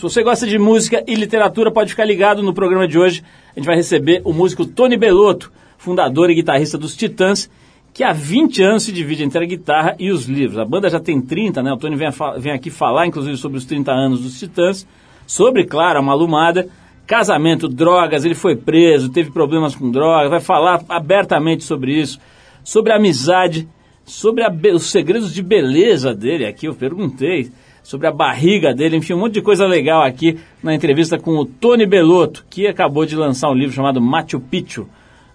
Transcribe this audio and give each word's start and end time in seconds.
Se 0.00 0.02
você 0.02 0.22
gosta 0.22 0.46
de 0.46 0.58
música 0.58 1.04
e 1.06 1.14
literatura, 1.14 1.70
pode 1.70 1.90
ficar 1.90 2.06
ligado 2.06 2.42
no 2.42 2.54
programa 2.54 2.88
de 2.88 2.98
hoje. 2.98 3.22
A 3.54 3.60
gente 3.60 3.66
vai 3.66 3.76
receber 3.76 4.22
o 4.24 4.32
músico 4.32 4.64
Tony 4.64 4.96
Belotto, 4.96 5.52
fundador 5.76 6.30
e 6.30 6.34
guitarrista 6.34 6.78
dos 6.78 6.96
Titãs, 6.96 7.50
que 7.92 8.02
há 8.02 8.10
20 8.10 8.62
anos 8.62 8.84
se 8.84 8.92
divide 8.92 9.24
entre 9.24 9.44
a 9.44 9.46
guitarra 9.46 9.96
e 9.98 10.10
os 10.10 10.24
livros. 10.24 10.58
A 10.58 10.64
banda 10.64 10.88
já 10.88 10.98
tem 10.98 11.20
30, 11.20 11.62
né? 11.62 11.70
O 11.70 11.76
Tony 11.76 11.96
vem, 11.96 12.08
vem 12.38 12.52
aqui 12.54 12.70
falar, 12.70 13.08
inclusive, 13.08 13.36
sobre 13.36 13.58
os 13.58 13.66
30 13.66 13.92
anos 13.92 14.22
dos 14.22 14.38
Titãs, 14.38 14.86
sobre, 15.26 15.66
claro, 15.66 15.98
a 15.98 16.02
malumada, 16.02 16.66
casamento, 17.06 17.68
drogas, 17.68 18.24
ele 18.24 18.34
foi 18.34 18.56
preso, 18.56 19.10
teve 19.10 19.30
problemas 19.30 19.74
com 19.74 19.90
drogas, 19.90 20.30
vai 20.30 20.40
falar 20.40 20.82
abertamente 20.88 21.62
sobre 21.62 21.92
isso, 21.92 22.18
sobre 22.64 22.90
a 22.90 22.96
amizade, 22.96 23.68
sobre 24.06 24.44
a, 24.44 24.50
os 24.74 24.84
segredos 24.84 25.34
de 25.34 25.42
beleza 25.42 26.14
dele 26.14 26.46
aqui, 26.46 26.64
eu 26.64 26.74
perguntei, 26.74 27.52
sobre 27.82 28.06
a 28.06 28.12
barriga 28.12 28.74
dele, 28.74 28.96
enfim, 28.96 29.14
um 29.14 29.18
monte 29.20 29.34
de 29.34 29.42
coisa 29.42 29.66
legal 29.66 30.02
aqui 30.02 30.38
na 30.62 30.74
entrevista 30.74 31.18
com 31.18 31.32
o 31.32 31.44
Tony 31.44 31.86
Belotto, 31.86 32.44
que 32.48 32.66
acabou 32.66 33.04
de 33.04 33.16
lançar 33.16 33.50
um 33.50 33.54
livro 33.54 33.74
chamado 33.74 34.00
Machu 34.00 34.40
Picchu, 34.40 34.86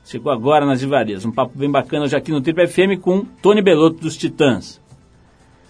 Chegou 0.05 0.31
agora 0.31 0.67
nas 0.67 0.81
livrarias. 0.81 1.25
Um 1.25 1.31
papo 1.31 1.57
bem 1.57 1.69
bacana 1.69 2.05
hoje 2.05 2.15
aqui 2.15 2.31
no 2.31 2.39
Triple 2.39 2.67
FM 2.67 3.01
com 3.01 3.25
Tony 3.41 3.59
Belotto 3.59 3.99
dos 4.01 4.15
Titãs. 4.15 4.79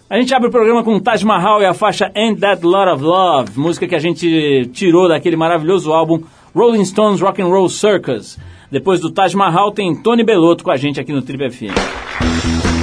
A 0.10 0.18
gente 0.20 0.34
abre 0.36 0.50
o 0.50 0.52
programa 0.52 0.84
com 0.84 1.00
Taj 1.00 1.24
Mahal 1.24 1.62
e 1.62 1.66
a 1.66 1.74
faixa 1.74 2.12
Ain't 2.14 2.42
That 2.42 2.64
Lot 2.64 2.92
of 2.92 3.02
Love, 3.02 3.58
música 3.58 3.88
que 3.88 3.96
a 3.96 4.00
gente 4.00 4.70
tirou 4.74 5.08
daquele 5.08 5.38
maravilhoso 5.38 5.94
álbum 5.94 6.22
Rolling 6.54 6.84
Stones 6.84 7.22
Rock 7.22 7.42
and 7.42 7.48
Roll 7.48 7.70
Circus. 7.70 8.38
Depois 8.70 9.00
do 9.00 9.10
Taj 9.10 9.34
Mahal 9.38 9.72
tem 9.72 9.96
Tony 9.96 10.24
Belotto 10.24 10.66
com 10.66 10.72
a 10.72 10.78
gente 10.78 11.00
aqui 11.00 11.14
no 11.14 11.22
Triple 11.22 11.50
FM. 11.50 12.75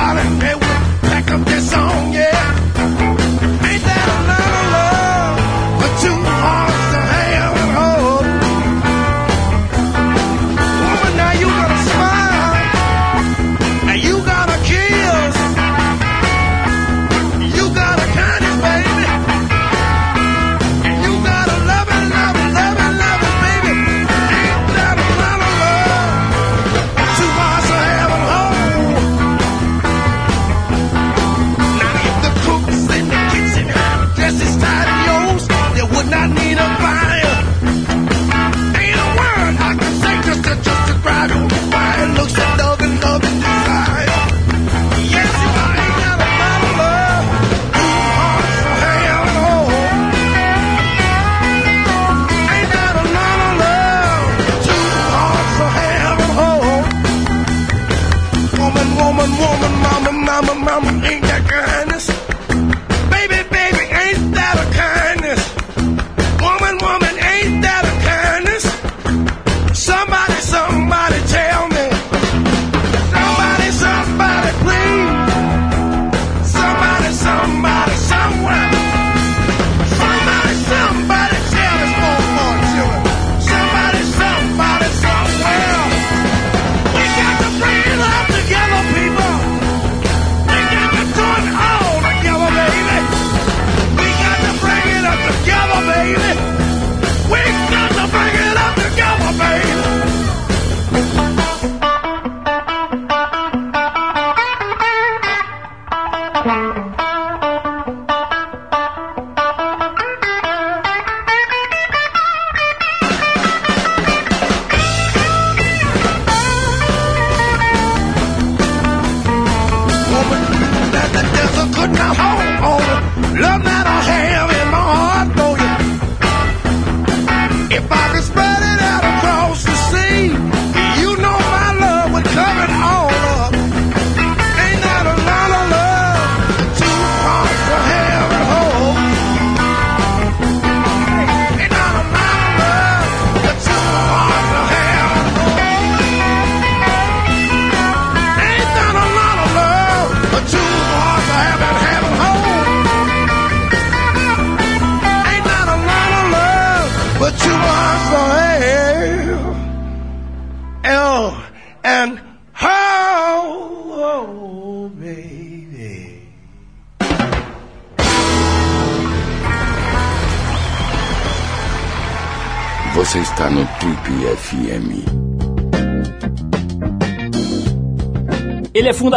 Ele 0.00 0.67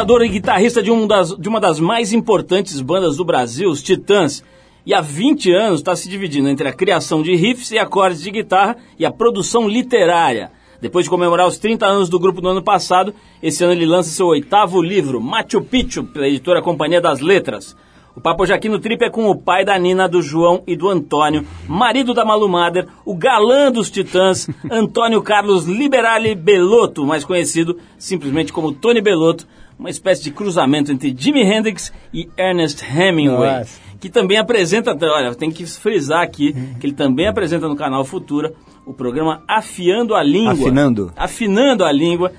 fundador 0.01 0.25
e 0.25 0.29
guitarrista 0.29 0.81
de, 0.81 0.89
um 0.89 1.05
das, 1.05 1.29
de 1.37 1.47
uma 1.47 1.59
das 1.59 1.79
mais 1.79 2.11
importantes 2.11 2.81
bandas 2.81 3.17
do 3.17 3.23
Brasil, 3.23 3.69
os 3.69 3.83
Titãs, 3.83 4.43
e 4.83 4.95
há 4.95 4.99
20 4.99 5.53
anos 5.53 5.79
está 5.79 5.95
se 5.95 6.09
dividindo 6.09 6.49
entre 6.49 6.67
a 6.67 6.73
criação 6.73 7.21
de 7.21 7.35
riffs 7.35 7.69
e 7.69 7.77
acordes 7.77 8.23
de 8.23 8.31
guitarra 8.31 8.77
e 8.97 9.05
a 9.05 9.11
produção 9.11 9.67
literária. 9.69 10.51
Depois 10.81 11.05
de 11.05 11.09
comemorar 11.11 11.47
os 11.47 11.59
30 11.59 11.85
anos 11.85 12.09
do 12.09 12.19
grupo 12.19 12.41
no 12.41 12.49
ano 12.49 12.63
passado, 12.63 13.13
esse 13.43 13.63
ano 13.63 13.73
ele 13.73 13.85
lança 13.85 14.09
seu 14.09 14.25
oitavo 14.25 14.81
livro, 14.81 15.21
Machu 15.21 15.61
Picchu, 15.61 16.03
pela 16.05 16.27
editora 16.27 16.63
Companhia 16.63 16.99
das 16.99 17.19
Letras. 17.19 17.77
O 18.15 18.19
papo 18.19 18.41
hoje 18.41 18.53
aqui 18.53 18.67
no 18.67 18.79
Trip 18.79 19.05
é 19.05 19.09
com 19.09 19.29
o 19.29 19.35
pai 19.37 19.63
da 19.63 19.77
Nina, 19.77 20.09
do 20.09 20.19
João 20.19 20.63
e 20.65 20.75
do 20.75 20.89
Antônio, 20.89 21.45
marido 21.67 22.11
da 22.11 22.25
Malu 22.25 22.49
Mader, 22.49 22.87
o 23.05 23.15
galã 23.15 23.71
dos 23.71 23.91
Titãs, 23.91 24.49
Antônio 24.69 25.21
Carlos 25.21 25.65
Liberale 25.65 26.33
Belotto, 26.33 27.05
mais 27.05 27.23
conhecido 27.23 27.77
simplesmente 27.99 28.51
como 28.51 28.71
Tony 28.71 28.99
Belotto, 28.99 29.47
uma 29.77 29.89
espécie 29.89 30.23
de 30.23 30.31
cruzamento 30.31 30.91
entre 30.91 31.15
Jimi 31.17 31.41
Hendrix 31.41 31.91
e 32.13 32.29
Ernest 32.37 32.83
Hemingway. 32.83 33.59
Nossa. 33.59 33.79
Que 33.99 34.09
também 34.09 34.37
apresenta, 34.37 34.97
olha, 34.99 35.35
tem 35.35 35.51
que 35.51 35.65
frisar 35.65 36.23
aqui, 36.23 36.53
que 36.79 36.87
ele 36.87 36.93
também 36.93 37.27
apresenta 37.27 37.67
no 37.67 37.75
canal 37.75 38.03
Futura 38.03 38.51
o 38.85 38.93
programa 38.93 39.43
Afiando 39.47 40.15
a 40.15 40.23
Língua. 40.23 40.53
Afinando. 40.53 41.13
Afinando 41.15 41.85
a 41.85 41.91
Língua, 41.91 42.31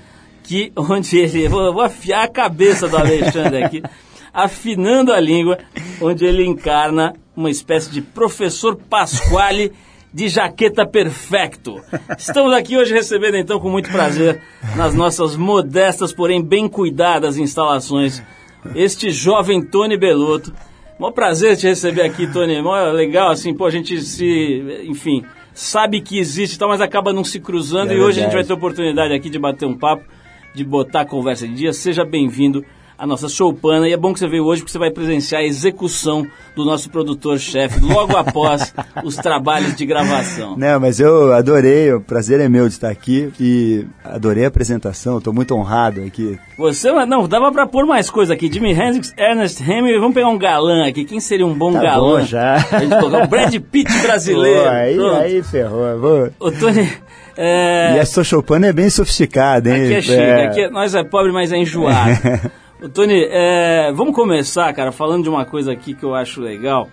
que 0.43 0.73
onde 0.77 1.17
ele. 1.17 1.47
Vou, 1.47 1.73
vou 1.73 1.81
afiar 1.81 2.25
a 2.25 2.27
cabeça 2.27 2.87
do 2.87 2.97
Alexandre 2.97 3.63
aqui 3.63 3.83
afinando 4.33 5.13
a 5.13 5.19
língua, 5.19 5.59
onde 6.01 6.25
ele 6.25 6.43
encarna 6.43 7.13
uma 7.35 7.51
espécie 7.51 7.91
de 7.91 8.01
professor 8.01 8.75
Pasquale 8.75 9.71
de 10.13 10.27
jaqueta 10.27 10.85
perfecto. 10.85 11.81
Estamos 12.17 12.53
aqui 12.53 12.77
hoje 12.77 12.93
recebendo 12.93 13.35
então 13.35 13.59
com 13.59 13.69
muito 13.69 13.89
prazer 13.89 14.41
nas 14.75 14.93
nossas 14.93 15.35
modestas, 15.35 16.13
porém 16.13 16.41
bem 16.41 16.67
cuidadas 16.67 17.37
instalações, 17.37 18.21
este 18.75 19.09
jovem 19.09 19.61
Tony 19.61 19.97
Belotto. 19.97 20.53
Mó 20.99 21.09
prazer 21.09 21.57
te 21.57 21.67
receber 21.67 22.03
aqui, 22.03 22.27
Tony. 22.27 22.61
Mó 22.61 22.79
legal, 22.91 23.31
assim, 23.31 23.53
pô, 23.53 23.65
a 23.65 23.71
gente 23.71 23.99
se, 24.01 24.83
enfim, 24.85 25.25
sabe 25.53 25.99
que 25.99 26.19
existe 26.19 26.55
e 26.55 26.59
tal, 26.59 26.69
mas 26.69 26.79
acaba 26.79 27.11
não 27.11 27.23
se 27.23 27.39
cruzando. 27.39 27.91
É 27.91 27.95
e 27.95 27.99
hoje 27.99 28.19
a 28.19 28.23
gente 28.23 28.33
vai 28.33 28.43
ter 28.43 28.53
oportunidade 28.53 29.13
aqui 29.13 29.29
de 29.29 29.39
bater 29.39 29.65
um 29.65 29.75
papo, 29.75 30.03
de 30.53 30.63
botar 30.63 31.01
a 31.01 31.05
conversa 31.05 31.47
em 31.47 31.55
dia. 31.55 31.73
Seja 31.73 32.05
bem-vindo 32.05 32.63
a 32.97 33.05
nossa 33.05 33.27
showpana. 33.27 33.87
E 33.87 33.93
é 33.93 33.97
bom 33.97 34.13
que 34.13 34.19
você 34.19 34.27
veio 34.27 34.45
hoje 34.45 34.61
porque 34.61 34.71
você 34.71 34.79
vai 34.79 34.91
presenciar 34.91 35.41
a 35.41 35.45
execução 35.45 36.25
do 36.55 36.63
nosso 36.63 36.89
produtor-chefe 36.89 37.79
logo 37.79 38.15
após 38.15 38.73
os 39.03 39.15
trabalhos 39.15 39.75
de 39.75 39.85
gravação. 39.85 40.55
Não, 40.57 40.79
mas 40.79 40.99
eu 40.99 41.33
adorei, 41.33 41.91
o 41.93 42.01
prazer 42.01 42.39
é 42.39 42.47
meu 42.47 42.67
de 42.67 42.75
estar 42.75 42.89
aqui 42.89 43.31
e 43.39 43.85
adorei 44.03 44.45
a 44.45 44.47
apresentação, 44.47 45.17
estou 45.17 45.33
muito 45.33 45.55
honrado 45.55 46.01
aqui. 46.01 46.37
Você, 46.57 46.91
não, 47.05 47.27
dava 47.27 47.51
para 47.51 47.67
pôr 47.67 47.85
mais 47.85 48.09
coisa 48.09 48.33
aqui. 48.33 48.51
Jimi 48.51 48.71
Hendrix, 48.71 49.13
Ernest 49.17 49.61
Hemingway, 49.61 49.99
vamos 49.99 50.13
pegar 50.13 50.29
um 50.29 50.37
galã 50.37 50.87
aqui. 50.87 51.05
Quem 51.05 51.19
seria 51.19 51.45
um 51.45 51.53
bom 51.53 51.73
tá 51.73 51.81
galã? 51.81 52.19
Bom 52.19 52.25
já. 52.25 52.55
A 52.55 52.79
gente 52.79 52.99
colocar 52.99 53.23
o 53.23 53.27
Brad 53.27 53.55
Pitt 53.71 53.91
brasileiro. 54.01 54.63
Pô, 54.63 54.69
aí, 54.69 54.99
aí 54.99 55.43
ferrou. 55.43 55.99
Vou... 55.99 56.29
O 56.39 56.51
Tony... 56.51 56.89
É... 57.35 57.95
E 57.95 57.99
a 57.99 58.05
sua 58.05 58.23
Chopin 58.23 58.63
é 58.63 58.71
bem 58.71 58.89
sofisticada, 58.89 59.75
hein? 59.75 59.85
Aqui 59.85 59.93
é 59.93 60.01
chique, 60.01 60.13
é... 60.13 60.45
aqui 60.45 60.61
é... 60.61 60.69
nós 60.69 60.93
é 60.93 61.03
pobre, 61.03 61.31
mas 61.31 61.51
é 61.51 61.57
enjoado. 61.57 62.11
Tony, 62.89 63.27
é, 63.29 63.93
vamos 63.93 64.13
começar, 64.13 64.73
cara, 64.73 64.91
falando 64.91 65.23
de 65.23 65.29
uma 65.29 65.45
coisa 65.45 65.71
aqui 65.71 65.93
que 65.93 66.03
eu 66.03 66.13
acho 66.13 66.41
legal, 66.41 66.89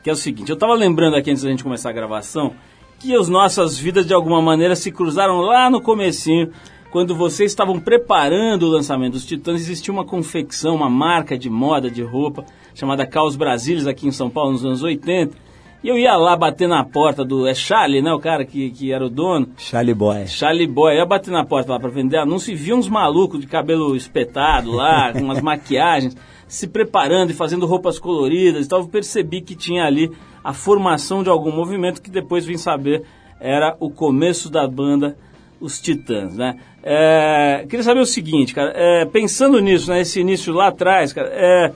que 0.00 0.08
é 0.08 0.12
o 0.12 0.16
seguinte, 0.16 0.50
eu 0.50 0.56
tava 0.56 0.74
lembrando 0.74 1.16
aqui 1.16 1.28
antes 1.28 1.42
da 1.42 1.50
gente 1.50 1.64
começar 1.64 1.90
a 1.90 1.92
gravação, 1.92 2.54
que 3.00 3.12
as 3.16 3.28
nossas 3.28 3.76
vidas 3.76 4.06
de 4.06 4.14
alguma 4.14 4.40
maneira 4.40 4.76
se 4.76 4.92
cruzaram 4.92 5.40
lá 5.40 5.68
no 5.68 5.80
comecinho, 5.80 6.52
quando 6.92 7.16
vocês 7.16 7.50
estavam 7.50 7.80
preparando 7.80 8.62
o 8.62 8.70
lançamento 8.70 9.14
dos 9.14 9.26
Titãs, 9.26 9.60
existia 9.60 9.92
uma 9.92 10.04
confecção, 10.04 10.76
uma 10.76 10.88
marca 10.88 11.36
de 11.36 11.50
moda, 11.50 11.90
de 11.90 12.02
roupa, 12.02 12.44
chamada 12.72 13.04
Caos 13.04 13.34
Brasilis, 13.34 13.88
aqui 13.88 14.06
em 14.06 14.12
São 14.12 14.30
Paulo, 14.30 14.52
nos 14.52 14.64
anos 14.64 14.84
80, 14.84 15.36
e 15.84 15.88
eu 15.90 15.98
ia 15.98 16.16
lá 16.16 16.34
bater 16.34 16.66
na 16.66 16.82
porta 16.82 17.22
do. 17.22 17.46
É 17.46 17.52
Charlie, 17.52 18.00
né? 18.00 18.10
O 18.10 18.18
cara 18.18 18.42
que, 18.46 18.70
que 18.70 18.90
era 18.90 19.04
o 19.04 19.10
dono. 19.10 19.50
Charlie 19.58 19.92
Boy. 19.92 20.26
Charlie 20.26 20.66
Boy. 20.66 20.94
Eu 20.94 21.00
ia 21.00 21.04
bater 21.04 21.30
na 21.30 21.44
porta 21.44 21.72
lá 21.72 21.78
pra 21.78 21.90
vender 21.90 22.16
anúncio 22.16 22.50
e 22.50 22.54
vi 22.54 22.72
uns 22.72 22.88
malucos 22.88 23.38
de 23.38 23.46
cabelo 23.46 23.94
espetado 23.94 24.72
lá, 24.72 25.12
com 25.14 25.20
umas 25.20 25.42
maquiagens, 25.42 26.16
se 26.48 26.66
preparando 26.66 27.32
e 27.32 27.34
fazendo 27.34 27.66
roupas 27.66 27.98
coloridas 27.98 28.64
e 28.64 28.68
tal. 28.68 28.80
Eu 28.80 28.88
percebi 28.88 29.42
que 29.42 29.54
tinha 29.54 29.84
ali 29.84 30.10
a 30.42 30.54
formação 30.54 31.22
de 31.22 31.28
algum 31.28 31.52
movimento 31.52 32.00
que 32.00 32.10
depois 32.10 32.46
vim 32.46 32.56
saber 32.56 33.04
era 33.38 33.76
o 33.78 33.90
começo 33.90 34.48
da 34.48 34.66
banda 34.66 35.18
os 35.60 35.78
Titãs, 35.82 36.34
né? 36.34 36.56
É, 36.82 37.66
queria 37.68 37.82
saber 37.82 38.00
o 38.00 38.06
seguinte, 38.06 38.54
cara, 38.54 38.72
é, 38.74 39.04
pensando 39.04 39.60
nisso, 39.60 39.90
né, 39.90 40.00
esse 40.00 40.20
início 40.20 40.52
lá 40.52 40.68
atrás, 40.68 41.12
cara, 41.12 41.28
é, 41.32 41.72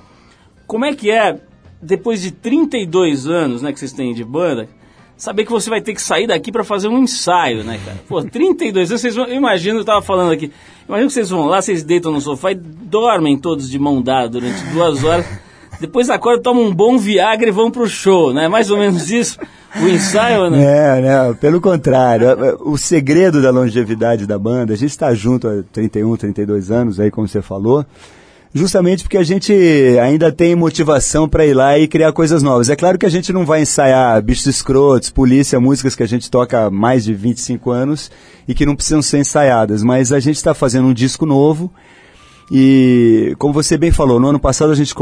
como 0.66 0.84
é 0.84 0.94
que 0.94 1.10
é 1.10 1.38
depois 1.80 2.20
de 2.20 2.30
32 2.30 3.26
anos, 3.26 3.62
né, 3.62 3.72
que 3.72 3.78
vocês 3.78 3.92
têm 3.92 4.12
de 4.12 4.24
banda, 4.24 4.68
saber 5.16 5.44
que 5.44 5.50
você 5.50 5.68
vai 5.68 5.80
ter 5.80 5.94
que 5.94 6.02
sair 6.02 6.26
daqui 6.26 6.52
para 6.52 6.62
fazer 6.62 6.88
um 6.88 6.98
ensaio, 6.98 7.64
né, 7.64 7.78
cara? 7.84 7.98
Pô, 8.08 8.22
32 8.22 8.90
anos, 8.90 9.00
vocês 9.00 9.14
vão, 9.14 9.26
eu 9.26 9.34
imagino, 9.34 9.80
eu 9.80 9.84
tava 9.84 10.00
falando 10.00 10.32
aqui, 10.32 10.52
imagino 10.88 11.08
que 11.08 11.14
vocês 11.14 11.30
vão 11.30 11.46
lá, 11.46 11.60
vocês 11.60 11.82
deitam 11.82 12.12
no 12.12 12.20
sofá 12.20 12.52
e 12.52 12.54
dormem 12.54 13.36
todos 13.36 13.68
de 13.68 13.78
mão 13.78 14.00
dada 14.00 14.28
durante 14.28 14.62
duas 14.72 15.02
horas, 15.02 15.26
depois 15.80 16.10
acordam, 16.10 16.42
tomam 16.42 16.64
um 16.64 16.74
bom 16.74 16.98
Viagra 16.98 17.48
e 17.48 17.52
vão 17.52 17.70
pro 17.70 17.88
show, 17.88 18.32
né? 18.32 18.48
Mais 18.48 18.70
ou 18.70 18.78
menos 18.78 19.10
isso, 19.10 19.38
o 19.80 19.88
ensaio, 19.88 20.50
né? 20.50 20.62
É, 20.62 21.00
né? 21.00 21.34
Pelo 21.40 21.60
contrário, 21.60 22.26
o 22.60 22.76
segredo 22.76 23.40
da 23.40 23.50
longevidade 23.50 24.26
da 24.26 24.38
banda, 24.38 24.72
a 24.72 24.76
gente 24.76 24.90
está 24.90 25.14
junto 25.14 25.46
há 25.46 25.62
31, 25.72 26.16
32 26.16 26.70
anos 26.70 26.98
aí, 26.98 27.10
como 27.10 27.28
você 27.28 27.40
falou, 27.40 27.86
justamente 28.54 29.02
porque 29.02 29.18
a 29.18 29.22
gente 29.22 29.52
ainda 30.02 30.32
tem 30.32 30.54
motivação 30.54 31.28
para 31.28 31.46
ir 31.46 31.54
lá 31.54 31.78
e 31.78 31.86
criar 31.86 32.12
coisas 32.12 32.42
novas. 32.42 32.70
É 32.70 32.76
claro 32.76 32.98
que 32.98 33.06
a 33.06 33.10
gente 33.10 33.32
não 33.32 33.44
vai 33.44 33.62
ensaiar 33.62 34.20
bichos 34.22 34.46
escrotos, 34.46 35.10
polícia, 35.10 35.60
músicas 35.60 35.94
que 35.94 36.02
a 36.02 36.08
gente 36.08 36.30
toca 36.30 36.66
há 36.66 36.70
mais 36.70 37.04
de 37.04 37.14
25 37.14 37.70
anos 37.70 38.10
e 38.46 38.54
que 38.54 38.66
não 38.66 38.74
precisam 38.74 39.02
ser 39.02 39.18
ensaiadas, 39.18 39.82
mas 39.82 40.12
a 40.12 40.20
gente 40.20 40.36
está 40.36 40.54
fazendo 40.54 40.88
um 40.88 40.94
disco 40.94 41.26
novo 41.26 41.70
e, 42.50 43.34
como 43.38 43.52
você 43.52 43.76
bem 43.76 43.92
falou, 43.92 44.18
no 44.18 44.28
ano 44.28 44.40
passado 44.40 44.72
a 44.72 44.74
gente 44.74 44.94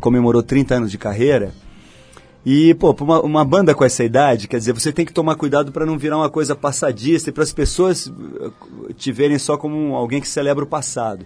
comemorou 0.00 0.42
30 0.42 0.74
anos 0.76 0.90
de 0.90 0.98
carreira. 0.98 1.52
E, 2.44 2.74
pô, 2.74 2.94
uma, 3.00 3.20
uma, 3.20 3.44
banda 3.44 3.72
com 3.72 3.84
essa 3.84 4.02
idade, 4.02 4.48
quer 4.48 4.58
dizer, 4.58 4.72
você 4.72 4.92
tem 4.92 5.06
que 5.06 5.12
tomar 5.12 5.36
cuidado 5.36 5.70
para 5.70 5.86
não 5.86 5.96
virar 5.96 6.16
uma 6.16 6.30
coisa 6.30 6.56
passadista 6.56 7.30
e 7.30 7.32
para 7.32 7.44
as 7.44 7.52
pessoas 7.52 8.12
eh, 8.40 8.50
te 8.96 9.12
verem 9.12 9.38
só 9.38 9.56
como 9.56 9.94
alguém 9.94 10.20
que 10.20 10.26
celebra 10.26 10.64
o 10.64 10.66
passado. 10.66 11.24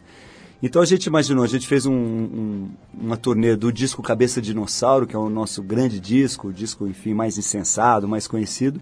Então 0.63 0.81
a 0.81 0.87
gente 0.87 1.07
imaginou, 1.07 1.45
a 1.45 1.49
gente 1.49 1.67
fez 1.67 1.85
um, 1.85 1.93
um, 1.93 2.71
uma 2.95 3.17
turnê 3.17 3.55
do 3.55 3.71
disco 3.71 4.03
Cabeça 4.03 4.41
Dinossauro, 4.41 5.07
que 5.07 5.15
é 5.15 5.19
o 5.19 5.29
nosso 5.29 5.63
grande 5.63 6.01
disco, 6.01 6.49
o 6.49 6.53
disco, 6.53 6.87
enfim, 6.87 7.13
mais 7.13 7.37
insensado, 7.37 8.09
mais 8.09 8.27
conhecido. 8.27 8.81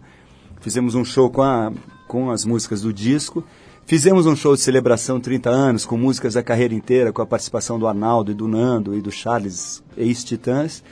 Fizemos 0.60 0.94
um 0.94 1.04
show 1.04 1.28
com, 1.30 1.42
a, 1.42 1.72
com 2.06 2.30
as 2.30 2.44
músicas 2.44 2.82
do 2.82 2.92
disco. 2.92 3.44
Fizemos 3.86 4.24
um 4.24 4.34
show 4.34 4.54
de 4.54 4.62
celebração 4.62 5.20
30 5.20 5.50
anos, 5.50 5.84
com 5.84 5.98
músicas 5.98 6.34
da 6.34 6.42
carreira 6.42 6.74
inteira, 6.74 7.12
com 7.12 7.20
a 7.20 7.26
participação 7.26 7.78
do 7.78 7.86
Arnaldo 7.86 8.30
e 8.30 8.34
do 8.34 8.48
Nando 8.48 8.94
e 8.94 9.02
do 9.02 9.10
Charles, 9.10 9.82
ex-Titãs. 9.96 10.82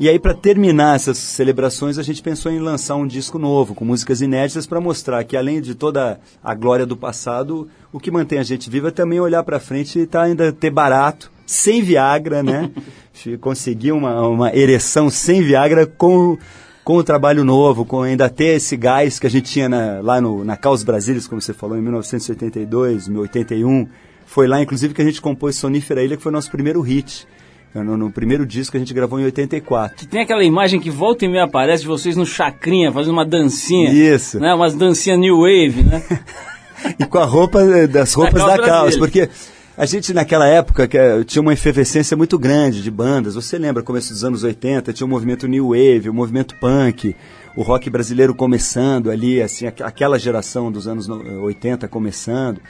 E 0.00 0.08
aí, 0.08 0.18
para 0.18 0.32
terminar 0.32 0.96
essas 0.96 1.18
celebrações, 1.18 1.98
a 1.98 2.02
gente 2.02 2.22
pensou 2.22 2.50
em 2.50 2.58
lançar 2.58 2.96
um 2.96 3.06
disco 3.06 3.38
novo, 3.38 3.74
com 3.74 3.84
músicas 3.84 4.22
inéditas, 4.22 4.66
para 4.66 4.80
mostrar 4.80 5.22
que, 5.24 5.36
além 5.36 5.60
de 5.60 5.74
toda 5.74 6.18
a 6.42 6.54
glória 6.54 6.86
do 6.86 6.96
passado, 6.96 7.68
o 7.92 8.00
que 8.00 8.10
mantém 8.10 8.38
a 8.38 8.42
gente 8.42 8.70
viva 8.70 8.88
é 8.88 8.90
também 8.90 9.20
olhar 9.20 9.42
para 9.42 9.60
frente 9.60 9.98
e 9.98 10.06
tá 10.06 10.22
ainda 10.22 10.52
ter 10.52 10.70
barato, 10.70 11.30
sem 11.44 11.82
Viagra, 11.82 12.42
né? 12.42 12.70
Conseguir 13.42 13.92
uma, 13.92 14.26
uma 14.26 14.56
ereção 14.56 15.10
sem 15.10 15.42
Viagra 15.42 15.86
com, 15.86 16.38
com 16.82 16.96
o 16.96 17.04
trabalho 17.04 17.44
novo, 17.44 17.84
com 17.84 18.00
ainda 18.00 18.30
ter 18.30 18.56
esse 18.56 18.78
gás 18.78 19.18
que 19.18 19.26
a 19.26 19.30
gente 19.30 19.52
tinha 19.52 19.68
na, 19.68 20.00
lá 20.00 20.18
no, 20.18 20.42
na 20.46 20.56
Caos 20.56 20.82
Brasilis, 20.82 21.26
como 21.26 21.42
você 21.42 21.52
falou, 21.52 21.76
em 21.76 21.82
1982, 21.82 23.06
1981. 23.06 23.86
Foi 24.24 24.46
lá, 24.46 24.62
inclusive, 24.62 24.94
que 24.94 25.02
a 25.02 25.04
gente 25.04 25.20
compôs 25.20 25.56
Sonífera 25.56 26.02
Ilha, 26.02 26.16
que 26.16 26.22
foi 26.22 26.32
o 26.32 26.34
nosso 26.34 26.50
primeiro 26.50 26.80
hit. 26.80 27.28
No, 27.74 27.96
no, 27.96 28.10
primeiro 28.10 28.44
disco 28.44 28.72
que 28.72 28.76
a 28.76 28.80
gente 28.80 28.92
gravou 28.92 29.20
em 29.20 29.24
84. 29.24 29.98
Que 29.98 30.06
tem 30.06 30.22
aquela 30.22 30.42
imagem 30.42 30.80
que 30.80 30.90
volta 30.90 31.24
e 31.24 31.28
meia 31.28 31.44
aparece 31.44 31.82
de 31.82 31.88
vocês 31.88 32.16
no 32.16 32.26
chacrinha, 32.26 32.90
fazendo 32.90 33.12
uma 33.12 33.24
dancinha. 33.24 33.92
Isso. 33.92 34.40
Né? 34.40 34.52
Umas 34.52 34.74
dancinhas 34.74 35.18
new 35.18 35.42
wave, 35.42 35.84
né? 35.84 36.02
e 36.98 37.04
com 37.04 37.18
a 37.18 37.24
roupa 37.24 37.86
das 37.86 38.12
roupas 38.12 38.44
da, 38.44 38.58
Caos, 38.58 38.96
porque 38.96 39.28
a 39.76 39.86
gente 39.86 40.12
naquela 40.12 40.46
época 40.46 40.88
que, 40.88 40.98
eh, 40.98 41.22
tinha 41.24 41.40
uma 41.40 41.52
efervescência 41.52 42.16
muito 42.16 42.38
grande 42.38 42.82
de 42.82 42.90
bandas. 42.90 43.34
Você 43.34 43.56
lembra, 43.56 43.82
começo 43.82 44.12
dos 44.12 44.24
anos 44.24 44.42
80, 44.42 44.92
tinha 44.92 45.06
o 45.06 45.08
movimento 45.08 45.46
new 45.46 45.68
wave, 45.68 46.10
o 46.10 46.14
movimento 46.14 46.56
punk, 46.60 47.14
o 47.56 47.62
rock 47.62 47.88
brasileiro 47.88 48.34
começando 48.34 49.10
ali, 49.10 49.40
assim, 49.40 49.66
aquela 49.66 50.18
geração 50.18 50.72
dos 50.72 50.88
anos 50.88 51.08
80 51.08 51.86
começando. 51.88 52.60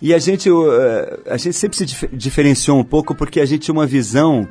E 0.00 0.14
a 0.14 0.18
gente, 0.18 0.48
eh, 0.48 1.20
a 1.26 1.36
gente 1.36 1.54
sempre 1.54 1.76
se 1.76 1.84
dif 1.84 2.08
diferenciou 2.12 2.78
um 2.78 2.84
pouco 2.84 3.14
porque 3.14 3.40
a 3.40 3.44
gente 3.44 3.62
tinha 3.62 3.72
uma 3.72 3.86
visão 3.86 4.48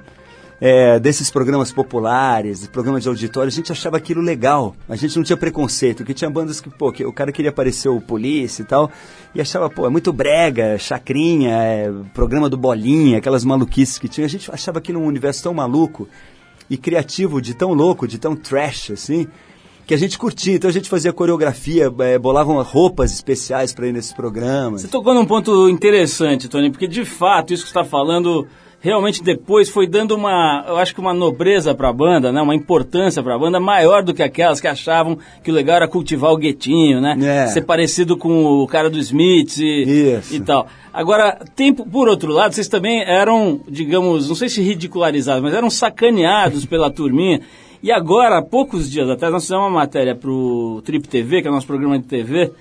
é, 0.59 0.99
desses 0.99 1.29
programas 1.29 1.71
populares, 1.71 2.67
programas 2.67 3.03
de 3.03 3.09
auditório, 3.09 3.47
a 3.47 3.51
gente 3.51 3.71
achava 3.71 3.97
aquilo 3.97 4.21
legal. 4.21 4.75
A 4.89 4.95
gente 4.95 5.15
não 5.15 5.23
tinha 5.23 5.37
preconceito, 5.37 5.97
porque 5.97 6.13
tinha 6.13 6.29
bandas 6.29 6.59
que, 6.59 6.69
pô, 6.69 6.91
que 6.91 7.05
o 7.05 7.13
cara 7.13 7.31
queria 7.31 7.49
aparecer 7.49 7.89
o 7.89 8.01
polícia 8.01 8.63
e 8.63 8.65
tal, 8.65 8.91
e 9.35 9.41
achava, 9.41 9.69
pô, 9.69 9.85
é 9.85 9.89
muito 9.89 10.11
brega, 10.11 10.77
chacrinha, 10.77 11.51
é, 11.51 11.91
programa 12.13 12.49
do 12.49 12.57
Bolinha, 12.57 13.19
aquelas 13.19 13.45
maluquices 13.45 13.99
que 13.99 14.07
tinha. 14.07 14.25
A 14.25 14.29
gente 14.29 14.51
achava 14.51 14.79
aquilo 14.79 14.99
um 14.99 15.05
universo 15.05 15.43
tão 15.43 15.53
maluco 15.53 16.07
e 16.69 16.75
criativo, 16.75 17.41
de 17.41 17.53
tão 17.53 17.73
louco, 17.73 18.07
de 18.07 18.17
tão 18.17 18.35
trash, 18.35 18.91
assim, 18.91 19.27
que 19.87 19.93
a 19.93 19.97
gente 19.97 20.17
curtia. 20.17 20.55
Então 20.55 20.69
a 20.69 20.73
gente 20.73 20.89
fazia 20.89 21.13
coreografia, 21.13 21.91
é, 21.99 22.19
bolavam 22.19 22.61
roupas 22.61 23.13
especiais 23.13 23.73
para 23.73 23.87
ir 23.87 23.93
nesses 23.93 24.11
programas. 24.11 24.81
Você 24.81 24.87
tocou 24.89 25.13
num 25.13 25.25
ponto 25.25 25.69
interessante, 25.69 26.49
Tony, 26.49 26.69
porque 26.69 26.87
de 26.87 27.05
fato 27.05 27.53
isso 27.53 27.63
que 27.63 27.71
você 27.71 27.79
está 27.79 27.89
falando 27.89 28.45
realmente 28.79 29.23
depois 29.23 29.69
foi 29.69 29.87
dando 29.87 30.13
uma, 30.15 30.63
eu 30.67 30.77
acho 30.77 30.93
que 30.93 30.99
uma 30.99 31.13
nobreza 31.13 31.73
para 31.73 31.89
a 31.89 31.93
banda, 31.93 32.31
né? 32.31 32.41
Uma 32.41 32.53
importância 32.53 33.23
para 33.23 33.35
a 33.35 33.39
banda 33.39 33.59
maior 33.59 34.03
do 34.03 34.13
que 34.13 34.21
aquelas 34.21 34.59
que 34.59 34.67
achavam 34.67 35.17
que 35.41 35.49
o 35.49 35.53
legal 35.53 35.77
era 35.77 35.87
cultivar 35.87 36.31
o 36.31 36.37
guetinho, 36.37 37.01
né? 37.01 37.17
É. 37.21 37.47
Ser 37.47 37.61
parecido 37.61 38.17
com 38.17 38.61
o 38.61 38.67
cara 38.67 38.89
do 38.89 38.99
Smith 38.99 39.57
e, 39.57 40.19
e 40.31 40.39
tal. 40.41 40.67
Agora, 40.93 41.39
tem, 41.55 41.73
por 41.73 42.07
outro 42.07 42.31
lado, 42.31 42.53
vocês 42.53 42.67
também 42.67 43.03
eram, 43.03 43.61
digamos, 43.67 44.27
não 44.27 44.35
sei 44.35 44.49
se 44.49 44.61
ridicularizados, 44.61 45.43
mas 45.43 45.53
eram 45.53 45.69
sacaneados 45.69 46.65
pela 46.67 46.91
turminha. 46.91 47.41
E 47.81 47.91
agora, 47.91 48.39
há 48.39 48.41
poucos 48.41 48.89
dias 48.89 49.09
atrás, 49.09 49.31
nós 49.31 49.43
fizemos 49.43 49.63
uma 49.63 49.69
matéria 49.69 50.15
para 50.15 50.29
o 50.29 50.81
Trip 50.83 51.07
TV, 51.07 51.41
que 51.41 51.47
é 51.47 51.51
o 51.51 51.53
nosso 51.53 51.67
programa 51.67 51.97
de 51.99 52.05
TV, 52.05 52.51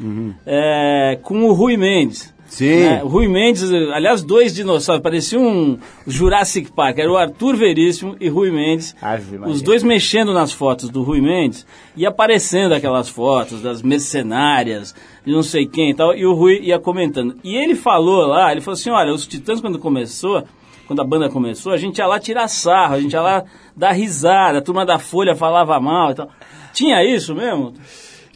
é, 0.47 1.19
com 1.23 1.45
o 1.45 1.53
Rui 1.53 1.77
Mendes. 1.77 2.35
Sim. 2.49 2.81
né? 2.81 3.03
O 3.03 3.09
Rui 3.09 3.29
Mendes, 3.29 3.71
aliás, 3.73 4.23
dois 4.23 4.55
dinossauros, 4.55 5.03
parecia 5.03 5.39
um 5.39 5.79
Jurassic 6.07 6.71
Park. 6.73 6.99
Era 6.99 7.11
o 7.11 7.17
Arthur 7.17 7.57
Veríssimo 7.57 8.17
e 8.21 8.29
Rui 8.29 8.51
Mendes. 8.51 8.95
Ave. 9.01 9.39
Os 9.47 9.63
dois 9.63 9.83
mexendo 9.83 10.33
nas 10.33 10.53
fotos 10.53 10.89
do 10.89 11.03
Rui 11.03 11.21
Mendes 11.21 11.67
e 11.97 12.07
aparecendo 12.07 12.73
aquelas 12.73 13.09
fotos 13.09 13.61
das 13.61 13.83
mercenárias, 13.83 14.95
de 15.25 15.33
não 15.33 15.43
sei 15.43 15.67
quem 15.67 15.91
e 15.91 15.95
tal, 15.95 16.15
e 16.15 16.25
o 16.25 16.35
Rui 16.35 16.61
ia 16.63 16.79
comentando. 16.79 17.37
E 17.43 17.57
ele 17.57 17.75
falou 17.75 18.27
lá, 18.27 18.53
ele 18.53 18.61
falou 18.61 18.79
assim, 18.79 18.91
olha, 18.91 19.13
os 19.13 19.27
Titãs 19.27 19.61
quando 19.61 19.79
começou, 19.79 20.45
quando 20.87 21.01
a 21.01 21.05
banda 21.05 21.29
começou, 21.29 21.73
a 21.73 21.77
gente 21.77 21.99
ia 21.99 22.07
lá 22.07 22.19
tirar 22.21 22.49
sarro, 22.49 22.95
a 22.95 23.01
gente 23.01 23.13
ia 23.13 23.21
lá 23.21 23.45
dar 23.77 23.93
risada, 23.93 24.59
a 24.59 24.63
turma 24.63 24.87
da 24.87 24.99
Folha 24.99 25.35
falava 25.35 25.79
mal 25.81 26.13
e 26.13 26.15
tal. 26.15 26.31
Tinha 26.73 27.03
isso 27.05 27.35
mesmo? 27.35 27.75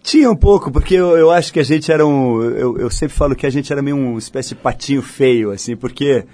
Tinha 0.02 0.30
um 0.30 0.37
pouco, 0.37 0.71
porque 0.71 0.95
eu, 0.95 1.16
eu 1.16 1.30
acho 1.30 1.52
que 1.52 1.61
a 1.61 1.64
gente 1.64 1.92
era 1.92 2.07
um. 2.07 2.42
Eu, 2.42 2.78
eu 2.78 2.90
sempre 2.90 3.14
falo 3.14 3.37
que 3.37 3.47
a 3.47 3.50
gente 3.50 3.73
era 3.73 3.83
meio 3.83 3.97
uma 3.97 4.19
espécie 4.19 4.50
de 4.50 4.54
patinho 4.57 5.02
feio, 5.02 5.50
assim, 5.50 5.76
porque 5.76 6.25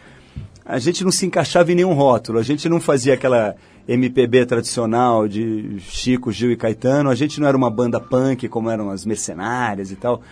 a 0.64 0.78
gente 0.78 1.04
não 1.04 1.10
se 1.10 1.26
encaixava 1.26 1.70
em 1.72 1.74
nenhum 1.74 1.92
rótulo, 1.92 2.38
a 2.38 2.42
gente 2.42 2.68
não 2.68 2.80
fazia 2.80 3.14
aquela 3.14 3.54
MPB 3.88 4.46
tradicional 4.46 5.28
de 5.28 5.78
Chico, 5.80 6.32
Gil 6.32 6.50
e 6.50 6.56
Caetano, 6.56 7.10
a 7.10 7.14
gente 7.14 7.40
não 7.40 7.46
era 7.46 7.56
uma 7.56 7.70
banda 7.70 8.00
punk 8.00 8.48
como 8.48 8.70
eram 8.70 8.90
as 8.90 9.04
mercenárias 9.04 9.90
e 9.90 9.96
tal, 9.96 10.22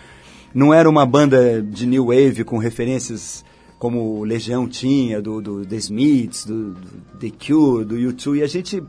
não 0.53 0.73
era 0.73 0.89
uma 0.89 1.05
banda 1.05 1.61
de 1.61 1.85
new 1.85 2.07
wave 2.07 2.43
com 2.43 2.57
referências 2.57 3.45
como 3.79 4.23
Legião 4.23 4.67
tinha, 4.67 5.21
do, 5.21 5.41
do 5.41 5.65
The 5.65 5.75
Smiths, 5.75 6.45
do, 6.45 6.71
do 6.71 7.17
The 7.19 7.31
Cure, 7.45 7.85
do 7.85 7.95
U2, 7.95 8.37
e 8.37 8.43
a 8.43 8.47
gente 8.47 8.81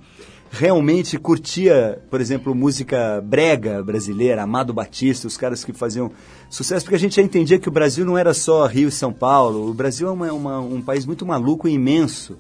realmente 0.51 1.19
curtia, 1.19 1.99
por 2.09 2.21
exemplo, 2.21 2.55
música 2.55 3.21
brega 3.21 3.83
brasileira, 3.83 4.43
Amado 4.43 4.73
Batista, 4.73 5.27
os 5.27 5.37
caras 5.37 5.65
que 5.65 5.73
faziam 5.73 6.11
sucesso, 6.49 6.85
porque 6.85 6.95
a 6.95 6.99
gente 6.99 7.17
já 7.17 7.23
entendia 7.23 7.59
que 7.59 7.69
o 7.69 7.73
Brasil 7.73 8.07
não 8.07 8.17
era 8.17 8.33
só 8.33 8.65
Rio 8.67 8.89
e 8.89 8.93
São 8.93 9.13
Paulo, 9.13 9.69
o 9.69 9.75
Brasil 9.75 10.09
é 10.09 10.11
uma- 10.13 10.33
uma- 10.33 10.61
um 10.61 10.81
país 10.81 11.05
muito 11.05 11.27
maluco 11.27 11.67
e 11.69 11.73
imenso. 11.73 12.39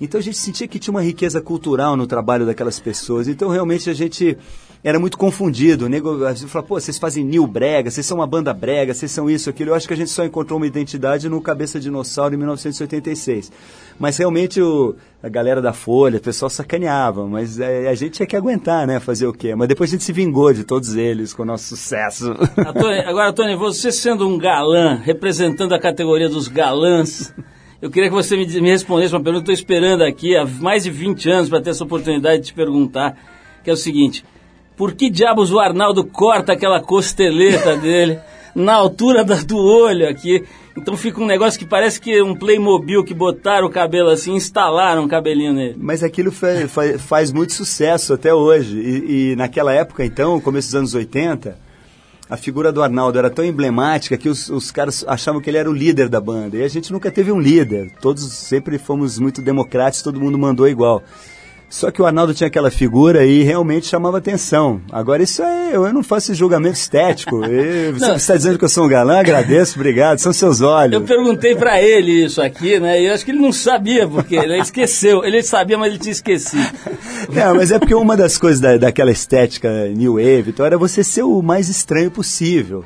Então 0.00 0.18
a 0.18 0.22
gente 0.22 0.38
sentia 0.38 0.66
que 0.66 0.78
tinha 0.78 0.92
uma 0.92 1.02
riqueza 1.02 1.42
cultural 1.42 1.96
no 1.96 2.06
trabalho 2.06 2.46
daquelas 2.46 2.80
pessoas. 2.80 3.28
Então 3.28 3.50
realmente 3.50 3.90
a 3.90 3.92
gente 3.92 4.38
era 4.82 4.98
muito 4.98 5.18
confundido. 5.18 5.84
O 5.84 5.88
nego 5.88 6.18
falava, 6.48 6.62
pô, 6.62 6.80
vocês 6.80 6.98
fazem 6.98 7.24
new 7.24 7.46
brega, 7.46 7.90
vocês 7.90 8.06
são 8.06 8.18
uma 8.18 8.26
banda 8.26 8.52
brega, 8.54 8.94
vocês 8.94 9.10
são 9.10 9.28
isso, 9.28 9.50
aquilo. 9.50 9.70
Eu 9.70 9.74
acho 9.74 9.86
que 9.86 9.92
a 9.92 9.96
gente 9.96 10.10
só 10.10 10.24
encontrou 10.24 10.58
uma 10.58 10.66
identidade 10.66 11.28
no 11.28 11.40
Cabeça 11.40 11.78
Dinossauro 11.78 12.34
em 12.34 12.38
1986. 12.38 13.52
Mas 13.98 14.16
realmente 14.16 14.60
o, 14.62 14.94
a 15.22 15.28
galera 15.28 15.60
da 15.60 15.74
Folha, 15.74 16.16
o 16.16 16.22
pessoal 16.22 16.48
sacaneava, 16.48 17.26
mas 17.26 17.60
é, 17.60 17.88
a 17.88 17.94
gente 17.94 18.12
tinha 18.12 18.26
que 18.26 18.34
aguentar, 18.34 18.86
né? 18.86 18.98
Fazer 18.98 19.26
o 19.26 19.32
quê? 19.32 19.54
Mas 19.54 19.68
depois 19.68 19.90
a 19.90 19.92
gente 19.92 20.04
se 20.04 20.12
vingou 20.12 20.52
de 20.54 20.64
todos 20.64 20.96
eles 20.96 21.34
com 21.34 21.42
o 21.42 21.46
nosso 21.46 21.76
sucesso. 21.76 22.34
Ah, 22.60 22.72
Tony, 22.72 23.00
agora, 23.00 23.32
Tony, 23.32 23.56
você 23.56 23.90
sendo 23.90 24.28
um 24.28 24.36
galã, 24.38 25.00
representando 25.02 25.72
a 25.72 25.78
categoria 25.78 26.28
dos 26.28 26.46
galãs, 26.46 27.34
eu 27.80 27.90
queria 27.90 28.08
que 28.08 28.14
você 28.14 28.36
me, 28.36 28.46
me 28.60 28.70
respondesse 28.70 29.14
uma 29.14 29.22
pergunta. 29.22 29.42
Estou 29.42 29.54
esperando 29.54 30.02
aqui 30.02 30.36
há 30.36 30.44
mais 30.44 30.84
de 30.84 30.90
20 30.90 31.30
anos 31.30 31.48
para 31.48 31.60
ter 31.60 31.70
essa 31.70 31.82
oportunidade 31.82 32.42
de 32.42 32.48
te 32.48 32.54
perguntar, 32.54 33.16
que 33.64 33.70
é 33.70 33.72
o 33.72 33.76
seguinte: 33.76 34.24
por 34.76 34.92
que 34.94 35.10
diabos 35.10 35.52
o 35.52 35.58
Arnaldo 35.58 36.04
corta 36.04 36.52
aquela 36.52 36.80
costeleta 36.80 37.76
dele 37.78 38.18
na 38.54 38.74
altura 38.74 39.24
da- 39.24 39.42
do 39.42 39.56
olho 39.58 40.08
aqui? 40.08 40.42
Então 40.76 40.96
fica 40.96 41.20
um 41.20 41.26
negócio 41.26 41.58
que 41.58 41.66
parece 41.66 42.00
que 42.00 42.22
um 42.22 42.34
Playmobil 42.34 43.04
que 43.04 43.12
botaram 43.12 43.66
o 43.66 43.70
cabelo 43.70 44.08
assim, 44.08 44.34
instalaram 44.34 45.04
o 45.04 45.08
cabelinho 45.08 45.52
nele. 45.52 45.74
Mas 45.78 46.02
aquilo 46.02 46.30
fa- 46.32 46.66
fa- 46.68 46.98
faz 46.98 47.32
muito 47.32 47.52
sucesso 47.52 48.14
até 48.14 48.32
hoje. 48.32 48.78
E, 48.78 49.32
e 49.32 49.36
naquela 49.36 49.72
época, 49.74 50.04
então, 50.04 50.40
começo 50.40 50.68
dos 50.68 50.74
anos 50.76 50.94
80, 50.94 51.58
a 52.30 52.36
figura 52.36 52.72
do 52.72 52.82
Arnaldo 52.82 53.18
era 53.18 53.28
tão 53.28 53.44
emblemática 53.44 54.16
que 54.16 54.28
os, 54.28 54.48
os 54.48 54.70
caras 54.70 55.04
achavam 55.06 55.40
que 55.40 55.50
ele 55.50 55.58
era 55.58 55.68
o 55.68 55.72
líder 55.74 56.08
da 56.08 56.20
banda. 56.20 56.56
E 56.56 56.62
a 56.62 56.68
gente 56.68 56.92
nunca 56.92 57.10
teve 57.10 57.30
um 57.32 57.40
líder. 57.40 57.90
Todos 58.00 58.22
sempre 58.32 58.78
fomos 58.78 59.18
muito 59.18 59.42
democráticos, 59.42 60.02
todo 60.02 60.20
mundo 60.20 60.38
mandou 60.38 60.68
igual. 60.68 61.02
Só 61.70 61.88
que 61.92 62.02
o 62.02 62.04
Arnaldo 62.04 62.34
tinha 62.34 62.48
aquela 62.48 62.68
figura 62.68 63.24
e 63.24 63.44
realmente 63.44 63.86
chamava 63.86 64.18
atenção. 64.18 64.80
Agora, 64.90 65.22
isso 65.22 65.40
é. 65.40 65.70
Eu 65.76 65.92
não 65.92 66.02
faço 66.02 66.32
esse 66.32 66.38
julgamento 66.38 66.74
estético. 66.76 67.38
Você 67.94 68.12
está 68.16 68.36
dizendo 68.36 68.58
que 68.58 68.64
eu 68.64 68.68
sou 68.68 68.86
um 68.86 68.88
galã? 68.88 69.20
Agradeço, 69.20 69.76
obrigado. 69.78 70.18
São 70.18 70.32
seus 70.32 70.60
olhos. 70.60 70.94
Eu 70.94 71.02
perguntei 71.02 71.54
pra 71.54 71.80
ele 71.80 72.24
isso 72.24 72.42
aqui, 72.42 72.80
né? 72.80 73.00
E 73.00 73.06
eu 73.06 73.14
acho 73.14 73.24
que 73.24 73.30
ele 73.30 73.38
não 73.38 73.52
sabia, 73.52 74.08
porque 74.08 74.34
ele 74.34 74.58
esqueceu. 74.58 75.24
Ele 75.24 75.44
sabia, 75.44 75.78
mas 75.78 75.90
ele 75.90 75.98
tinha 76.00 76.10
esquecido. 76.10 76.68
Não, 77.32 77.54
mas 77.54 77.70
é 77.70 77.78
porque 77.78 77.94
uma 77.94 78.16
das 78.16 78.36
coisas 78.36 78.58
da, 78.60 78.76
daquela 78.76 79.12
estética 79.12 79.86
New 79.94 80.14
Wave 80.14 80.46
então, 80.50 80.66
era 80.66 80.76
você 80.76 81.04
ser 81.04 81.22
o 81.22 81.40
mais 81.40 81.68
estranho 81.68 82.10
possível. 82.10 82.84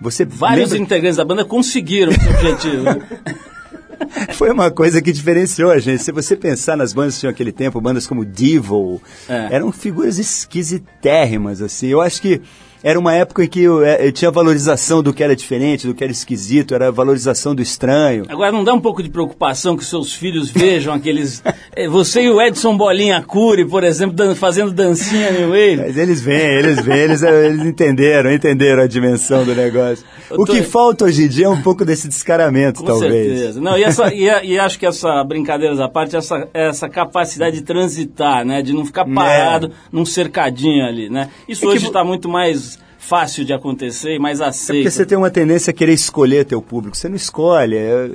Você 0.00 0.24
Vários 0.24 0.70
lembra- 0.70 0.84
integrantes 0.84 1.16
da 1.16 1.24
banda 1.24 1.44
conseguiram 1.44 2.12
esse 2.12 2.28
objetivo. 2.28 2.84
Foi 4.34 4.50
uma 4.50 4.70
coisa 4.70 5.00
que 5.02 5.12
diferenciou 5.12 5.70
a 5.70 5.78
gente. 5.78 6.02
Se 6.02 6.12
você 6.12 6.36
pensar 6.36 6.76
nas 6.76 6.92
bandas 6.92 7.14
que 7.14 7.20
tinham 7.20 7.30
aquele 7.30 7.52
tempo, 7.52 7.80
bandas 7.80 8.06
como 8.06 8.24
Devil, 8.24 9.00
É. 9.28 9.48
eram 9.54 9.70
figuras 9.72 10.18
esquisitérrimas, 10.18 11.60
assim. 11.62 11.88
Eu 11.88 12.00
acho 12.00 12.20
que 12.22 12.40
era 12.82 12.98
uma 12.98 13.14
época 13.14 13.44
em 13.44 13.46
que 13.48 13.62
eu, 13.62 13.84
eh, 13.84 14.06
eu 14.06 14.12
tinha 14.12 14.30
valorização 14.30 15.02
do 15.02 15.12
que 15.12 15.22
era 15.22 15.36
diferente, 15.36 15.86
do 15.86 15.94
que 15.94 16.02
era 16.02 16.12
esquisito, 16.12 16.74
era 16.74 16.88
a 16.88 16.90
valorização 16.90 17.54
do 17.54 17.60
estranho. 17.62 18.24
Agora, 18.28 18.50
não 18.52 18.64
dá 18.64 18.72
um 18.74 18.80
pouco 18.80 19.02
de 19.02 19.10
preocupação 19.10 19.76
que 19.76 19.84
seus 19.84 20.12
filhos 20.14 20.50
vejam 20.50 20.94
aqueles. 20.94 21.42
eh, 21.76 21.88
Você 21.88 22.22
e 22.22 22.30
o 22.30 22.40
Edson 22.40 22.76
Bolinha 22.76 23.22
Cury, 23.22 23.64
por 23.66 23.84
exemplo, 23.84 24.14
dan- 24.16 24.34
fazendo 24.34 24.72
dancinha 24.72 25.30
New 25.30 25.48
Wave. 25.50 25.76
Mas 25.76 25.96
eles 25.96 26.20
vêm, 26.20 26.40
eles 26.40 26.80
vêm, 26.84 26.98
eles, 26.98 27.22
eh, 27.22 27.46
eles 27.46 27.64
entenderam, 27.66 28.32
entenderam 28.32 28.82
a 28.82 28.86
dimensão 28.86 29.44
do 29.44 29.54
negócio. 29.54 30.04
Eu 30.30 30.40
O 30.40 30.44
tô- 30.46 30.52
que 30.52 30.62
falta 30.62 31.04
hoje 31.04 31.24
em 31.24 31.28
dia 31.28 31.46
é 31.46 31.48
um 31.48 31.60
pouco 31.62 31.84
desse 31.84 32.08
descaramento, 32.08 32.80
Com 32.80 32.86
talvez. 32.86 33.12
certeza. 33.38 33.60
Não, 33.60 33.76
e, 33.76 33.84
essa, 33.84 34.14
e, 34.14 34.28
a- 34.30 34.44
e 34.44 34.58
acho 34.58 34.78
que 34.78 34.86
essa, 34.86 35.22
brincadeiras 35.24 35.80
à 35.80 35.88
parte, 35.88 36.16
essa, 36.16 36.48
essa 36.54 36.88
capacidade 36.88 37.56
de 37.56 37.62
transitar, 37.62 38.44
né? 38.44 38.62
De 38.62 38.72
não 38.72 38.84
ficar 38.86 39.04
parado 39.04 39.70
num 39.92 40.04
cercadinho 40.06 40.84
ali, 40.86 41.08
né? 41.10 41.28
Isso 41.48 41.64
É 41.64 41.68
que 41.68 41.74
hoje 41.76 41.86
está 41.86 42.04
muito 42.04 42.28
mais 42.28 42.69
fácil 43.10 43.44
de 43.44 43.52
acontecer 43.52 44.14
e 44.14 44.18
mais 44.20 44.40
É 44.40 44.44
aceito. 44.44 44.78
porque 44.84 44.90
você 44.90 45.04
tem 45.04 45.18
uma 45.18 45.30
tendência 45.30 45.72
a 45.72 45.74
querer 45.74 45.92
escolher 45.92 46.44
teu 46.44 46.62
público. 46.62 46.96
Você 46.96 47.08
não 47.08 47.16
escolhe. 47.16 47.76
é- 47.76 48.10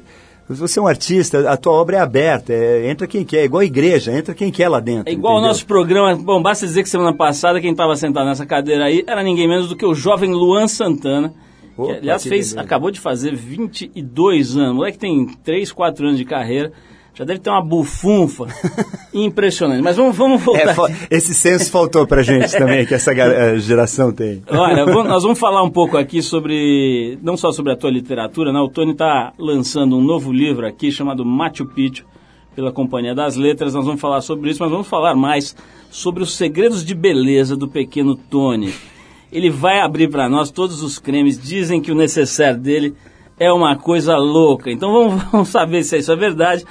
Você 0.48 0.78
é 0.78 0.82
um 0.82 0.86
artista, 0.88 1.50
a 1.52 1.58
tua 1.58 1.74
obra 1.74 1.98
é 1.98 2.00
aberta. 2.00 2.54
é- 2.54 2.88
entra 2.90 3.06
quem 3.08 3.26
quer, 3.26 3.40
é 3.40 3.46
igual 3.46 3.62
a 3.62 3.66
igreja, 3.66 4.12
entra 4.16 4.34
quem 4.34 4.52
quer 4.52 4.70
lá 4.70 4.80
dentro. 4.80 5.10
É 5.10 5.12
igual 5.12 5.34
o 5.34 5.38
entendeu? 5.38 5.48
nosso 5.50 5.66
programa. 5.66 6.16
Bom, 6.16 6.40
basta 6.42 6.66
dizer 6.68 6.84
que 6.84 6.90
semana 6.90 7.12
passada 7.14 7.60
quem 7.60 7.72
estava 7.72 7.96
sentado 7.96 8.28
nessa 8.28 8.46
cadeira 8.46 8.86
aí 8.86 9.04
era 9.08 9.22
ninguém 9.24 9.48
menos 9.50 9.68
do 9.68 9.76
que 9.76 9.86
o 9.86 9.94
jovem 9.96 10.32
Luan 10.32 10.68
Santana. 10.68 11.34
Opa, 11.76 11.92
que, 11.94 12.00
aliás, 12.00 12.24
fez, 12.24 12.56
acabou 12.56 12.90
de 12.92 13.00
fazer 13.02 13.36
22 13.36 14.56
anos. 14.56 14.72
O 14.72 14.76
moleque 14.76 14.98
tem 14.98 15.26
3, 15.44 15.72
4 15.72 16.06
anos 16.08 16.18
de 16.18 16.26
carreira. 16.26 16.72
Já 17.16 17.24
deve 17.24 17.40
ter 17.40 17.50
uma 17.50 17.62
bufunfa 17.64 18.46
impressionante. 19.14 19.82
Mas 19.82 19.96
vamos, 19.96 20.16
vamos 20.16 20.42
voltar. 20.44 20.76
É, 21.10 21.16
esse 21.16 21.34
senso 21.34 21.72
faltou 21.72 22.06
pra 22.06 22.22
gente 22.22 22.52
também, 22.58 22.86
que 22.86 22.94
essa 22.94 23.14
eh, 23.14 23.58
geração 23.58 24.12
tem. 24.12 24.44
Olha, 24.50 24.84
vamos- 24.86 25.08
nós 25.08 25.24
vamos 25.24 25.40
falar 25.40 25.64
um 25.64 25.70
pouco 25.70 25.98
aqui 25.98 26.22
sobre, 26.22 27.18
não 27.24 27.38
só 27.38 27.52
sobre 27.52 27.72
a 27.72 27.76
tua 27.78 27.90
literatura, 27.90 28.52
né? 28.52 28.60
O 28.60 28.68
Tony 28.70 28.92
está 28.92 29.32
lançando 29.40 29.98
um 29.98 30.04
novo 30.04 30.32
livro 30.34 30.68
aqui 30.68 30.92
chamado 30.92 31.24
Machu 31.26 31.66
Picchu, 31.66 32.04
pela 32.54 32.72
Companhia 32.72 33.16
das 33.16 33.36
Letras. 33.38 33.74
Nós 33.74 33.86
vamos 33.86 34.02
falar 34.02 34.20
sobre 34.22 34.50
isso, 34.50 34.62
mas 34.62 34.72
vamos 34.72 34.88
falar 34.88 35.16
mais 35.16 35.56
sobre 35.90 36.22
os 36.22 36.36
segredos 36.36 36.84
de 36.86 36.94
beleza 36.94 37.56
do 37.56 37.68
pequeno 37.68 38.16
Tony. 38.16 38.74
Ele 39.32 39.50
vai 39.50 39.80
abrir 39.80 40.10
para 40.10 40.28
nós 40.30 40.52
todos 40.52 40.84
os 40.84 41.00
cremes. 41.00 41.42
Dizem 41.42 41.82
que 41.82 41.92
o 41.92 41.96
necessário 41.96 42.60
dele 42.60 42.94
é 43.40 43.52
uma 43.52 43.76
coisa 43.76 44.16
louca. 44.18 44.72
Então 44.72 44.92
vamos, 44.94 45.24
vamos 45.32 45.48
saber 45.50 45.84
se 45.84 45.98
isso 45.98 46.12
é 46.12 46.16
verdade. 46.16 46.64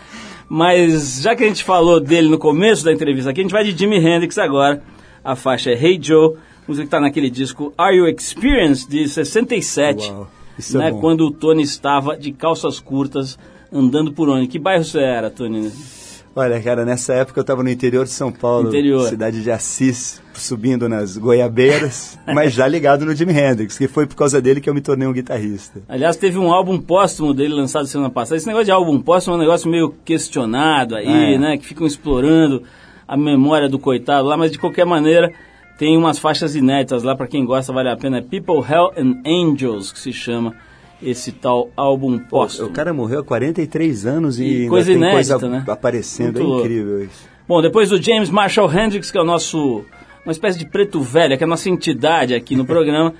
Mas 0.48 1.20
já 1.22 1.34
que 1.34 1.44
a 1.44 1.46
gente 1.46 1.64
falou 1.64 2.00
dele 2.00 2.28
no 2.28 2.38
começo 2.38 2.84
da 2.84 2.92
entrevista 2.92 3.30
aqui, 3.30 3.40
a 3.40 3.42
gente 3.42 3.52
vai 3.52 3.64
de 3.64 3.76
Jimi 3.76 3.96
Hendrix 3.96 4.38
agora. 4.38 4.82
A 5.22 5.34
faixa 5.34 5.70
é 5.70 5.74
Hey 5.74 5.98
Joe, 6.00 6.36
música 6.68 6.84
que 6.84 6.88
está 6.88 7.00
naquele 7.00 7.30
disco 7.30 7.72
Are 7.78 7.96
You 7.96 8.06
Experienced, 8.08 8.88
de 8.88 9.08
67. 9.08 10.10
Uau, 10.10 10.30
isso 10.58 10.76
é 10.76 10.80
né, 10.80 10.90
bom. 10.90 11.00
quando 11.00 11.26
o 11.26 11.30
Tony 11.30 11.62
estava 11.62 12.16
de 12.16 12.30
calças 12.32 12.78
curtas, 12.78 13.38
andando 13.72 14.12
por 14.12 14.28
onde? 14.28 14.46
Que 14.46 14.58
bairro 14.58 14.84
você 14.84 15.00
era, 15.00 15.30
Tony? 15.30 15.72
Olha, 16.36 16.60
cara, 16.60 16.84
nessa 16.84 17.14
época 17.14 17.38
eu 17.38 17.42
estava 17.42 17.62
no 17.62 17.70
interior 17.70 18.04
de 18.04 18.10
São 18.10 18.32
Paulo, 18.32 18.68
interior. 18.68 19.08
cidade 19.08 19.40
de 19.40 19.50
Assis, 19.52 20.20
subindo 20.32 20.88
nas 20.88 21.16
goiabeiras, 21.16 22.18
mas 22.26 22.52
já 22.52 22.66
ligado 22.66 23.06
no 23.06 23.14
Jimi 23.14 23.32
Hendrix, 23.32 23.78
que 23.78 23.86
foi 23.86 24.04
por 24.04 24.16
causa 24.16 24.42
dele 24.42 24.60
que 24.60 24.68
eu 24.68 24.74
me 24.74 24.80
tornei 24.80 25.06
um 25.06 25.12
guitarrista. 25.12 25.80
Aliás, 25.88 26.16
teve 26.16 26.36
um 26.36 26.52
álbum 26.52 26.80
póstumo 26.80 27.32
dele 27.32 27.54
lançado 27.54 27.86
semana 27.86 28.10
passada. 28.10 28.36
Esse 28.36 28.48
negócio 28.48 28.64
de 28.64 28.72
álbum 28.72 29.00
póstumo 29.00 29.36
é 29.36 29.38
um 29.38 29.42
negócio 29.42 29.70
meio 29.70 29.94
questionado 30.04 30.96
aí, 30.96 31.34
é. 31.34 31.38
né? 31.38 31.56
Que 31.56 31.66
ficam 31.66 31.86
explorando 31.86 32.64
a 33.06 33.16
memória 33.16 33.68
do 33.68 33.78
coitado 33.78 34.26
lá, 34.26 34.36
mas 34.36 34.50
de 34.50 34.58
qualquer 34.58 34.84
maneira 34.84 35.32
tem 35.78 35.96
umas 35.96 36.18
faixas 36.18 36.56
inéditas 36.56 37.04
lá 37.04 37.14
para 37.14 37.28
quem 37.28 37.44
gosta, 37.44 37.72
vale 37.72 37.90
a 37.90 37.96
pena. 37.96 38.18
É 38.18 38.22
People, 38.22 38.56
Hell 38.56 38.92
and 38.96 39.22
Angels, 39.24 39.92
que 39.92 40.00
se 40.00 40.12
chama 40.12 40.52
esse 41.04 41.32
tal 41.32 41.70
álbum 41.76 42.18
póstumo. 42.18 42.68
O 42.68 42.72
cara 42.72 42.92
morreu 42.92 43.20
há 43.20 43.24
43 43.24 44.06
anos 44.06 44.38
e, 44.38 44.64
e 44.64 44.68
coisa 44.68 44.88
tem 44.88 44.96
inédita, 44.96 45.38
coisa 45.38 45.48
né? 45.48 45.64
aparecendo, 45.66 46.40
Muito 46.40 46.56
é 46.56 46.60
incrível 46.60 47.04
isso. 47.04 47.28
Bom, 47.46 47.60
depois 47.60 47.90
do 47.90 48.02
James 48.02 48.30
Marshall 48.30 48.72
Hendrix, 48.72 49.10
que 49.10 49.18
é 49.18 49.20
o 49.20 49.24
nosso 49.24 49.84
uma 50.24 50.32
espécie 50.32 50.58
de 50.58 50.66
preto 50.66 51.00
velho, 51.00 51.36
que 51.36 51.44
é 51.44 51.46
a 51.46 51.48
nossa 51.48 51.68
entidade 51.68 52.34
aqui 52.34 52.56
no 52.56 52.64
programa, 52.66 53.14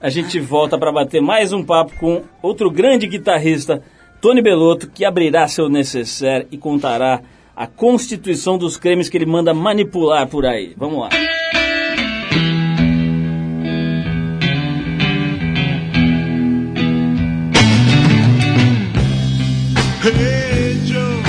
a 0.00 0.08
gente 0.08 0.40
volta 0.40 0.78
para 0.78 0.90
bater 0.90 1.20
mais 1.20 1.52
um 1.52 1.62
papo 1.62 1.92
com 1.98 2.22
outro 2.42 2.70
grande 2.70 3.06
guitarrista, 3.06 3.82
Tony 4.20 4.42
Belotto, 4.42 4.88
que 4.88 5.04
abrirá 5.04 5.46
seu 5.46 5.68
necessaire 5.68 6.46
e 6.50 6.56
contará 6.56 7.20
a 7.54 7.66
constituição 7.66 8.58
dos 8.58 8.76
cremes 8.76 9.08
que 9.08 9.16
ele 9.16 9.26
manda 9.26 9.54
manipular 9.54 10.26
por 10.26 10.44
aí. 10.44 10.74
Vamos 10.76 11.00
lá. 11.00 11.08
Hey 20.06 20.78
Joe, 20.84 21.20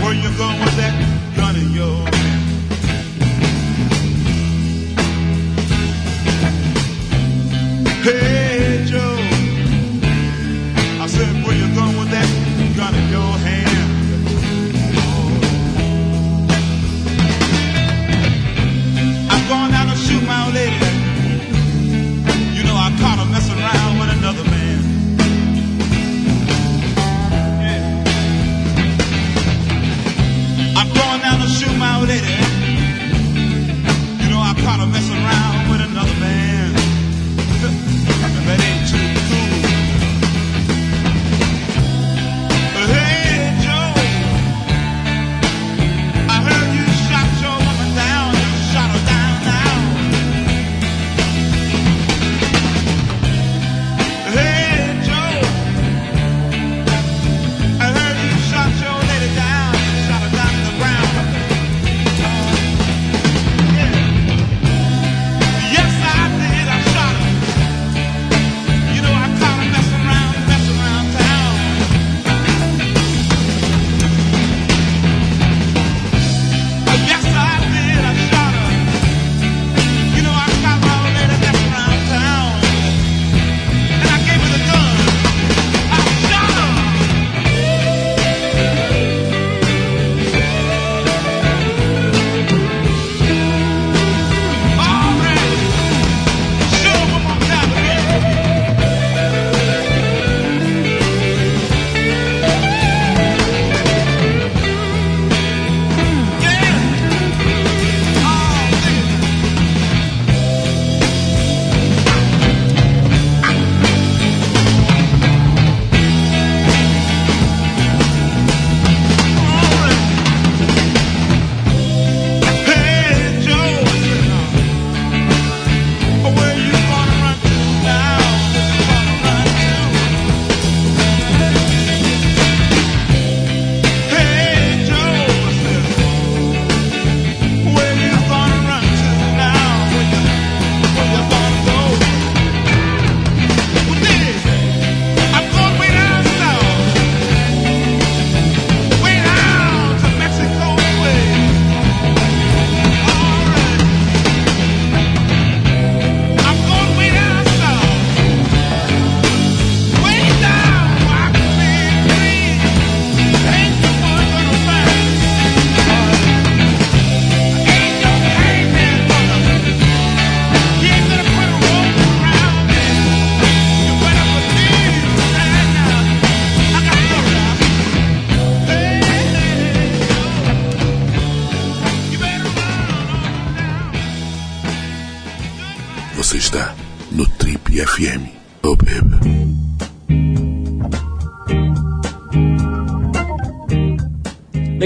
where 0.00 0.14
you 0.14 0.30
with 0.60 0.76
that? 0.76 0.94
Gun? 1.34 1.56
Hey 8.04 8.35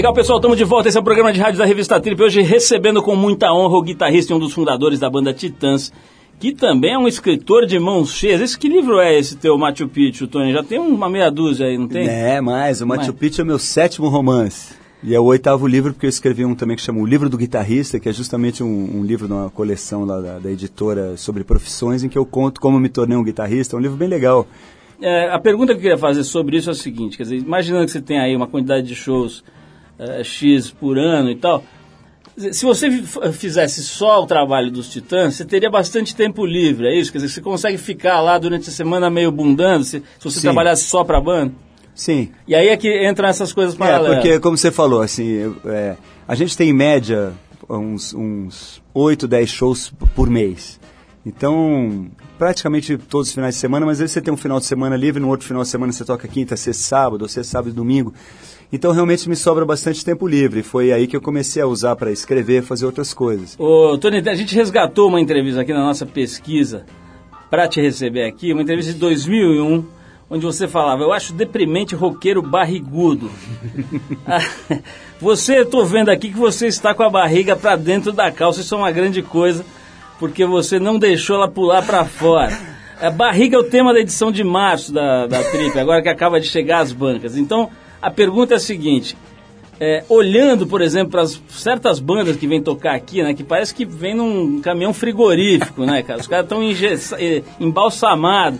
Legal, 0.01 0.15
pessoal, 0.15 0.39
estamos 0.39 0.57
de 0.57 0.63
volta. 0.63 0.89
Esse 0.89 0.97
é 0.97 0.99
o 0.99 1.03
programa 1.03 1.31
de 1.31 1.39
rádio 1.39 1.59
da 1.59 1.65
revista 1.65 1.99
Trip. 1.99 2.19
Hoje 2.23 2.41
recebendo 2.41 3.03
com 3.03 3.15
muita 3.15 3.53
honra 3.53 3.77
o 3.77 3.83
guitarrista 3.83 4.33
e 4.33 4.35
um 4.35 4.39
dos 4.39 4.51
fundadores 4.51 4.99
da 4.99 5.07
banda 5.07 5.31
Titãs, 5.31 5.93
que 6.39 6.51
também 6.51 6.93
é 6.93 6.97
um 6.97 7.07
escritor 7.07 7.67
de 7.67 7.77
mãos 7.77 8.11
cheias. 8.11 8.41
Esse 8.41 8.57
que 8.57 8.67
livro 8.67 8.99
é 8.99 9.15
esse 9.15 9.37
teu 9.37 9.55
Machu 9.59 9.87
Picchu, 9.87 10.25
Tony? 10.25 10.53
Já 10.53 10.63
tem 10.63 10.79
uma 10.79 11.07
meia 11.07 11.29
dúzia 11.29 11.67
aí, 11.67 11.77
não 11.77 11.87
tem? 11.87 12.07
É, 12.07 12.41
mais. 12.41 12.81
O 12.81 12.87
Machu 12.87 13.09
Mais. 13.09 13.19
Picchu 13.19 13.41
é 13.41 13.45
meu 13.45 13.59
sétimo 13.59 14.09
romance. 14.09 14.73
E 15.03 15.13
é 15.13 15.19
o 15.19 15.23
oitavo 15.25 15.67
livro, 15.67 15.93
porque 15.93 16.07
eu 16.07 16.09
escrevi 16.09 16.43
um 16.43 16.55
também 16.55 16.75
que 16.75 16.81
chama 16.81 16.99
O 16.99 17.05
Livro 17.05 17.29
do 17.29 17.37
Guitarrista, 17.37 17.99
que 17.99 18.09
é 18.09 18.11
justamente 18.11 18.63
um, 18.63 18.97
um 18.97 19.03
livro 19.03 19.27
de 19.27 19.33
uma 19.33 19.51
coleção 19.51 20.03
lá 20.03 20.19
da, 20.19 20.39
da 20.39 20.51
editora 20.51 21.15
sobre 21.15 21.43
profissões, 21.43 22.03
em 22.03 22.09
que 22.09 22.17
eu 22.17 22.25
conto 22.25 22.59
como 22.59 22.79
me 22.79 22.89
tornei 22.89 23.15
um 23.15 23.23
guitarrista. 23.23 23.75
É 23.75 23.77
um 23.77 23.81
livro 23.81 23.97
bem 23.97 24.07
legal. 24.07 24.47
É, 24.99 25.29
a 25.29 25.37
pergunta 25.37 25.73
que 25.73 25.77
eu 25.77 25.81
queria 25.83 25.97
fazer 25.99 26.23
sobre 26.23 26.57
isso 26.57 26.71
é 26.71 26.73
a 26.73 26.75
seguinte, 26.75 27.17
quer 27.17 27.23
dizer, 27.23 27.35
imaginando 27.35 27.85
que 27.85 27.91
você 27.91 28.01
tem 28.01 28.19
aí 28.19 28.35
uma 28.35 28.47
quantidade 28.47 28.87
de 28.87 28.95
shows 28.95 29.43
é, 30.01 30.23
X 30.23 30.71
por 30.71 30.97
ano 30.97 31.29
e 31.29 31.35
tal, 31.35 31.63
se 32.37 32.65
você 32.65 32.89
fizesse 33.33 33.83
só 33.83 34.23
o 34.23 34.25
trabalho 34.25 34.71
dos 34.71 34.89
Titãs, 34.89 35.35
você 35.35 35.45
teria 35.45 35.69
bastante 35.69 36.15
tempo 36.15 36.45
livre, 36.45 36.87
é 36.87 36.95
isso? 36.95 37.11
Quer 37.11 37.19
dizer, 37.19 37.29
você 37.29 37.41
consegue 37.41 37.77
ficar 37.77 38.19
lá 38.21 38.37
durante 38.37 38.69
a 38.69 38.71
semana 38.71 39.09
meio 39.09 39.31
bundando, 39.31 39.83
se, 39.83 39.99
se 39.99 40.03
você 40.23 40.39
Sim. 40.39 40.47
trabalhasse 40.47 40.83
só 40.83 41.03
para 41.03 41.17
a 41.17 41.21
banda? 41.21 41.53
Sim. 41.93 42.29
E 42.47 42.55
aí 42.55 42.69
é 42.69 42.77
que 42.77 43.07
entram 43.07 43.27
essas 43.27 43.51
coisas 43.53 43.75
É, 43.75 43.77
paralelas. 43.77 44.15
porque, 44.15 44.39
como 44.39 44.57
você 44.57 44.71
falou, 44.71 45.01
assim, 45.01 45.53
é, 45.65 45.97
a 46.27 46.33
gente 46.33 46.55
tem 46.57 46.69
em 46.69 46.73
média 46.73 47.33
uns, 47.69 48.13
uns 48.13 48.81
8, 48.93 49.27
10 49.27 49.49
shows 49.49 49.93
por 50.15 50.29
mês. 50.29 50.79
Então, 51.25 52.07
praticamente 52.39 52.97
todos 52.97 53.27
os 53.27 53.33
finais 53.35 53.55
de 53.55 53.61
semana, 53.61 53.85
mas 53.85 54.01
aí 54.01 54.07
você 54.07 54.19
tem 54.21 54.33
um 54.33 54.37
final 54.37 54.59
de 54.59 54.65
semana 54.65 54.95
livre, 54.95 55.21
no 55.21 55.27
outro 55.29 55.45
final 55.45 55.61
de 55.61 55.69
semana 55.69 55.91
você 55.91 56.03
toca 56.03 56.27
quinta, 56.27 56.57
sexta, 56.57 56.81
sábado, 56.81 57.21
ou 57.23 57.27
sexta, 57.27 57.51
sábado 57.51 57.69
e 57.71 57.73
domingo. 57.73 58.13
Então, 58.71 58.91
realmente 58.91 59.27
me 59.27 59.35
sobra 59.35 59.65
bastante 59.65 60.03
tempo 60.03 60.27
livre. 60.27 60.63
Foi 60.63 60.93
aí 60.93 61.05
que 61.05 61.15
eu 61.15 61.21
comecei 61.21 61.61
a 61.61 61.67
usar 61.67 61.95
para 61.95 62.11
escrever, 62.11 62.63
fazer 62.63 62.85
outras 62.85 63.13
coisas. 63.13 63.55
Ô, 63.59 63.97
Tony, 63.97 64.17
a 64.17 64.35
gente 64.35 64.55
resgatou 64.55 65.09
uma 65.09 65.19
entrevista 65.19 65.61
aqui 65.61 65.73
na 65.73 65.81
nossa 65.81 66.05
pesquisa 66.05 66.85
para 67.49 67.67
te 67.67 67.81
receber 67.81 68.23
aqui, 68.23 68.53
uma 68.53 68.61
entrevista 68.61 68.93
de 68.93 68.99
2001, 68.99 69.83
onde 70.29 70.45
você 70.45 70.69
falava, 70.69 71.03
eu 71.03 71.11
acho 71.11 71.33
deprimente 71.33 71.93
roqueiro 71.93 72.41
barrigudo. 72.41 73.29
Ah, 74.25 74.39
você, 75.19 75.65
tô 75.65 75.83
vendo 75.83 76.09
aqui 76.09 76.29
que 76.29 76.37
você 76.37 76.67
está 76.67 76.93
com 76.93 77.03
a 77.03 77.09
barriga 77.09 77.55
para 77.55 77.75
dentro 77.75 78.11
da 78.11 78.31
calça, 78.31 78.61
isso 78.61 78.73
é 78.73 78.77
uma 78.77 78.91
grande 78.91 79.21
coisa, 79.21 79.65
porque 80.19 80.45
você 80.45 80.79
não 80.79 80.97
deixou 80.97 81.35
ela 81.35 81.49
pular 81.49 81.81
para 81.85 82.05
fora. 82.05 82.57
A 83.01 83.09
barriga 83.09 83.57
é 83.57 83.59
o 83.59 83.63
tema 83.63 83.91
da 83.91 83.99
edição 83.99 84.31
de 84.31 84.43
março 84.43 84.93
da, 84.93 85.27
da 85.27 85.43
Trip, 85.43 85.77
agora 85.77 86.01
que 86.01 86.07
acaba 86.07 86.39
de 86.39 86.47
chegar 86.47 86.79
às 86.79 86.93
bancas. 86.93 87.35
Então, 87.35 87.69
a 88.01 88.09
pergunta 88.11 88.53
é 88.53 88.57
a 88.57 88.59
seguinte, 88.59 89.15
é, 89.79 90.03
olhando, 90.09 90.67
por 90.67 90.81
exemplo, 90.81 91.11
para 91.11 91.25
certas 91.49 91.99
bandas 91.99 92.35
que 92.35 92.45
vêm 92.47 92.61
tocar 92.61 92.95
aqui, 92.95 93.23
né? 93.23 93.33
Que 93.33 93.43
parece 93.43 93.73
que 93.73 93.83
vem 93.85 94.13
num 94.15 94.61
caminhão 94.61 94.93
frigorífico, 94.93 95.85
né, 95.85 96.03
cara? 96.03 96.19
Os 96.19 96.27
caras 96.27 96.45
estão 96.45 96.61
embalsamados. 97.59 98.59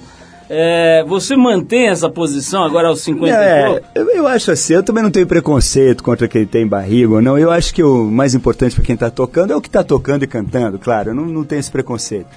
É, 0.54 1.01
você 1.08 1.38
mantém 1.38 1.88
essa 1.88 2.10
posição 2.10 2.62
agora 2.63 2.89
aos 2.89 2.99
50 3.01 3.34
e 3.34 3.38
É, 3.38 3.65
pouco? 3.67 3.86
eu, 3.95 4.10
eu 4.10 4.27
acho 4.27 4.51
assim, 4.51 4.73
eu 4.73 4.84
também 4.84 5.01
não 5.01 5.10
tenho 5.10 5.25
preconceito 5.25 6.04
contra 6.04 6.27
quem 6.27 6.45
tem 6.45 6.67
barriga 6.67 7.13
ou 7.13 7.21
não. 7.21 7.38
Eu 7.38 7.49
acho 7.49 7.73
que 7.73 7.82
o 7.82 8.04
mais 8.12 8.36
importante 8.36 8.75
para 8.75 8.84
quem 8.84 8.95
está 8.95 9.10
tocando 9.10 9.54
é 9.54 9.56
o 9.56 9.62
que 9.62 9.69
está 9.69 9.82
tocando 9.82 10.23
e 10.23 10.27
cantando, 10.27 10.77
claro. 10.77 11.12
Eu 11.12 11.15
não, 11.15 11.25
não 11.25 11.45
tenho 11.45 11.60
esse 11.62 11.71
preconceito. 11.71 12.27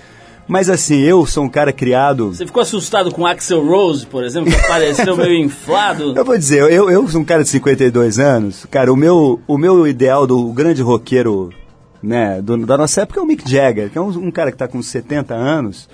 Mas 0.46 0.68
assim, 0.68 1.00
eu 1.00 1.24
sou 1.24 1.44
um 1.44 1.48
cara 1.48 1.72
criado. 1.72 2.28
Você 2.34 2.44
ficou 2.44 2.60
assustado 2.62 3.10
com 3.10 3.24
Axel 3.26 3.64
Rose, 3.66 4.04
por 4.06 4.22
exemplo, 4.24 4.52
que 4.52 4.58
apareceu 4.58 5.16
meio 5.16 5.34
inflado? 5.42 6.12
Eu 6.16 6.24
vou 6.24 6.36
dizer, 6.36 6.60
eu, 6.70 6.90
eu 6.90 7.08
sou 7.08 7.22
um 7.22 7.24
cara 7.24 7.42
de 7.42 7.48
52 7.48 8.18
anos. 8.18 8.66
Cara, 8.70 8.92
o 8.92 8.96
meu, 8.96 9.40
o 9.46 9.56
meu 9.56 9.86
ideal 9.86 10.26
do 10.26 10.52
grande 10.52 10.82
roqueiro 10.82 11.50
né, 12.02 12.42
do- 12.42 12.66
da 12.66 12.76
nossa 12.76 13.00
época 13.02 13.20
é 13.20 13.22
o 13.22 13.26
Mick 13.26 13.50
Jagger, 13.50 13.88
que 13.88 13.96
é 13.96 14.00
um, 14.00 14.08
um 14.26 14.30
cara 14.30 14.50
que 14.50 14.56
está 14.56 14.68
com 14.68 14.82
70 14.82 15.32
anos, 15.34 15.88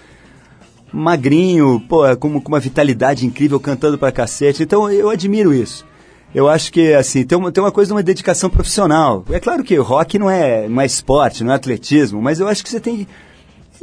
magrinho, 0.92 1.80
pô, 1.88 2.04
é 2.04 2.16
com, 2.16 2.40
com 2.40 2.48
uma 2.48 2.58
vitalidade 2.60 3.24
incrível, 3.24 3.60
cantando 3.60 3.96
pra 3.96 4.10
cacete. 4.10 4.62
Então 4.62 4.90
eu 4.90 5.08
admiro 5.10 5.54
isso. 5.54 5.86
Eu 6.34 6.48
acho 6.48 6.72
que, 6.72 6.92
assim, 6.92 7.24
tem 7.24 7.36
uma, 7.38 7.50
tem 7.50 7.62
uma 7.62 7.72
coisa 7.72 7.88
de 7.88 7.92
uma 7.94 8.02
dedicação 8.02 8.48
profissional. 8.50 9.24
É 9.30 9.40
claro 9.40 9.62
que 9.64 9.78
o 9.78 9.82
rock 9.82 10.18
não 10.18 10.30
é, 10.30 10.68
não 10.68 10.80
é 10.80 10.86
esporte, 10.86 11.42
não 11.42 11.52
é 11.52 11.56
atletismo, 11.56 12.20
mas 12.22 12.38
eu 12.40 12.46
acho 12.48 12.62
que 12.62 12.70
você 12.70 12.78
tem. 12.80 13.02
É 13.02 13.06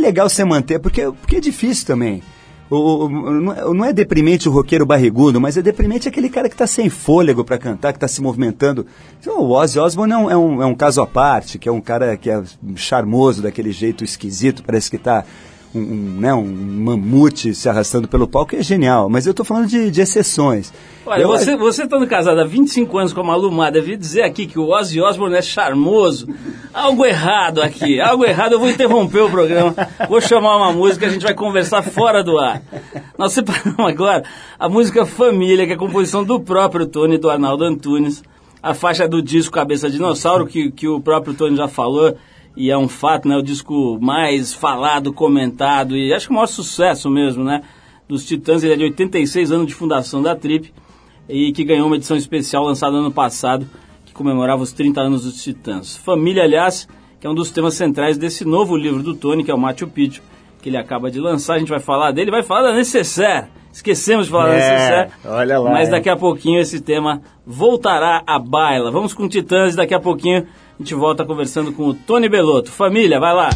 legal 0.01 0.29
você 0.29 0.43
manter, 0.43 0.79
porque, 0.79 1.03
porque 1.11 1.37
é 1.37 1.39
difícil 1.39 1.85
também. 1.87 2.21
O, 2.69 3.05
o- 3.05 3.09
não 3.09 3.53
é- 3.53 3.61
não 3.73 3.85
é 3.85 3.93
deprimente 3.93 4.49
o 4.49 4.51
roqueiro 4.51 4.85
barrigudo, 4.85 5.39
mas 5.39 5.55
é 5.57 5.61
deprimente 5.61 6.07
aquele 6.07 6.29
cara 6.29 6.49
que 6.49 6.55
está 6.55 6.67
sem 6.67 6.89
fôlego 6.89 7.43
para 7.45 7.57
cantar, 7.57 7.93
que 7.93 7.97
está 7.97 8.07
se 8.09 8.21
movimentando. 8.21 8.85
Então, 9.21 9.39
o 9.39 9.51
Ozzy 9.51 9.79
Osbourne 9.79 10.13
é 10.13 10.17
um, 10.17 10.29
é, 10.31 10.37
um, 10.37 10.61
é 10.63 10.65
um 10.65 10.75
caso 10.75 11.01
à 11.01 11.07
parte, 11.07 11.57
que 11.57 11.69
é 11.69 11.71
um 11.71 11.79
cara 11.79 12.17
que 12.17 12.29
é 12.29 12.43
charmoso, 12.75 13.41
daquele 13.41 13.71
jeito 13.71 14.03
esquisito, 14.03 14.63
parece 14.63 14.89
que 14.89 14.97
está 14.97 15.23
um, 15.75 15.79
um, 15.79 16.17
né, 16.19 16.33
um 16.33 16.45
mamute 16.45 17.53
se 17.53 17.67
arrastando 17.69 18.07
pelo 18.07 18.27
palco, 18.27 18.55
é 18.55 18.61
genial. 18.63 19.09
Mas 19.09 19.25
eu 19.25 19.31
estou 19.31 19.45
falando 19.45 19.67
de, 19.67 19.91
de 19.91 20.01
exceções. 20.01 20.73
Olha, 21.05 21.21
Eu- 21.21 21.27
você, 21.27 21.55
você 21.55 21.83
estando 21.83 22.05
casado 22.07 22.39
há 22.39 22.45
25 22.45 22.97
anos 22.97 23.13
com 23.13 23.21
a 23.21 23.23
Malu 23.23 23.51
Má, 23.51 23.69
deve 23.69 23.95
dizer 23.95 24.23
aqui 24.23 24.45
que 24.45 24.57
o 24.59 24.69
Ozzy 24.69 25.01
Osbourne 25.01 25.35
é 25.37 25.41
charmoso. 25.41 26.27
Algo 26.73 27.05
errado 27.05 27.61
aqui, 27.61 27.99
algo 28.01 28.25
errado. 28.25 28.53
Eu 28.53 28.59
vou 28.59 28.69
interromper 28.69 29.21
o 29.21 29.29
programa, 29.29 29.73
vou 30.09 30.19
chamar 30.21 30.57
uma 30.57 30.73
música 30.73 31.05
a 31.05 31.09
gente 31.09 31.23
vai 31.23 31.33
conversar 31.33 31.81
fora 31.83 32.23
do 32.23 32.37
ar. 32.37 32.61
Nós 33.17 33.33
separamos 33.33 33.79
agora 33.79 34.23
a 34.59 34.67
música 34.69 35.05
Família, 35.05 35.65
que 35.65 35.71
é 35.71 35.75
a 35.75 35.79
composição 35.79 36.23
do 36.23 36.39
próprio 36.39 36.85
Tony 36.85 37.17
do 37.17 37.29
Arnaldo 37.29 37.63
Antunes. 37.63 38.23
A 38.61 38.73
faixa 38.73 39.07
do 39.07 39.21
disco 39.21 39.53
Cabeça 39.53 39.89
Dinossauro, 39.89 40.45
que, 40.45 40.71
que 40.71 40.87
o 40.87 40.99
próprio 40.99 41.33
Tony 41.33 41.55
já 41.55 41.67
falou, 41.67 42.17
e 42.57 42.71
é 42.71 42.77
um 42.77 42.87
fato, 42.87 43.27
né? 43.27 43.37
O 43.37 43.41
disco 43.43 43.97
mais 44.01 44.53
falado, 44.53 45.13
comentado, 45.13 45.95
e 45.95 46.11
acho 46.13 46.25
que 46.27 46.31
o 46.31 46.35
maior 46.35 46.47
sucesso 46.47 47.09
mesmo, 47.09 47.43
né? 47.43 47.61
Dos 48.09 48.25
Titãs, 48.25 48.63
ele 48.63 48.73
é 48.73 48.77
de 48.77 48.83
86 48.85 49.51
anos 49.51 49.67
de 49.67 49.73
fundação 49.73 50.21
da 50.21 50.35
Trip 50.35 50.73
e 51.29 51.51
que 51.51 51.63
ganhou 51.63 51.87
uma 51.87 51.95
edição 51.97 52.17
especial 52.17 52.63
lançada 52.63 52.95
ano 52.97 53.11
passado, 53.11 53.67
que 54.05 54.13
comemorava 54.13 54.63
os 54.63 54.71
30 54.71 54.99
anos 55.01 55.23
dos 55.23 55.43
Titãs. 55.43 55.95
Família, 55.97 56.43
aliás, 56.43 56.87
que 57.19 57.27
é 57.27 57.29
um 57.29 57.35
dos 57.35 57.51
temas 57.51 57.73
centrais 57.75 58.17
desse 58.17 58.43
novo 58.45 58.75
livro 58.75 59.03
do 59.03 59.13
Tony, 59.13 59.43
que 59.43 59.51
é 59.51 59.53
o 59.53 59.57
Machu 59.57 59.87
Picchu, 59.87 60.21
que 60.61 60.69
ele 60.69 60.77
acaba 60.77 61.11
de 61.11 61.19
lançar. 61.19 61.55
A 61.55 61.59
gente 61.59 61.69
vai 61.69 61.79
falar 61.79 62.11
dele, 62.11 62.31
vai 62.31 62.43
falar 62.43 62.71
da 62.71 62.73
Necessaire. 62.73 63.47
Esquecemos 63.73 64.25
de 64.25 64.31
falar 64.31 64.47
da 64.47 64.53
É, 64.55 64.57
Necessaire. 64.73 65.11
olha 65.25 65.59
lá, 65.59 65.71
Mas 65.71 65.89
daqui 65.89 66.09
a 66.09 66.15
pouquinho 66.15 66.59
esse 66.59 66.81
tema 66.81 67.21
voltará 67.45 68.23
à 68.25 68.39
baila. 68.39 68.89
Vamos 68.89 69.13
com 69.13 69.27
Titãs 69.27 69.73
e 69.73 69.77
daqui 69.77 69.93
a 69.93 69.99
pouquinho 69.99 70.47
a 70.79 70.83
gente 70.83 70.93
volta 70.93 71.25
conversando 71.25 71.73
com 71.73 71.87
o 71.87 71.93
Tony 71.93 72.29
Belotto. 72.29 72.71
Família, 72.71 73.19
vai 73.19 73.33
lá. 73.33 73.49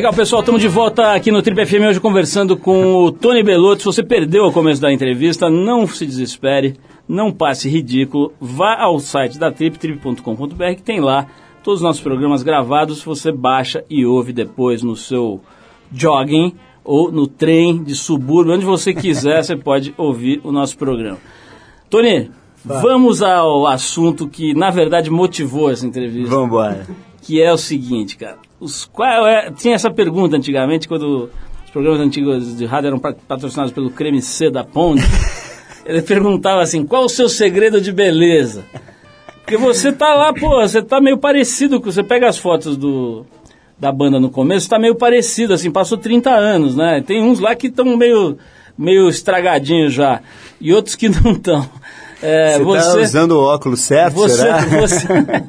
Legal, 0.00 0.14
pessoal, 0.14 0.40
estamos 0.40 0.62
de 0.62 0.66
volta 0.66 1.12
aqui 1.12 1.30
no 1.30 1.42
Trip 1.42 1.66
FM 1.66 1.84
hoje 1.86 2.00
conversando 2.00 2.56
com 2.56 3.04
o 3.04 3.12
Tony 3.12 3.42
Belotto. 3.42 3.80
Se 3.80 3.84
você 3.84 4.02
perdeu 4.02 4.46
o 4.46 4.50
começo 4.50 4.80
da 4.80 4.90
entrevista, 4.90 5.50
não 5.50 5.86
se 5.86 6.06
desespere, 6.06 6.76
não 7.06 7.30
passe 7.30 7.68
ridículo. 7.68 8.32
Vá 8.40 8.80
ao 8.80 8.98
site 8.98 9.38
da 9.38 9.52
Trip, 9.52 9.78
trip.com.br, 9.78 10.74
que 10.74 10.82
tem 10.82 11.00
lá 11.00 11.26
todos 11.62 11.80
os 11.80 11.84
nossos 11.84 12.00
programas 12.00 12.42
gravados. 12.42 13.02
Você 13.02 13.30
baixa 13.30 13.84
e 13.90 14.06
ouve 14.06 14.32
depois 14.32 14.82
no 14.82 14.96
seu 14.96 15.42
jogging 15.92 16.54
ou 16.82 17.12
no 17.12 17.26
trem 17.26 17.84
de 17.84 17.94
subúrbio, 17.94 18.54
onde 18.54 18.64
você 18.64 18.94
quiser, 18.94 19.44
você 19.44 19.54
pode 19.54 19.92
ouvir 19.98 20.40
o 20.42 20.50
nosso 20.50 20.78
programa. 20.78 21.18
Tony, 21.90 22.30
vamos 22.64 23.20
ao 23.20 23.66
assunto 23.66 24.26
que, 24.26 24.54
na 24.54 24.70
verdade, 24.70 25.10
motivou 25.10 25.70
essa 25.70 25.86
entrevista 25.86 26.30
Vamos 26.30 26.46
embora. 26.46 26.86
Que 27.22 27.42
é 27.42 27.52
o 27.52 27.58
seguinte, 27.58 28.16
cara. 28.16 28.38
Os, 28.58 28.84
qual 28.84 29.26
é, 29.26 29.50
tinha 29.50 29.74
essa 29.74 29.90
pergunta 29.90 30.36
antigamente, 30.36 30.88
quando 30.88 31.30
os 31.64 31.70
programas 31.70 32.00
antigos 32.00 32.56
de 32.56 32.64
rádio 32.66 32.88
eram 32.88 32.98
pa- 32.98 33.14
patrocinados 33.26 33.72
pelo 33.72 33.90
Creme 33.90 34.20
C 34.20 34.50
da 34.50 34.64
Ponte. 34.64 35.02
ele 35.84 36.02
perguntava 36.02 36.62
assim, 36.62 36.84
qual 36.84 37.04
o 37.04 37.08
seu 37.08 37.28
segredo 37.28 37.80
de 37.80 37.92
beleza? 37.92 38.64
Porque 39.36 39.56
você 39.56 39.92
tá 39.92 40.14
lá, 40.14 40.32
pô, 40.32 40.60
você 40.60 40.82
tá 40.82 41.00
meio 41.00 41.18
parecido, 41.18 41.80
com 41.80 41.90
você 41.90 42.02
pega 42.04 42.28
as 42.28 42.38
fotos 42.38 42.76
do, 42.76 43.26
da 43.78 43.90
banda 43.90 44.20
no 44.20 44.30
começo, 44.30 44.68
tá 44.68 44.78
meio 44.78 44.94
parecido, 44.94 45.54
assim, 45.54 45.70
passou 45.70 45.98
30 45.98 46.30
anos, 46.30 46.76
né? 46.76 47.02
Tem 47.04 47.20
uns 47.22 47.40
lá 47.40 47.56
que 47.56 47.66
estão 47.66 47.96
meio, 47.96 48.38
meio 48.78 49.08
estragadinhos 49.08 49.92
já, 49.92 50.20
e 50.60 50.72
outros 50.72 50.94
que 50.94 51.08
não 51.08 51.32
estão. 51.32 51.68
É, 52.22 52.58
Você, 52.58 52.92
tá 52.92 52.98
usando 52.98 53.32
o 53.32 53.42
óculos 53.42 53.80
certo, 53.80 54.14
você, 54.14 54.36
será? 54.36 54.58
você, 54.58 55.06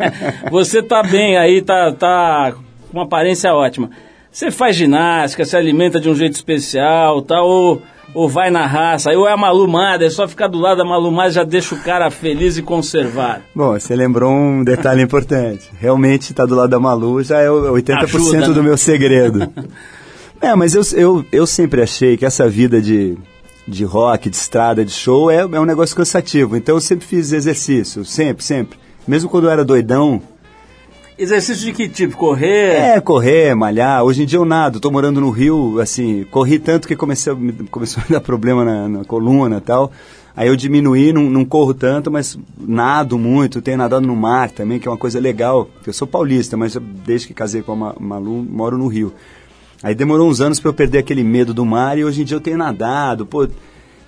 você 0.50 0.84
tá 0.84 1.04
bem 1.04 1.38
aí, 1.38 1.62
tá, 1.62 1.92
tá 1.92 2.54
com 2.54 2.98
uma 2.98 3.04
aparência 3.04 3.54
ótima. 3.54 3.90
Você 4.32 4.50
faz 4.50 4.78
ginástica, 4.78 5.44
se 5.44 5.58
alimenta 5.58 6.00
de 6.00 6.10
um 6.10 6.16
jeito 6.16 6.36
especial, 6.36 7.22
tá? 7.22 7.42
Ou, 7.42 7.82
ou 8.14 8.30
vai 8.30 8.50
na 8.50 8.66
raça, 8.66 9.12
ou 9.12 9.28
é 9.28 9.36
malumada, 9.36 10.06
é 10.06 10.10
só 10.10 10.26
ficar 10.26 10.48
do 10.48 10.58
lado 10.58 10.78
da 10.78 10.86
malumada 10.86 11.32
já 11.32 11.44
deixa 11.44 11.76
o 11.76 11.80
cara 11.80 12.10
feliz 12.10 12.58
e 12.58 12.62
conservado. 12.62 13.42
Bom, 13.54 13.74
você 13.78 13.94
lembrou 13.94 14.32
um 14.32 14.64
detalhe 14.64 15.02
importante. 15.02 15.70
Realmente 15.78 16.32
estar 16.32 16.46
do 16.46 16.56
lado 16.56 16.70
da 16.70 16.80
Malu 16.80 17.22
já 17.22 17.40
é 17.40 17.52
o 17.52 17.74
80% 17.74 18.04
Ajuda, 18.04 18.48
né? 18.48 18.54
do 18.54 18.64
meu 18.64 18.78
segredo. 18.78 19.52
é, 20.40 20.56
mas 20.56 20.76
eu, 20.76 20.84
eu, 20.94 21.26
eu 21.30 21.46
sempre 21.46 21.82
achei 21.82 22.16
que 22.16 22.26
essa 22.26 22.48
vida 22.48 22.82
de, 22.82 23.18
de 23.68 23.84
rock, 23.84 24.30
de 24.30 24.36
estrada, 24.36 24.84
de 24.84 24.92
show 24.92 25.30
é, 25.32 25.38
é 25.42 25.60
um 25.60 25.66
negócio 25.66 25.96
cansativo. 25.96 26.56
Então 26.58 26.76
eu 26.76 26.82
sempre 26.82 27.06
fiz 27.06 27.32
exercício, 27.32 28.04
sempre, 28.04 28.44
sempre. 28.44 28.80
Mesmo 29.08 29.30
quando 29.30 29.46
eu 29.46 29.52
era 29.52 29.64
doidão, 29.66 30.22
Exercício 31.18 31.66
de 31.66 31.74
que 31.74 31.88
tipo? 31.88 32.18
Correr? 32.18 32.74
é, 32.96 33.00
correr, 33.02 33.54
malhar. 33.54 34.04
Hoje 34.04 34.24
em 34.24 34.26
dia 34.26 34.40
eu 34.40 34.46
nado, 34.46 34.80
tô 34.80 34.90
morando 34.90 35.22
no 35.22 35.30
Rio, 35.30 35.80
assim, 35.80 36.26
corri 36.32 36.58
tanto 36.58 36.88
que 36.88 36.96
comecei 36.96 37.32
começou 37.70 38.02
a 38.02 38.06
me 38.06 38.10
dar 38.14 38.22
problema 38.22 38.66
na, 38.66 38.88
na 38.90 39.06
coluna 39.06 39.58
e 39.58 39.62
tal. 39.62 39.92
Aí 40.36 40.48
eu 40.48 40.56
diminuí, 40.56 41.12
não, 41.14 41.24
não 41.24 41.46
corro 41.46 41.74
tanto, 41.76 42.10
mas 42.10 42.40
nado 42.58 43.20
muito, 43.20 43.62
tenho 43.62 43.78
nadado 43.78 44.08
no 44.08 44.16
mar 44.16 44.50
também, 44.50 44.80
que 44.80 44.88
é 44.88 44.92
uma 44.92 44.98
coisa 44.98 45.20
legal. 45.20 45.70
Eu 45.86 45.94
sou 45.94 46.08
paulista, 46.08 46.56
mas 46.58 46.76
desde 47.06 47.28
que 47.28 47.34
casei 47.36 47.62
com 47.62 47.74
a 47.74 47.76
Ma- 47.76 47.96
Malu, 48.00 48.44
moro 48.50 48.78
no 48.78 48.88
Rio. 48.88 49.14
Aí 49.84 49.96
demorou 49.96 50.30
uns 50.30 50.42
anos 50.42 50.60
para 50.60 50.70
eu 50.70 50.74
perder 50.74 51.00
aquele 51.00 51.24
medo 51.24 51.54
do 51.54 51.66
mar 51.66 51.98
e 51.98 52.04
hoje 52.06 52.22
em 52.22 52.26
dia 52.26 52.36
eu 52.38 52.42
tenho 52.42 52.58
nadado, 52.58 53.26
pô. 53.26 53.48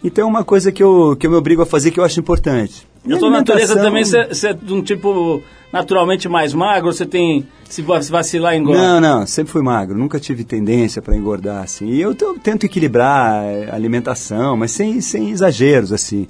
Então 0.03 0.25
é 0.25 0.27
uma 0.27 0.43
coisa 0.43 0.71
que 0.71 0.83
eu, 0.83 1.15
que 1.17 1.25
eu 1.25 1.31
me 1.31 1.37
obrigo 1.37 1.61
a 1.61 1.65
fazer 1.65 1.89
que 1.91 1.99
eu 1.99 2.03
acho 2.03 2.19
importante. 2.19 2.87
Na 3.05 3.17
tua 3.17 3.29
natureza 3.29 3.73
também, 3.83 4.03
você 4.33 4.47
é 4.49 4.53
de 4.53 4.73
um 4.73 4.81
tipo 4.81 5.41
naturalmente 5.71 6.29
mais 6.29 6.53
magro, 6.53 6.91
você 6.93 7.05
tem, 7.05 7.47
se 7.67 7.81
va- 7.81 8.01
se 8.01 8.11
vacilar, 8.11 8.55
engorda? 8.55 8.81
Não, 8.81 9.01
não, 9.19 9.25
sempre 9.27 9.51
fui 9.51 9.61
magro, 9.63 9.97
nunca 9.97 10.19
tive 10.19 10.43
tendência 10.43 11.01
para 11.01 11.15
engordar, 11.17 11.63
assim. 11.63 11.87
E 11.87 11.99
eu 12.01 12.13
tô- 12.13 12.35
tento 12.35 12.65
equilibrar 12.65 13.43
eh, 13.43 13.69
a 13.71 13.75
alimentação, 13.75 14.55
mas 14.55 14.71
sem, 14.71 15.01
sem 15.01 15.31
exageros, 15.31 15.91
assim. 15.91 16.27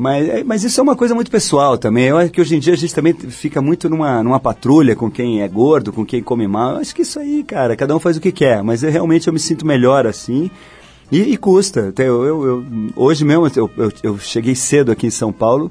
Mas, 0.00 0.28
é- 0.28 0.44
mas 0.44 0.62
isso 0.62 0.78
é 0.78 0.82
uma 0.84 0.94
coisa 0.94 1.12
muito 1.12 1.28
pessoal 1.28 1.76
também. 1.76 2.04
Eu 2.04 2.16
acho 2.18 2.30
que 2.30 2.40
hoje 2.40 2.54
em 2.54 2.60
dia 2.60 2.72
a 2.72 2.76
gente 2.76 2.94
também 2.94 3.12
fica 3.12 3.60
muito 3.60 3.88
numa, 3.90 4.22
numa 4.22 4.38
patrulha 4.38 4.94
com 4.94 5.10
quem 5.10 5.42
é 5.42 5.48
gordo, 5.48 5.92
com 5.92 6.06
quem 6.06 6.22
come 6.22 6.46
mal. 6.46 6.74
Eu 6.74 6.76
acho 6.78 6.94
que 6.94 7.02
isso 7.02 7.18
aí, 7.18 7.42
cara, 7.42 7.74
cada 7.74 7.96
um 7.96 7.98
faz 7.98 8.16
o 8.16 8.20
que 8.20 8.30
quer, 8.30 8.62
mas 8.62 8.84
eu, 8.84 8.92
realmente 8.92 9.26
eu 9.26 9.32
me 9.32 9.40
sinto 9.40 9.66
melhor 9.66 10.06
assim. 10.06 10.48
E, 11.10 11.32
e 11.32 11.36
custa. 11.36 11.92
Eu, 11.98 12.24
eu- 12.24 12.46
eu- 12.46 12.64
hoje 12.94 13.24
mesmo, 13.24 13.50
eu, 13.56 13.68
eu, 13.76 13.92
eu 14.04 14.18
cheguei 14.20 14.54
cedo 14.54 14.92
aqui 14.92 15.08
em 15.08 15.10
São 15.10 15.32
Paulo. 15.32 15.68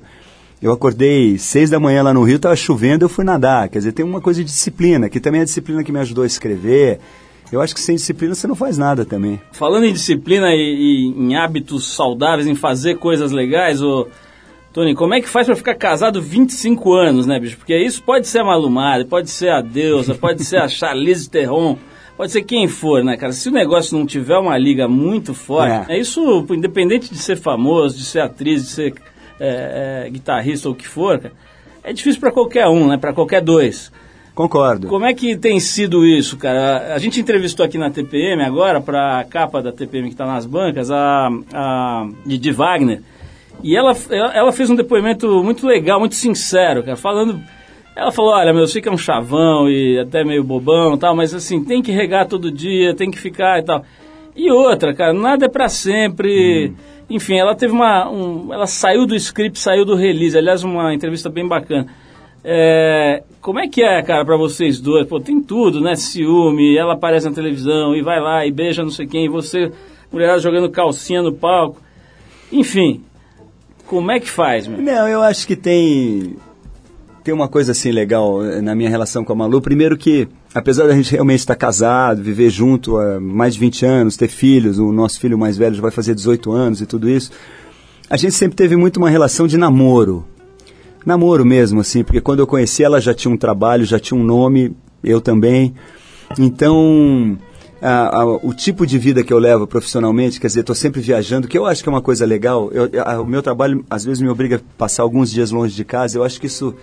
Eu 0.61 0.73
acordei 0.73 1.37
seis 1.37 1.69
da 1.69 1.79
manhã 1.79 2.03
lá 2.03 2.13
no 2.13 2.23
Rio, 2.23 2.35
estava 2.35 2.55
chovendo, 2.55 3.05
eu 3.05 3.09
fui 3.09 3.23
nadar. 3.23 3.69
Quer 3.69 3.77
dizer, 3.77 3.93
tem 3.93 4.03
uma 4.05 4.19
coisa 4.19 4.43
de 4.43 4.49
disciplina, 4.51 5.07
que 5.07 5.21
também 5.21 5.39
é 5.39 5.43
a 5.43 5.45
disciplina 5.45 5.85
que 5.85 5.91
me 5.91 5.99
ajudou 5.99 6.25
a 6.25 6.27
escrever. 6.27 6.99
Eu 7.51 7.61
acho 7.61 7.73
que 7.73 7.79
sem 7.79 7.95
disciplina 7.95 8.35
você 8.35 8.47
não 8.47 8.55
faz 8.55 8.77
nada 8.77 9.05
também. 9.05 9.41
Falando 9.51 9.85
em 9.85 9.93
disciplina 9.93 10.53
e, 10.53 10.57
e 10.57 11.07
em 11.07 11.35
hábitos 11.35 11.93
saudáveis, 11.95 12.47
em 12.47 12.55
fazer 12.55 12.95
coisas 12.95 13.31
legais, 13.31 13.79
Tony, 14.73 14.93
como 14.93 15.13
é 15.13 15.21
que 15.21 15.29
faz 15.29 15.47
pra 15.47 15.55
ficar 15.55 15.75
casado 15.75 16.21
25 16.21 16.93
anos, 16.93 17.25
né, 17.25 17.39
bicho? 17.39 17.57
Porque 17.57 17.75
isso 17.77 18.03
pode 18.03 18.27
ser 18.27 18.39
a 18.39 18.43
Malumada, 18.43 19.05
pode 19.05 19.29
ser 19.29 19.49
a 19.49 19.61
Deusa, 19.61 20.13
pode 20.13 20.43
ser 20.43 20.57
a 20.57 20.67
Charlize 20.67 21.29
Theron, 21.31 21.77
pode 22.15 22.31
ser 22.31 22.43
quem 22.43 22.67
for, 22.67 23.03
né, 23.03 23.17
cara? 23.17 23.31
Se 23.31 23.49
o 23.49 23.51
negócio 23.51 23.97
não 23.97 24.05
tiver 24.05 24.37
uma 24.37 24.57
liga 24.57 24.87
muito 24.87 25.33
forte, 25.33 25.89
é, 25.91 25.95
É. 25.95 25.99
isso, 25.99 26.45
independente 26.51 27.09
de 27.09 27.17
ser 27.17 27.37
famoso, 27.37 27.97
de 27.97 28.03
ser 28.03 28.19
atriz, 28.19 28.63
de 28.63 28.69
ser 28.69 28.93
é, 29.39 30.03
é, 30.05 30.09
guitarrista 30.09 30.67
ou 30.67 30.73
o 30.73 30.77
que 30.77 30.87
for, 30.87 31.17
cara, 31.17 31.33
é 31.83 31.93
difícil 31.93 32.19
pra 32.19 32.31
qualquer 32.31 32.67
um, 32.67 32.87
né? 32.87 32.97
Pra 32.97 33.13
qualquer 33.13 33.41
dois. 33.41 33.91
Concordo. 34.37 34.87
Como 34.87 35.03
é 35.03 35.15
que 35.15 35.35
tem 35.35 35.59
sido 35.59 36.05
isso, 36.05 36.37
cara? 36.37 36.93
A 36.93 36.99
gente 36.99 37.19
entrevistou 37.19 37.65
aqui 37.65 37.75
na 37.75 37.89
TPM 37.89 38.43
agora, 38.43 38.79
para 38.79 39.17
a 39.19 39.23
capa 39.23 39.63
da 39.63 39.71
TPM 39.71 40.09
que 40.09 40.13
está 40.13 40.27
nas 40.27 40.45
bancas, 40.45 40.91
a, 40.91 41.27
a 41.51 42.07
Didi 42.23 42.51
Wagner. 42.51 43.01
E 43.63 43.75
ela, 43.75 43.93
ela 44.11 44.51
fez 44.51 44.69
um 44.69 44.75
depoimento 44.75 45.43
muito 45.43 45.65
legal, 45.65 45.99
muito 45.99 46.13
sincero, 46.13 46.83
cara, 46.83 46.95
falando. 46.95 47.41
Ela 47.95 48.11
falou, 48.11 48.31
olha, 48.31 48.53
meu, 48.53 48.61
eu 48.61 48.67
sei 48.67 48.79
que 48.79 48.87
é 48.87 48.91
um 48.91 48.97
chavão 48.97 49.67
e 49.67 49.97
até 49.97 50.23
meio 50.23 50.43
bobão 50.43 50.93
e 50.93 50.99
tal, 50.99 51.15
mas 51.15 51.33
assim, 51.33 51.63
tem 51.63 51.81
que 51.81 51.91
regar 51.91 52.27
todo 52.27 52.51
dia, 52.51 52.93
tem 52.93 53.09
que 53.09 53.17
ficar 53.17 53.57
e 53.57 53.63
tal. 53.63 53.83
E 54.35 54.51
outra, 54.51 54.93
cara, 54.93 55.13
nada 55.13 55.45
é 55.47 55.49
pra 55.49 55.67
sempre. 55.67 56.73
Enfim, 57.09 57.39
ela 57.39 57.55
teve 57.55 57.73
uma. 57.73 58.07
um- 58.07 58.53
ela 58.53 58.67
saiu 58.67 59.07
do 59.07 59.15
script, 59.15 59.57
saiu 59.57 59.83
do 59.83 59.95
release. 59.95 60.37
Aliás, 60.37 60.63
uma 60.63 60.93
entrevista 60.93 61.27
bem 61.27 61.47
bacana. 61.47 61.87
É, 62.43 63.23
como 63.47 63.61
é 63.61 63.67
que 63.69 63.81
é, 63.81 64.03
cara, 64.03 64.25
pra 64.25 64.35
vocês 64.35 64.81
dois? 64.81 65.07
Pô, 65.07 65.21
tem 65.21 65.41
tudo, 65.41 65.79
né? 65.79 65.95
Ciúme, 65.95 66.75
ela 66.75 66.95
aparece 66.95 67.29
na 67.29 67.33
televisão 67.33 67.95
e 67.95 68.01
vai 68.01 68.19
lá 68.19 68.45
e 68.45 68.51
beija 68.51 68.83
não 68.83 68.89
sei 68.89 69.07
quem, 69.07 69.23
e 69.23 69.29
você, 69.29 69.71
mulherada 70.11 70.41
jogando 70.41 70.69
calcinha 70.69 71.21
no 71.21 71.31
palco. 71.31 71.81
Enfim, 72.51 73.05
como 73.85 74.11
é 74.11 74.19
que 74.19 74.29
faz, 74.29 74.67
meu? 74.67 74.81
Não, 74.81 75.07
eu 75.07 75.21
acho 75.21 75.47
que 75.47 75.55
tem 75.55 76.35
tem 77.23 77.33
uma 77.33 77.47
coisa 77.47 77.71
assim 77.71 77.89
legal 77.89 78.43
eh, 78.43 78.59
na 78.59 78.75
minha 78.75 78.89
relação 78.89 79.23
com 79.23 79.31
a 79.31 79.35
Malu. 79.37 79.61
Primeiro 79.61 79.95
que, 79.95 80.27
apesar 80.53 80.85
da 80.85 80.93
gente 80.93 81.13
realmente 81.13 81.39
estar 81.39 81.55
casado, 81.55 82.21
viver 82.21 82.49
junto 82.49 82.97
há 82.97 83.17
mais 83.17 83.53
de 83.53 83.61
20 83.61 83.85
anos, 83.85 84.17
ter 84.17 84.27
filhos, 84.27 84.77
o 84.77 84.91
nosso 84.91 85.21
filho 85.21 85.37
mais 85.37 85.55
velho 85.55 85.73
já 85.73 85.81
vai 85.81 85.91
fazer 85.91 86.13
18 86.13 86.51
anos 86.51 86.81
e 86.81 86.85
tudo 86.85 87.09
isso, 87.09 87.31
a 88.09 88.17
gente 88.17 88.33
sempre 88.33 88.57
teve 88.57 88.75
muito 88.75 88.97
uma 88.97 89.09
relação 89.09 89.47
de 89.47 89.55
namoro. 89.55 90.25
Namoro 91.05 91.45
mesmo, 91.45 91.79
assim, 91.81 92.03
porque 92.03 92.21
quando 92.21 92.39
eu 92.39 92.47
conheci 92.47 92.83
ela 92.83 92.99
já 92.99 93.13
tinha 93.13 93.33
um 93.33 93.37
trabalho, 93.37 93.85
já 93.85 93.99
tinha 93.99 94.19
um 94.19 94.23
nome, 94.23 94.75
eu 95.03 95.21
também. 95.21 95.73
Então, 96.37 97.37
a- 97.81 98.21
a- 98.21 98.25
o 98.25 98.53
tipo 98.53 98.85
de 98.85 98.97
vida 98.97 99.23
que 99.23 99.31
eu 99.31 99.39
levo 99.39 99.65
profissionalmente, 99.67 100.39
quer 100.39 100.47
dizer, 100.47 100.61
estou 100.61 100.75
sempre 100.75 100.99
viajando, 101.01 101.47
que 101.47 101.57
eu 101.57 101.65
acho 101.65 101.81
que 101.83 101.89
é 101.89 101.91
uma 101.91 102.01
coisa 102.01 102.25
legal. 102.25 102.69
Eu- 102.71 102.89
a- 103.05 103.21
o 103.21 103.25
meu 103.25 103.41
trabalho 103.41 103.85
às 103.89 104.03
vezes 104.03 104.21
me 104.21 104.29
obriga 104.29 104.57
a 104.57 104.59
passar 104.77 105.03
alguns 105.03 105.31
dias 105.31 105.51
longe 105.51 105.75
de 105.75 105.85
casa. 105.85 106.17
Eu 106.17 106.23
acho 106.23 106.39
que 106.39 106.47
isso 106.47 106.73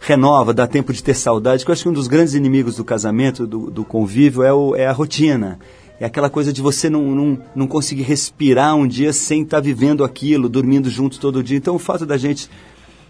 renova, 0.00 0.52
dá 0.54 0.66
tempo 0.66 0.92
de 0.92 1.02
ter 1.02 1.14
saudade. 1.14 1.64
Que 1.64 1.70
eu 1.70 1.72
acho 1.72 1.82
que 1.82 1.88
um 1.88 1.92
dos 1.92 2.08
grandes 2.08 2.34
inimigos 2.34 2.76
do 2.76 2.84
casamento, 2.84 3.46
do, 3.46 3.70
do 3.70 3.84
convívio, 3.84 4.42
é, 4.42 4.52
o- 4.52 4.74
é 4.74 4.86
a 4.86 4.92
rotina. 4.92 5.58
É 6.00 6.04
aquela 6.06 6.30
coisa 6.30 6.52
de 6.52 6.62
você 6.62 6.88
não, 6.88 7.02
não, 7.14 7.38
não 7.56 7.66
conseguir 7.66 8.02
respirar 8.02 8.74
um 8.76 8.86
dia 8.86 9.12
sem 9.12 9.42
estar 9.42 9.58
vivendo 9.60 10.04
aquilo, 10.04 10.48
dormindo 10.48 10.88
juntos 10.88 11.18
todo 11.18 11.42
dia. 11.42 11.56
Então, 11.58 11.74
o 11.74 11.78
fato 11.78 12.06
da 12.06 12.16
gente 12.16 12.48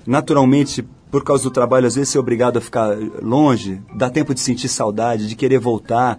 naturalmente, 0.09 0.83
por 1.11 1.23
causa 1.23 1.43
do 1.43 1.51
trabalho, 1.51 1.87
às 1.87 1.95
vezes 1.95 2.09
ser 2.09 2.19
obrigado 2.19 2.57
a 2.57 2.61
ficar 2.61 2.97
longe, 3.23 3.81
dá 3.95 4.09
tempo 4.09 4.33
de 4.33 4.41
sentir 4.41 4.69
saudade, 4.69 5.29
de 5.29 5.37
querer 5.37 5.59
voltar. 5.59 6.19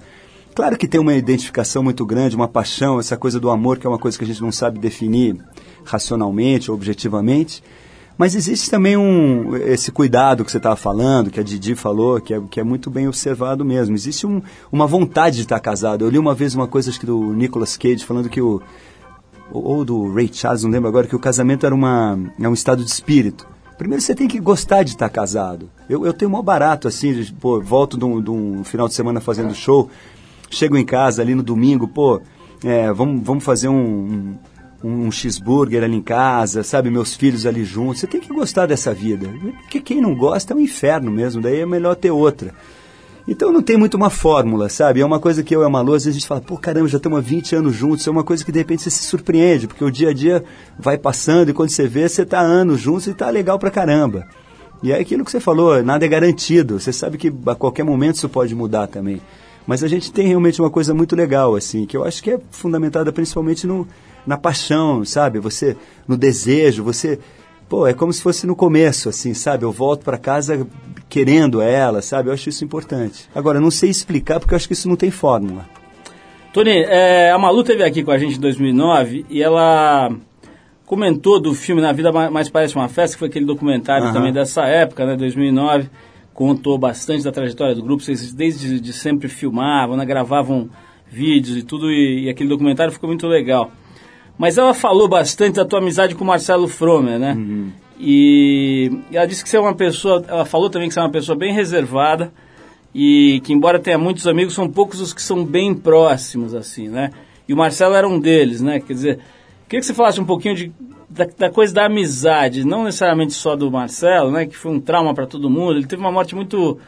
Claro 0.53 0.77
que 0.77 0.87
tem 0.87 1.01
uma 1.01 1.15
identificação 1.15 1.81
muito 1.81 2.05
grande, 2.05 2.35
uma 2.35 2.47
paixão, 2.47 2.99
essa 2.99 3.17
coisa 3.17 3.39
do 3.39 3.49
amor, 3.49 3.79
que 3.79 3.87
é 3.87 3.89
uma 3.89 3.97
coisa 3.97 4.17
que 4.17 4.23
a 4.23 4.27
gente 4.27 4.41
não 4.41 4.51
sabe 4.51 4.79
definir 4.79 5.37
racionalmente 5.83 6.69
ou 6.69 6.77
objetivamente. 6.77 7.63
Mas 8.15 8.35
existe 8.35 8.69
também 8.69 8.95
um, 8.95 9.55
esse 9.55 9.91
cuidado 9.91 10.43
que 10.43 10.51
você 10.51 10.57
estava 10.57 10.75
falando, 10.75 11.31
que 11.31 11.39
a 11.39 11.43
Didi 11.43 11.73
falou, 11.73 12.19
que 12.19 12.33
é, 12.33 12.41
que 12.51 12.59
é 12.59 12.63
muito 12.63 12.91
bem 12.91 13.07
observado 13.07 13.63
mesmo. 13.65 13.95
Existe 13.95 14.27
um, 14.27 14.41
uma 14.71 14.85
vontade 14.85 15.37
de 15.37 15.43
estar 15.43 15.59
casado. 15.59 16.03
Eu 16.03 16.09
li 16.09 16.19
uma 16.19 16.35
vez 16.35 16.53
uma 16.53 16.67
coisa, 16.67 16.89
acho 16.89 16.99
que 16.99 17.05
do 17.05 17.33
Nicolas 17.33 17.77
Cage, 17.77 18.05
falando 18.05 18.29
que 18.29 18.41
o, 18.41 18.61
ou 19.51 19.85
do 19.85 20.13
Ray 20.13 20.29
Charles, 20.31 20.63
não 20.63 20.69
lembro 20.69 20.89
agora, 20.89 21.07
que 21.07 21.15
o 21.15 21.19
casamento 21.19 21.65
era 21.65 21.73
uma, 21.73 22.19
é 22.39 22.47
um 22.47 22.53
estado 22.53 22.83
de 22.83 22.91
espírito. 22.91 23.47
Primeiro 23.79 24.01
você 24.01 24.13
tem 24.13 24.27
que 24.27 24.41
gostar 24.41 24.83
de 24.83 24.89
estar 24.89 25.07
casado. 25.07 25.69
Eu, 25.89 26.05
eu 26.05 26.11
tenho 26.11 26.29
maior 26.29 26.43
barato, 26.43 26.85
assim, 26.85 27.13
de, 27.13 27.31
pô, 27.31 27.61
volto 27.61 27.97
de 27.97 28.03
um, 28.03 28.21
de 28.21 28.29
um 28.29 28.61
final 28.65 28.89
de 28.89 28.93
semana 28.93 29.21
fazendo 29.21 29.55
show, 29.55 29.89
chego 30.51 30.75
em 30.75 30.85
casa 30.85 31.21
ali 31.21 31.33
no 31.33 31.41
domingo, 31.41 31.87
pô, 31.87 32.21
é, 32.61 32.91
vamos, 32.91 33.23
vamos 33.23 33.41
fazer 33.41 33.69
um, 33.69 34.35
um, 34.83 35.05
um 35.05 35.09
cheeseburger 35.09 35.81
ali 35.81 35.95
em 35.95 36.01
casa, 36.01 36.61
sabe, 36.61 36.89
meus 36.89 37.15
filhos 37.15 37.45
ali 37.45 37.63
juntos. 37.63 38.01
Você 38.01 38.07
tem 38.07 38.19
que 38.19 38.33
gostar 38.33 38.65
dessa 38.65 38.93
vida. 38.93 39.29
Porque 39.61 39.79
quem 39.79 40.01
não 40.01 40.13
gosta 40.13 40.53
é 40.53 40.57
um 40.57 40.59
inferno 40.59 41.09
mesmo, 41.09 41.41
daí 41.41 41.61
é 41.61 41.65
melhor 41.65 41.95
ter 41.95 42.11
outra. 42.11 42.53
Então 43.29 43.53
não 43.53 43.61
tem 43.61 43.77
muito 43.77 43.93
uma 43.93 44.09
fórmula, 44.09 44.69
sabe? 44.69 45.01
É 45.01 45.05
uma 45.05 45.19
coisa 45.19 45.43
que 45.43 45.55
eu 45.55 45.61
e 45.61 45.63
a 45.63 45.69
Malu, 45.69 45.93
às 45.93 46.03
vezes 46.03 46.17
a 46.17 46.19
gente 46.19 46.27
fala, 46.27 46.41
pô, 46.41 46.57
caramba, 46.57 46.87
já 46.87 46.97
estamos 46.97 47.19
há 47.19 47.21
20 47.21 47.57
anos 47.57 47.75
juntos. 47.75 48.07
É 48.07 48.09
uma 48.09 48.23
coisa 48.23 48.43
que 48.43 48.51
de 48.51 48.57
repente 48.57 48.81
você 48.81 48.89
se 48.89 49.03
surpreende, 49.03 49.67
porque 49.67 49.83
o 49.83 49.91
dia 49.91 50.09
a 50.09 50.13
dia 50.13 50.43
vai 50.79 50.97
passando 50.97 51.49
e 51.49 51.53
quando 51.53 51.69
você 51.69 51.87
vê, 51.87 52.09
você 52.09 52.23
está 52.23 52.39
anos 52.39 52.81
juntos 52.81 53.05
e 53.05 53.11
está 53.11 53.29
legal 53.29 53.59
pra 53.59 53.69
caramba. 53.69 54.27
E 54.81 54.91
é 54.91 54.99
aquilo 54.99 55.23
que 55.23 55.29
você 55.29 55.39
falou, 55.39 55.83
nada 55.83 56.03
é 56.03 56.07
garantido. 56.07 56.79
Você 56.79 56.91
sabe 56.91 57.19
que 57.19 57.31
a 57.45 57.53
qualquer 57.53 57.83
momento 57.83 58.15
isso 58.15 58.27
pode 58.27 58.55
mudar 58.55 58.87
também. 58.87 59.21
Mas 59.67 59.83
a 59.83 59.87
gente 59.87 60.11
tem 60.11 60.25
realmente 60.25 60.59
uma 60.59 60.71
coisa 60.71 60.91
muito 60.95 61.15
legal, 61.15 61.55
assim, 61.55 61.85
que 61.85 61.95
eu 61.95 62.03
acho 62.03 62.23
que 62.23 62.31
é 62.31 62.39
fundamentada 62.49 63.11
principalmente 63.11 63.67
no, 63.67 63.87
na 64.25 64.37
paixão, 64.37 65.05
sabe? 65.05 65.37
Você, 65.37 65.77
no 66.07 66.17
desejo, 66.17 66.83
você 66.83 67.19
pô, 67.69 67.85
é 67.87 67.93
como 67.93 68.11
se 68.11 68.21
fosse 68.21 68.45
no 68.47 68.55
começo, 68.55 69.07
assim, 69.09 69.33
sabe? 69.33 69.63
Eu 69.63 69.71
volto 69.71 70.03
para 70.03 70.17
casa 70.17 70.67
querendo 71.07 71.61
ela, 71.61 72.01
sabe? 72.01 72.29
Eu 72.29 72.33
acho 72.33 72.49
isso 72.49 72.63
importante. 72.65 73.29
Agora, 73.33 73.59
não 73.59 73.71
sei 73.71 73.89
explicar 73.89 74.39
porque 74.39 74.53
eu 74.53 74.57
acho 74.57 74.67
que 74.67 74.73
isso 74.73 74.89
não 74.89 74.95
tem 74.95 75.09
fórmula. 75.11 75.65
Tony, 76.51 76.71
é, 76.71 77.31
a 77.31 77.37
Malu 77.37 77.63
teve 77.63 77.83
aqui 77.83 78.03
com 78.03 78.11
a 78.11 78.17
gente 78.17 78.37
em 78.37 78.39
2009 78.41 79.25
e 79.29 79.41
ela 79.41 80.11
comentou 80.85 81.39
do 81.39 81.53
filme 81.53 81.81
Na 81.81 81.91
Vida 81.91 82.11
Ma- 82.11 82.31
Mais 82.31 82.49
Parece 82.49 82.75
Uma 82.75 82.89
Festa, 82.89 83.15
que 83.15 83.19
foi 83.19 83.27
aquele 83.27 83.45
documentário 83.45 84.05
Aham. 84.05 84.13
também 84.13 84.33
dessa 84.33 84.65
época, 84.65 85.05
né, 85.05 85.15
2009. 85.15 85.89
Contou 86.33 86.77
bastante 86.77 87.23
da 87.23 87.31
trajetória 87.31 87.75
do 87.75 87.83
grupo, 87.83 88.01
vocês 88.01 88.33
desde 88.33 88.79
de 88.79 88.93
sempre 88.93 89.27
filmavam, 89.27 89.95
né, 89.97 90.05
gravavam 90.05 90.69
vídeos 91.07 91.57
e 91.57 91.63
tudo, 91.63 91.91
e, 91.91 92.25
e 92.25 92.29
aquele 92.29 92.49
documentário 92.49 92.93
ficou 92.93 93.07
muito 93.09 93.27
legal. 93.27 93.71
Mas 94.39 94.57
ela 94.57 94.73
falou 94.73 95.07
bastante 95.09 95.55
da 95.57 95.65
tua 95.65 95.79
amizade 95.79 96.15
com 96.15 96.23
o 96.23 96.27
Marcelo 96.27 96.67
Fromer, 96.67 97.19
né? 97.19 97.35
E 97.99 98.89
ela 99.11 99.25
disse 99.27 99.43
que 99.43 99.49
você 99.49 99.57
é 99.57 99.59
uma 99.59 99.75
pessoa, 99.75 100.23
ela 100.27 100.45
falou 100.45 100.69
também 100.69 100.87
que 100.87 100.93
você 100.93 100.99
é 101.01 101.03
uma 101.03 101.11
pessoa 101.11 101.37
bem 101.37 101.53
reservada 101.53 102.31
e 102.95 103.41
que 103.43 103.51
embora 103.51 103.77
tenha 103.77 103.97
muitos 103.97 104.25
amigos, 104.25 104.53
são 104.53 104.69
poucos 104.69 105.01
os 105.01 105.11
que 105.13 105.21
são 105.21 105.43
bem 105.45 105.75
próximos, 105.75 106.55
assim, 106.55 106.87
né? 106.87 107.11
E 107.47 107.53
o 107.53 107.57
Marcelo 107.57 107.93
era 107.95 108.07
um 108.07 108.17
deles, 108.17 108.61
né? 108.61 108.79
Quer 108.79 108.93
dizer, 108.93 109.19
queria 109.67 109.81
que 109.81 109.85
você 109.85 109.93
falasse 109.93 110.21
um 110.21 110.25
pouquinho 110.25 110.55
de, 110.55 110.71
da, 111.09 111.27
da 111.37 111.49
coisa 111.49 111.73
da 111.73 111.85
amizade, 111.87 112.63
não 112.63 112.85
necessariamente 112.85 113.33
só 113.33 113.57
do 113.57 113.69
Marcelo, 113.69 114.31
né? 114.31 114.45
Que 114.45 114.55
foi 114.55 114.71
um 114.71 114.79
trauma 114.79 115.13
para 115.13 115.27
todo 115.27 115.49
mundo. 115.49 115.73
Ele 115.73 115.85
teve 115.85 116.01
uma 116.01 116.11
morte 116.11 116.33
muito, 116.33 116.79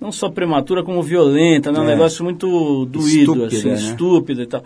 não 0.00 0.12
só 0.12 0.30
prematura, 0.30 0.84
como 0.84 1.02
violenta, 1.02 1.72
né? 1.72 1.80
Um 1.80 1.84
É. 1.84 1.86
negócio 1.88 2.22
muito 2.22 2.86
doído, 2.86 3.08
Estúpida, 3.08 3.46
assim, 3.46 3.68
né? 3.68 3.74
estúpido 3.74 4.42
e 4.42 4.46
tal. 4.46 4.62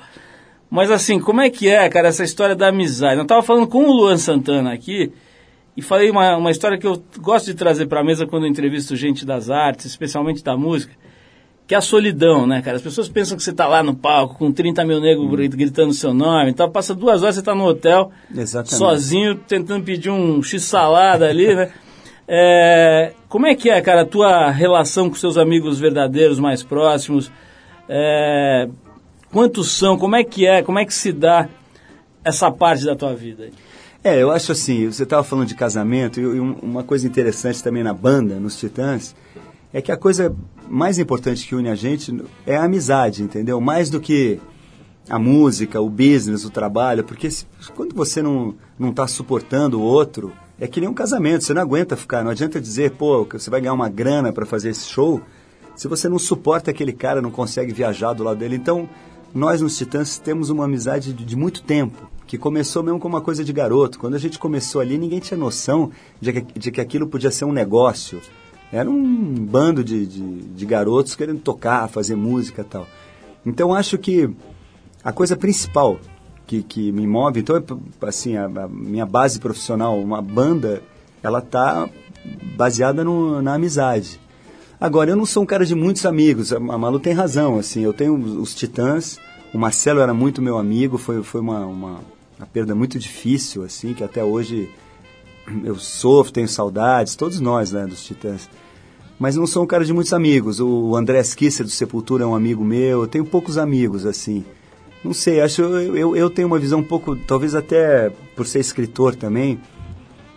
Mas 0.74 0.90
assim, 0.90 1.20
como 1.20 1.40
é 1.40 1.48
que 1.48 1.68
é, 1.68 1.88
cara, 1.88 2.08
essa 2.08 2.24
história 2.24 2.56
da 2.56 2.66
amizade? 2.66 3.20
Eu 3.20 3.24
tava 3.24 3.44
falando 3.44 3.68
com 3.68 3.84
o 3.84 3.92
Luan 3.92 4.16
Santana 4.16 4.72
aqui 4.72 5.12
e 5.76 5.80
falei 5.80 6.10
uma, 6.10 6.36
uma 6.36 6.50
história 6.50 6.76
que 6.76 6.84
eu 6.84 7.00
gosto 7.20 7.46
de 7.46 7.54
trazer 7.54 7.86
pra 7.86 8.02
mesa 8.02 8.26
quando 8.26 8.42
eu 8.42 8.50
entrevisto 8.50 8.96
gente 8.96 9.24
das 9.24 9.50
artes, 9.50 9.86
especialmente 9.86 10.42
da 10.42 10.56
música, 10.56 10.92
que 11.64 11.76
é 11.76 11.78
a 11.78 11.80
solidão, 11.80 12.44
né, 12.44 12.60
cara? 12.60 12.76
As 12.76 12.82
pessoas 12.82 13.08
pensam 13.08 13.36
que 13.36 13.44
você 13.44 13.52
tá 13.52 13.68
lá 13.68 13.84
no 13.84 13.94
palco 13.94 14.36
com 14.36 14.50
30 14.50 14.84
mil 14.84 15.00
negros 15.00 15.24
Hum. 15.24 15.48
gritando 15.56 15.92
seu 15.92 16.12
nome 16.12 16.50
e 16.50 16.54
tal, 16.54 16.68
passa 16.68 16.92
duas 16.92 17.22
horas 17.22 17.36
você 17.36 17.42
tá 17.42 17.54
no 17.54 17.66
hotel, 17.66 18.10
Exatamente. 18.36 18.74
sozinho, 18.74 19.36
tentando 19.36 19.84
pedir 19.84 20.10
um 20.10 20.42
x-salada 20.42 21.28
ali, 21.28 21.54
né? 21.54 21.70
É, 22.26 23.12
como 23.28 23.46
é 23.46 23.54
que 23.54 23.68
é, 23.68 23.78
cara, 23.82 24.00
a 24.00 24.06
tua 24.06 24.50
relação 24.50 25.10
com 25.10 25.14
seus 25.14 25.36
amigos 25.36 25.78
verdadeiros 25.78 26.40
mais 26.40 26.62
próximos? 26.62 27.30
É, 27.86 28.66
quantos 29.34 29.72
são? 29.76 29.98
Como 29.98 30.14
é 30.14 30.22
que 30.22 30.46
é? 30.46 30.62
Como 30.62 30.78
é 30.78 30.84
que 30.84 30.94
se 30.94 31.12
dá 31.12 31.48
essa 32.24 32.50
parte 32.52 32.84
da 32.86 32.94
tua 32.94 33.14
vida? 33.14 33.50
É, 34.02 34.22
eu 34.22 34.30
acho 34.30 34.52
assim, 34.52 34.86
você 34.86 35.02
estava 35.02 35.24
falando 35.24 35.48
de 35.48 35.54
casamento, 35.56 36.20
e 36.20 36.22
e 36.22 36.40
um- 36.40 36.56
uma 36.62 36.84
coisa 36.84 37.04
interessante 37.06 37.62
também 37.62 37.82
na 37.82 37.92
banda, 37.92 38.36
nos 38.38 38.56
Titãs, 38.56 39.14
é 39.72 39.82
que 39.82 39.90
a 39.90 39.96
coisa 39.96 40.34
mais 40.68 40.98
importante 40.98 41.46
que 41.48 41.54
une 41.54 41.68
a 41.68 41.74
gente 41.74 42.16
é 42.46 42.56
a 42.56 42.64
amizade, 42.64 43.22
entendeu? 43.24 43.60
Mais 43.60 43.90
do 43.90 43.98
que 44.00 44.38
a 45.10 45.18
música, 45.18 45.80
o 45.80 45.90
business, 45.90 46.44
o 46.44 46.50
trabalho, 46.50 47.02
porque 47.02 47.28
se- 47.30 47.44
quando 47.74 47.94
você 47.94 48.22
não 48.22 48.54
não 48.78 48.90
está 48.90 49.06
suportando 49.06 49.78
o 49.80 49.82
outro, 49.82 50.32
é 50.60 50.66
que 50.68 50.80
nem 50.80 50.88
um 50.88 50.94
casamento, 50.94 51.42
você 51.44 51.52
não 51.54 51.62
aguenta 51.62 51.96
ficar, 51.96 52.22
não 52.24 52.30
adianta 52.30 52.60
dizer, 52.60 52.92
pô, 52.92 53.24
você 53.24 53.50
vai 53.50 53.60
ganhar 53.60 53.72
uma 53.74 53.88
grana 53.88 54.32
para 54.32 54.46
fazer 54.46 54.70
esse 54.70 54.86
show, 54.88 55.20
se 55.76 55.88
você 55.88 56.08
não 56.08 56.18
suporta 56.18 56.70
aquele 56.70 56.92
cara, 56.92 57.20
não 57.22 57.30
consegue 57.30 57.72
viajar 57.72 58.12
do 58.12 58.22
lado 58.24 58.38
dele. 58.38 58.54
Então, 58.56 58.88
nós 59.34 59.60
nos 59.60 59.76
Titãs 59.76 60.18
temos 60.18 60.48
uma 60.48 60.64
amizade 60.64 61.12
de, 61.12 61.24
de 61.24 61.36
muito 61.36 61.62
tempo, 61.62 62.08
que 62.26 62.38
começou 62.38 62.82
mesmo 62.82 62.98
com 63.00 63.08
uma 63.08 63.20
coisa 63.20 63.44
de 63.44 63.52
garoto. 63.52 63.98
Quando 63.98 64.14
a 64.14 64.18
gente 64.18 64.38
começou 64.38 64.80
ali, 64.80 64.96
ninguém 64.96 65.18
tinha 65.20 65.36
noção 65.36 65.90
de 66.20 66.32
que, 66.32 66.58
de 66.58 66.70
que 66.70 66.80
aquilo 66.80 67.06
podia 67.06 67.30
ser 67.30 67.44
um 67.44 67.52
negócio. 67.52 68.20
Era 68.72 68.88
um 68.88 69.34
bando 69.34 69.84
de, 69.84 70.06
de, 70.06 70.20
de 70.42 70.66
garotos 70.66 71.14
querendo 71.14 71.40
tocar, 71.40 71.88
fazer 71.88 72.16
música 72.16 72.62
e 72.62 72.64
tal. 72.64 72.86
Então, 73.44 73.74
acho 73.74 73.98
que 73.98 74.30
a 75.02 75.12
coisa 75.12 75.36
principal 75.36 75.98
que, 76.46 76.62
que 76.62 76.90
me 76.92 77.06
move, 77.06 77.40
então, 77.40 77.56
é, 77.56 78.06
assim, 78.06 78.36
a, 78.36 78.46
a 78.46 78.68
minha 78.68 79.04
base 79.04 79.38
profissional, 79.38 79.98
uma 80.00 80.22
banda, 80.22 80.82
ela 81.22 81.40
tá 81.40 81.88
baseada 82.56 83.04
no- 83.04 83.42
na 83.42 83.54
amizade. 83.54 84.18
Agora, 84.84 85.12
eu 85.12 85.16
não 85.16 85.24
sou 85.24 85.42
um 85.42 85.46
cara 85.46 85.64
de 85.64 85.74
muitos 85.74 86.04
amigos, 86.04 86.52
a 86.52 86.60
Malu 86.60 87.00
tem 87.00 87.14
razão, 87.14 87.58
assim, 87.58 87.80
eu 87.80 87.94
tenho 87.94 88.14
os 88.14 88.54
Titãs, 88.54 89.18
o 89.50 89.56
Marcelo 89.56 89.98
era 89.98 90.12
muito 90.12 90.42
meu 90.42 90.58
amigo, 90.58 90.98
foi, 90.98 91.22
foi 91.22 91.40
uma, 91.40 91.64
uma, 91.64 92.00
uma 92.38 92.46
perda 92.52 92.74
muito 92.74 92.98
difícil, 92.98 93.62
assim, 93.62 93.94
que 93.94 94.04
até 94.04 94.22
hoje 94.22 94.68
eu 95.64 95.76
sofro, 95.76 96.34
tenho 96.34 96.46
saudades, 96.46 97.16
todos 97.16 97.40
nós, 97.40 97.72
né, 97.72 97.86
dos 97.86 98.04
Titãs. 98.04 98.50
Mas 99.18 99.36
não 99.36 99.46
sou 99.46 99.64
um 99.64 99.66
cara 99.66 99.86
de 99.86 99.92
muitos 99.94 100.12
amigos. 100.12 100.60
O 100.60 100.94
André 100.94 101.18
Esquissa 101.18 101.64
do 101.64 101.70
Sepultura 101.70 102.24
é 102.24 102.26
um 102.26 102.34
amigo 102.34 102.62
meu, 102.62 103.00
eu 103.00 103.08
tenho 103.08 103.24
poucos 103.24 103.56
amigos, 103.56 104.04
assim. 104.04 104.44
Não 105.02 105.14
sei, 105.14 105.40
acho 105.40 105.62
eu, 105.62 105.96
eu, 105.96 106.14
eu 106.14 106.28
tenho 106.28 106.46
uma 106.46 106.58
visão 106.58 106.80
um 106.80 106.84
pouco, 106.84 107.16
talvez 107.16 107.54
até 107.54 108.10
por 108.36 108.46
ser 108.46 108.58
escritor 108.58 109.14
também, 109.14 109.58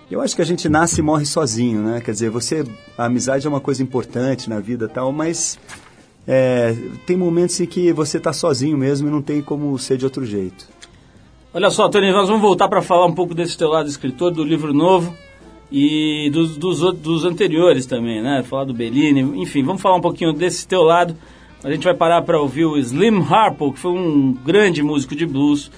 eu 0.10 0.22
acho 0.22 0.36
que 0.36 0.42
a 0.42 0.46
gente 0.46 0.70
nasce 0.70 1.02
e 1.02 1.04
morre 1.04 1.26
sozinho, 1.26 1.82
né? 1.82 2.02
Quer 2.02 2.12
dizer, 2.12 2.30
você, 2.30 2.66
a 2.98 3.06
amizade 3.06 3.46
é 3.46 3.50
uma 3.50 3.60
coisa 3.60 3.84
importante 3.84 4.50
na 4.50 4.60
vida 4.60 4.88
tal, 4.88 5.12
mas 5.12 5.60
é, 6.26 6.76
tem 7.06 7.18
momentos 7.18 7.60
em 7.60 7.66
que 7.66 7.92
você 7.92 8.18
está 8.18 8.32
sozinho 8.32 8.78
mesmo 8.78 9.08
e 9.08 9.12
não 9.12 9.22
tem 9.22 9.42
como 9.42 9.78
ser 9.78 9.98
de 9.98 10.06
outro 10.06 10.26
jeito. 10.26 10.66
Olha 11.54 11.70
só, 11.70 11.90
Tony, 11.90 12.12
nós 12.12 12.28
vamos 12.28 12.42
voltar 12.42 12.70
para 12.70 12.82
falar 12.82 13.06
um 13.06 13.14
pouco 13.14 13.34
desse 13.34 13.58
teu 13.58 13.70
lado 13.70 13.90
escritor, 13.90 14.32
do 14.32 14.44
livro 14.44 14.74
novo 14.74 15.14
e 15.70 16.30
dos, 16.32 16.58
dos, 16.58 16.80
dos 17.00 17.26
anteriores 17.26 17.86
também, 17.86 18.22
né? 18.22 18.44
Falar 18.44 18.64
do 18.64 18.74
Bellini, 18.74 19.22
enfim, 19.42 19.62
vamos 19.62 19.82
falar 19.82 19.98
um 19.98 20.02
pouquinho 20.02 20.32
desse 20.32 20.66
teu 20.66 20.84
lado. 20.84 21.18
A 21.64 21.72
gente 21.72 21.84
vai 21.84 21.94
parar 21.94 22.22
para 22.22 22.40
ouvir 22.40 22.66
o 22.66 22.78
Slim 22.78 23.26
Harpo, 23.30 23.74
que 23.74 23.80
foi 23.80 23.92
um 23.92 24.32
grande 24.32 24.82
músico 24.82 25.16
de 25.16 25.26
blues 25.26 25.70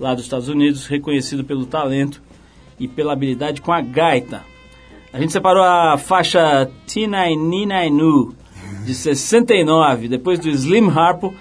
lá 0.00 0.14
dos 0.14 0.24
Estados 0.24 0.48
Unidos, 0.48 0.86
reconhecido 0.86 1.44
pelo 1.44 1.66
talento 1.66 2.22
e 2.78 2.88
pela 2.88 3.12
habilidade 3.12 3.60
com 3.60 3.72
a 3.72 3.80
gaita. 3.80 4.42
A 5.12 5.20
gente 5.20 5.32
separou 5.32 5.62
a 5.62 5.96
faixa 5.96 6.68
Tina 6.86 7.26
Nina 7.26 7.88
Nu, 7.88 8.34
de 8.84 8.94
69. 8.94 10.08
Depois 10.08 10.38
do 10.38 10.48
Slim 10.48 10.88
Harpo, 10.90 11.32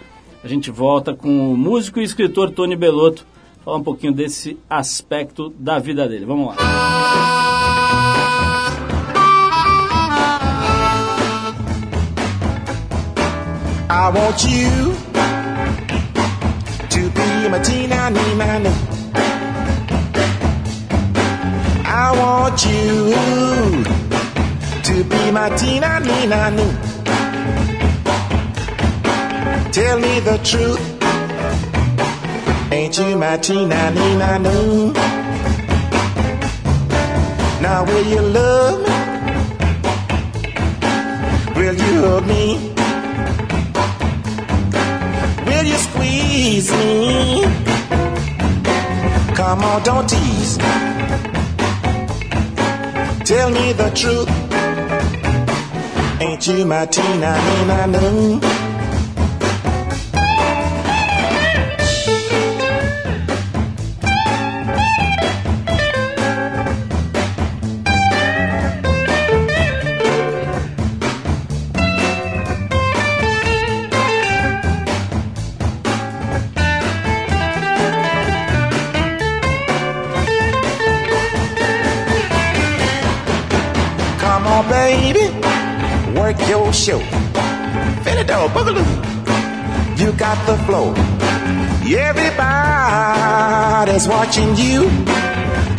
a 0.43 0.47
gente 0.47 0.69
volta 0.69 1.13
com 1.15 1.51
o 1.51 1.57
músico 1.57 1.99
e 1.99 2.03
escritor 2.03 2.51
Tony 2.51 2.75
Belotto, 2.75 3.25
falar 3.63 3.77
um 3.77 3.83
pouquinho 3.83 4.13
desse 4.13 4.59
aspecto 4.69 5.49
da 5.57 5.79
vida 5.79 6.07
dele. 6.07 6.25
Vamos 6.25 6.55
lá. 6.55 6.55
I 13.89 14.09
want 14.09 14.43
you 14.45 14.93
to 16.89 17.09
be 17.11 17.49
my 17.49 17.59
Nu. 17.59 18.69
I 18.69 18.92
want 22.19 22.65
you 22.65 23.83
to 24.87 25.03
be 25.11 25.31
my 25.31 25.49
Tina 25.57 25.99
Nina 25.99 26.51
Nu. 26.51 26.67
Tell 29.71 29.99
me 29.99 30.19
the 30.19 30.37
truth. 30.43 30.81
Ain't 32.71 32.97
you 32.97 33.17
my 33.17 33.37
Tina 33.37 33.91
Nina 33.91 34.39
Nu? 34.39 34.93
Now 37.61 37.85
will 37.85 38.05
you 38.13 38.21
love 38.21 38.79
me? 38.85 38.93
Will 41.55 41.75
you 41.75 41.93
hug 42.05 42.27
me? 42.27 42.73
Will 45.47 45.65
you 45.65 45.77
squeeze 45.87 46.71
me? 46.71 47.43
Come 49.35 49.63
on, 49.63 49.81
don't 49.83 50.07
tease. 50.09 50.57
Tell 53.25 53.49
me 53.49 53.71
the 53.71 53.89
truth. 53.91 54.29
Ain't 56.21 56.45
you 56.45 56.65
my 56.65 56.85
Tina 56.85 57.37
Nina 57.45 57.87
Nu? 57.87 58.39
Come 58.41 58.72
show. 86.83 86.99
Finny 88.03 88.25
dog, 88.25 88.51
boogaloo. 88.51 88.85
You 89.97 90.11
got 90.13 90.37
the 90.45 90.57
flow. 90.65 90.93
Everybody's 92.09 94.05
watching 94.05 94.53
you. 94.57 94.89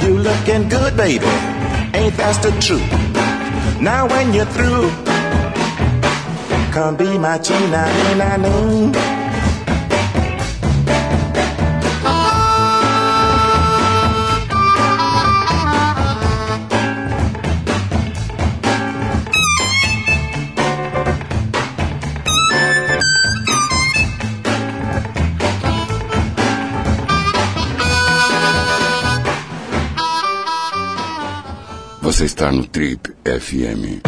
You 0.03 0.19
looking 0.19 0.71
good, 0.71 0.97
baby. 0.97 1.27
Ain't 1.99 2.17
that 2.17 2.41
the 2.43 2.53
truth? 2.65 2.91
Now 3.83 4.07
when 4.09 4.33
you're 4.33 4.53
through, 4.57 4.89
come 6.73 6.97
be 6.97 7.19
my 7.19 7.37
Nu. 8.39 9.14
Você 32.25 32.29
está 32.29 32.51
no 32.51 32.67
Trip 32.67 33.11
FM. 33.23 34.01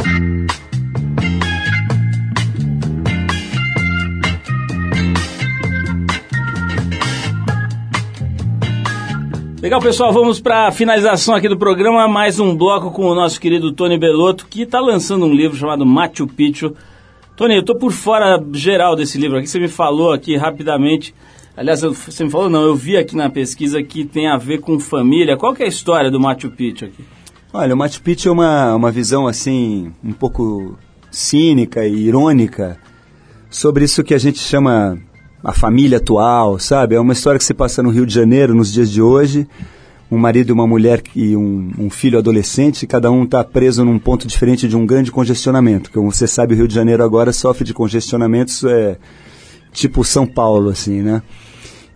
Legal, 9.61 9.83
pessoal, 9.83 10.15
vamos 10.15 10.41
para 10.41 10.67
a 10.67 10.73
finalização 10.73 11.35
aqui 11.35 11.47
do 11.47 11.59
programa, 11.59 12.09
mais 12.09 12.41
um 12.41 12.57
bloco 12.57 12.91
com 12.91 13.05
o 13.05 13.15
nosso 13.15 13.39
querido 13.39 13.71
Tony 13.73 13.99
Belotto, 13.99 14.47
que 14.47 14.63
está 14.63 14.81
lançando 14.81 15.27
um 15.27 15.35
livro 15.35 15.55
chamado 15.55 15.85
Machu 15.85 16.27
Picchu. 16.27 16.75
Tony, 17.37 17.57
eu 17.57 17.61
estou 17.61 17.77
por 17.77 17.93
fora 17.93 18.43
geral 18.55 18.97
desse 18.97 19.19
livro 19.19 19.37
aqui, 19.37 19.47
você 19.47 19.61
me 19.61 19.69
falou 19.69 20.11
aqui 20.11 20.39
rapidamente, 20.39 21.15
aliás, 21.55 21.83
você 21.83 22.25
me 22.25 22.31
falou 22.31 22.49
não, 22.49 22.63
eu 22.63 22.75
vi 22.75 22.97
aqui 22.97 23.15
na 23.15 23.29
pesquisa 23.29 23.83
que 23.83 24.07
tem 24.07 24.27
a 24.27 24.39
ver 24.39 24.63
com 24.63 24.81
família. 24.81 25.37
Qual 25.37 25.53
que 25.53 25.63
é 25.63 25.67
a 25.67 25.69
história 25.69 26.11
do 26.11 26.19
Machu 26.19 26.51
Picchu 26.51 26.87
aqui? 26.87 27.16
Olha, 27.59 27.75
o 27.75 27.79
Machu 27.79 28.03
Picchu 28.03 28.29
é 28.29 28.33
uma, 28.33 28.75
uma 28.75 28.93
visão 28.93 29.27
assim, 29.27 29.91
um 30.05 30.13
pouco 30.13 30.77
cínica 31.11 31.87
e 31.87 32.07
irônica 32.07 32.79
sobre 33.49 33.83
isso 33.83 34.05
que 34.05 34.13
a 34.13 34.19
gente 34.19 34.39
chama 34.39 34.99
a 35.43 35.55
família 35.55 35.97
atual, 35.97 36.59
sabe? 36.59 36.97
É 36.97 37.01
uma 37.01 37.15
história 37.15 37.39
que 37.39 37.45
se 37.47 37.55
passa 37.55 37.83
no 37.83 37.89
Rio 37.89 38.05
de 38.05 38.13
Janeiro 38.13 38.55
nos 38.55 38.71
dias 38.71 38.91
de 38.91 39.01
hoje. 39.01 39.49
Um 40.11 40.19
marido 40.19 40.51
e 40.51 40.53
uma 40.53 40.67
mulher 40.67 41.03
e 41.15 41.35
um, 41.35 41.73
um 41.79 41.89
filho 41.89 42.19
adolescente, 42.19 42.87
cada 42.87 43.11
um 43.11 43.25
está 43.25 43.43
preso 43.43 43.83
num 43.87 43.99
ponto 43.99 44.29
diferente 44.29 44.69
de 44.69 44.77
um 44.77 44.85
grande 44.85 45.11
congestionamento. 45.11 45.91
Como 45.91 46.13
você 46.13 46.27
sabe, 46.27 46.53
o 46.53 46.57
Rio 46.59 46.69
de 46.69 46.75
Janeiro 46.75 47.03
agora 47.03 47.33
sofre 47.33 47.65
de 47.65 47.73
congestionamentos 47.73 48.65
é, 48.65 48.99
tipo 49.73 50.05
São 50.05 50.27
Paulo, 50.27 50.69
assim, 50.69 51.01
né? 51.01 51.23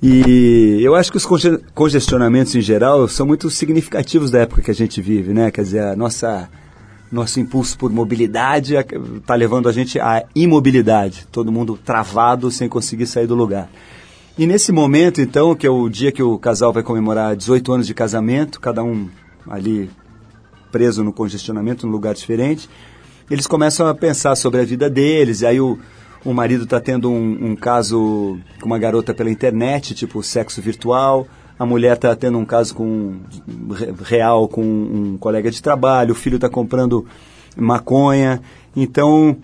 E 0.02 0.78
eu 0.82 0.94
acho 0.94 1.10
que 1.10 1.18
os 1.18 1.26
conge- 1.26 1.58
congestionamentos 1.74 2.54
em 2.54 2.60
geral 2.60 3.06
são 3.06 3.26
muito 3.26 3.50
significativos 3.50 4.30
da 4.30 4.40
época 4.40 4.62
que 4.62 4.70
a 4.70 4.74
gente 4.74 5.00
vive, 5.02 5.34
né? 5.34 5.50
Quer 5.50 5.62
dizer, 5.62 5.80
a 5.80 5.96
nossa 5.96 6.48
nosso 7.12 7.40
impulso 7.40 7.76
por 7.76 7.90
mobilidade 7.90 8.76
está 8.76 9.34
levando 9.34 9.68
a 9.68 9.72
gente 9.72 9.98
à 9.98 10.24
imobilidade, 10.34 11.26
todo 11.32 11.50
mundo 11.50 11.76
travado 11.84 12.52
sem 12.52 12.68
conseguir 12.68 13.06
sair 13.06 13.26
do 13.26 13.34
lugar. 13.34 13.68
E 14.38 14.46
nesse 14.46 14.70
momento, 14.70 15.20
então, 15.20 15.54
que 15.54 15.66
é 15.66 15.70
o 15.70 15.88
dia 15.88 16.12
que 16.12 16.22
o 16.22 16.38
casal 16.38 16.72
vai 16.72 16.84
comemorar 16.84 17.34
18 17.34 17.72
anos 17.72 17.86
de 17.86 17.94
casamento, 17.94 18.60
cada 18.60 18.82
um 18.84 19.08
ali 19.48 19.90
preso 20.70 21.02
no 21.02 21.12
congestionamento, 21.12 21.84
num 21.84 21.92
lugar 21.92 22.14
diferente, 22.14 22.70
eles 23.28 23.46
começam 23.46 23.88
a 23.88 23.94
pensar 23.94 24.36
sobre 24.36 24.60
a 24.60 24.64
vida 24.64 24.88
deles, 24.88 25.40
e 25.40 25.46
aí 25.46 25.60
o, 25.60 25.78
o 26.24 26.32
marido 26.34 26.64
está 26.64 26.80
tendo 26.80 27.10
um, 27.10 27.50
um 27.52 27.56
caso 27.56 28.38
com 28.60 28.66
uma 28.66 28.78
garota 28.78 29.14
pela 29.14 29.30
internet, 29.30 29.94
tipo 29.94 30.22
sexo 30.22 30.60
virtual, 30.60 31.26
a 31.58 31.64
mulher 31.66 31.96
está 31.96 32.14
tendo 32.16 32.38
um 32.38 32.44
caso 32.44 32.74
com 32.74 33.16
re- 33.74 33.92
real 34.02 34.48
com 34.48 34.62
um 34.62 35.16
colega 35.18 35.50
de 35.50 35.62
trabalho, 35.62 36.12
o 36.12 36.14
filho 36.14 36.36
está 36.36 36.48
comprando 36.48 37.06
maconha, 37.56 38.40
então 38.74 39.36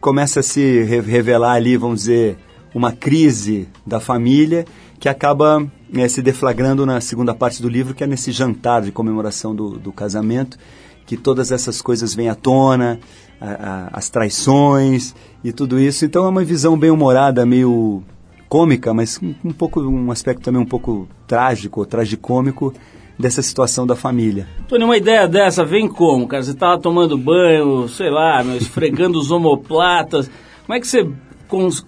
começa 0.00 0.40
a 0.40 0.42
se 0.42 0.82
re- 0.82 1.00
revelar 1.00 1.52
ali, 1.54 1.76
vamos 1.76 2.00
dizer, 2.00 2.36
uma 2.74 2.92
crise 2.92 3.68
da 3.86 4.00
família 4.00 4.64
que 5.00 5.08
acaba 5.08 5.64
eh, 5.94 6.08
se 6.08 6.20
deflagrando 6.22 6.84
na 6.84 7.00
segunda 7.00 7.34
parte 7.34 7.60
do 7.62 7.68
livro, 7.68 7.94
que 7.94 8.04
é 8.04 8.06
nesse 8.06 8.32
jantar 8.32 8.82
de 8.82 8.92
comemoração 8.92 9.54
do, 9.54 9.70
do 9.78 9.92
casamento, 9.92 10.58
que 11.06 11.16
todas 11.16 11.52
essas 11.52 11.82
coisas 11.82 12.14
vêm 12.14 12.28
à 12.28 12.34
tona, 12.34 12.98
a- 13.44 13.88
as 13.92 14.08
traições 14.08 15.14
e 15.42 15.52
tudo 15.52 15.78
isso. 15.78 16.04
Então 16.04 16.24
é 16.24 16.28
uma 16.28 16.44
visão 16.44 16.76
bem 16.76 16.90
humorada, 16.90 17.44
meio 17.46 18.02
cômica, 18.48 18.92
mas 18.94 19.18
um, 19.22 19.34
um 19.44 19.52
pouco 19.52 19.80
um 19.80 20.10
aspecto 20.10 20.42
também 20.42 20.60
um 20.60 20.66
pouco 20.66 21.08
trágico, 21.26 21.84
tragicômico 21.84 22.72
dessa 23.18 23.42
situação 23.42 23.86
da 23.86 23.94
família. 23.96 24.46
Tony, 24.68 24.84
uma 24.84 24.96
ideia 24.96 25.26
dessa 25.28 25.64
vem 25.64 25.86
como, 25.88 26.26
cara? 26.26 26.42
Você 26.42 26.54
tava 26.54 26.80
tomando 26.80 27.16
banho, 27.16 27.88
sei 27.88 28.10
lá, 28.10 28.42
meu, 28.42 28.56
esfregando 28.56 29.18
os 29.18 29.30
omoplatas. 29.32 30.30
Como 30.66 30.76
é 30.76 30.80
que 30.80 30.86
você 30.86 31.08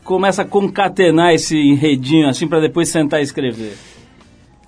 começa 0.04 0.42
a 0.42 0.44
concatenar 0.44 1.32
esse 1.34 1.56
enredinho 1.56 2.28
assim 2.28 2.46
para 2.46 2.60
depois 2.60 2.88
sentar 2.88 3.20
e 3.20 3.24
escrever? 3.24 3.76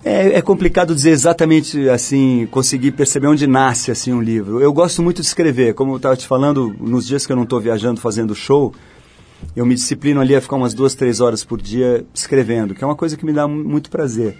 É, 0.03 0.37
é 0.37 0.41
complicado 0.41 0.95
dizer 0.95 1.09
exatamente 1.11 1.89
assim, 1.89 2.47
conseguir 2.51 2.91
perceber 2.91 3.27
onde 3.27 3.45
nasce 3.45 3.91
assim 3.91 4.13
um 4.13 4.21
livro. 4.21 4.61
Eu 4.61 4.71
gosto 4.71 5.03
muito 5.03 5.21
de 5.21 5.27
escrever, 5.27 5.73
como 5.73 5.91
eu 5.93 5.97
estava 5.97 6.15
te 6.15 6.25
falando, 6.25 6.73
nos 6.79 7.05
dias 7.05 7.25
que 7.25 7.31
eu 7.33 7.35
não 7.35 7.43
estou 7.43 7.59
viajando 7.59 7.99
fazendo 7.99 8.33
show, 8.33 8.73
eu 9.55 9.65
me 9.65 9.75
disciplino 9.75 10.21
ali 10.21 10.33
a 10.35 10.41
ficar 10.41 10.55
umas 10.55 10.73
duas, 10.73 10.95
três 10.95 11.19
horas 11.19 11.43
por 11.43 11.61
dia 11.61 12.05
escrevendo, 12.13 12.73
que 12.73 12.81
é 12.83 12.87
uma 12.87 12.95
coisa 12.95 13.17
que 13.17 13.25
me 13.25 13.33
dá 13.33 13.45
mu- 13.47 13.63
muito 13.63 13.89
prazer. 13.89 14.37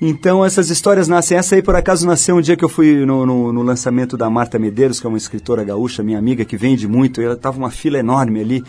Então 0.00 0.44
essas 0.44 0.68
histórias 0.68 1.08
nascem. 1.08 1.38
Essa 1.38 1.54
aí 1.54 1.62
por 1.62 1.74
acaso 1.76 2.06
nasceu 2.06 2.36
um 2.36 2.40
dia 2.42 2.56
que 2.56 2.64
eu 2.64 2.68
fui 2.68 3.06
no, 3.06 3.24
no- 3.24 3.52
no 3.52 3.62
lançamento 3.62 4.16
da 4.16 4.28
Marta 4.28 4.58
Medeiros, 4.58 5.00
que 5.00 5.06
é 5.06 5.08
uma 5.08 5.16
escritora 5.18 5.64
gaúcha, 5.64 6.02
minha 6.02 6.18
amiga, 6.18 6.44
que 6.44 6.56
vende 6.56 6.86
muito. 6.86 7.20
Ela 7.22 7.36
tava 7.36 7.56
uma 7.56 7.70
fila 7.70 7.98
enorme 7.98 8.40
ali 8.40 8.64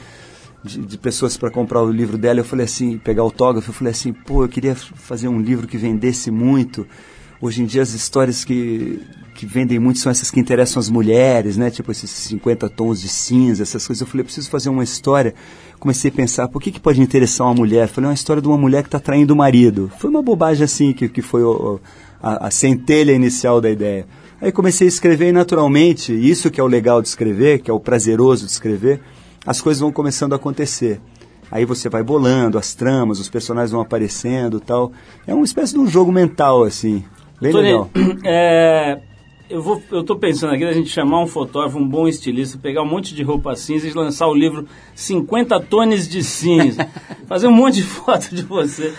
de, 0.63 0.79
de 0.79 0.97
pessoas 0.97 1.35
para 1.37 1.49
comprar 1.51 1.81
o 1.81 1.91
livro 1.91 2.17
dela. 2.17 2.39
Eu 2.39 2.45
falei 2.45 2.65
assim, 2.65 2.97
pegar 2.97 3.21
autógrafo. 3.21 3.69
Eu 3.69 3.73
falei 3.73 3.91
assim, 3.91 4.13
pô, 4.13 4.43
eu 4.43 4.49
queria 4.49 4.75
fazer 4.75 5.27
um 5.27 5.39
livro 5.41 5.67
que 5.67 5.77
vendesse 5.77 6.31
muito. 6.31 6.87
hoje 7.41 7.61
em 7.61 7.65
dia 7.65 7.81
as 7.81 7.93
histórias 7.93 8.45
que, 8.45 8.99
que 9.35 9.45
vendem 9.45 9.79
muito 9.79 9.99
são 9.99 10.09
essas 10.11 10.31
que 10.31 10.39
interessam 10.39 10.79
as 10.79 10.89
mulheres, 10.89 11.57
né? 11.57 11.69
Tipo 11.69 11.91
esses 11.91 12.09
50 12.09 12.69
tons 12.69 13.01
de 13.01 13.09
cinza, 13.09 13.63
essas 13.63 13.85
coisas. 13.85 14.01
Eu 14.01 14.07
falei, 14.07 14.21
eu 14.21 14.25
preciso 14.25 14.49
fazer 14.49 14.69
uma 14.69 14.83
história. 14.83 15.33
Comecei 15.79 16.09
a 16.09 16.13
pensar, 16.13 16.47
por 16.47 16.61
que, 16.61 16.71
que 16.71 16.79
pode 16.79 17.01
interessar 17.01 17.45
uma 17.47 17.55
mulher? 17.55 17.87
Falei, 17.89 18.07
uma 18.09 18.13
história 18.13 18.41
de 18.41 18.47
uma 18.47 18.57
mulher 18.57 18.83
que 18.83 18.87
está 18.87 18.99
traindo 18.99 19.33
o 19.33 19.37
marido. 19.37 19.91
Foi 19.99 20.09
uma 20.09 20.21
bobagem 20.21 20.63
assim, 20.63 20.93
que, 20.93 21.09
que 21.09 21.21
foi 21.21 21.43
o- 21.43 21.79
a, 22.21 22.47
a 22.47 22.51
centelha 22.51 23.11
inicial 23.11 23.59
da 23.59 23.69
ideia. 23.69 24.07
Aí 24.39 24.49
comecei 24.51 24.87
a 24.87 24.89
escrever 24.89 25.27
e 25.29 25.31
naturalmente, 25.33 26.13
isso 26.13 26.49
que 26.49 26.59
é 26.59 26.63
o 26.63 26.67
legal 26.67 27.01
de 27.01 27.09
escrever, 27.09 27.59
que 27.61 27.69
é 27.69 27.73
o 27.73 27.79
prazeroso 27.81 28.45
de 28.45 28.51
escrever, 28.51 29.01
as 29.45 29.61
coisas 29.61 29.81
vão 29.81 29.91
começando 29.91 30.33
a 30.33 30.37
acontecer. 30.37 30.99
Aí 31.51 31.65
você 31.65 31.87
vai 31.87 32.01
bolando 32.01 32.57
as 32.57 32.73
tramas, 32.73 33.19
os 33.19 33.29
personagens 33.29 33.71
vão 33.71 33.81
aparecendo 33.81 34.57
e 34.57 34.61
tal. 34.61 34.91
É 35.27 35.33
uma 35.33 35.45
espécie 35.45 35.73
de 35.73 35.79
um 35.79 35.87
jogo 35.87 36.11
mental, 36.11 36.63
assim. 36.63 37.03
Bem 37.39 37.51
Tony, 37.51 37.67
legal. 37.67 37.89
é, 38.25 38.99
eu, 39.49 39.61
vou, 39.61 39.81
eu 39.91 40.03
tô 40.03 40.15
pensando 40.15 40.53
aqui 40.53 40.65
da 40.65 40.73
gente 40.73 40.89
chamar 40.89 41.21
um 41.21 41.27
fotógrafo, 41.27 41.77
um 41.77 41.87
bom 41.87 42.07
estilista, 42.07 42.57
pegar 42.57 42.81
um 42.81 42.87
monte 42.87 43.13
de 43.13 43.21
roupa 43.21 43.55
cinza 43.55 43.87
e 43.87 43.93
lançar 43.93 44.27
o 44.27 44.33
livro 44.33 44.65
50 44.95 45.59
tones 45.59 46.07
de 46.07 46.23
cinza. 46.23 46.87
Fazer 47.27 47.47
um 47.47 47.53
monte 47.53 47.75
de 47.75 47.83
foto 47.83 48.33
de 48.33 48.41
você. 48.41 48.91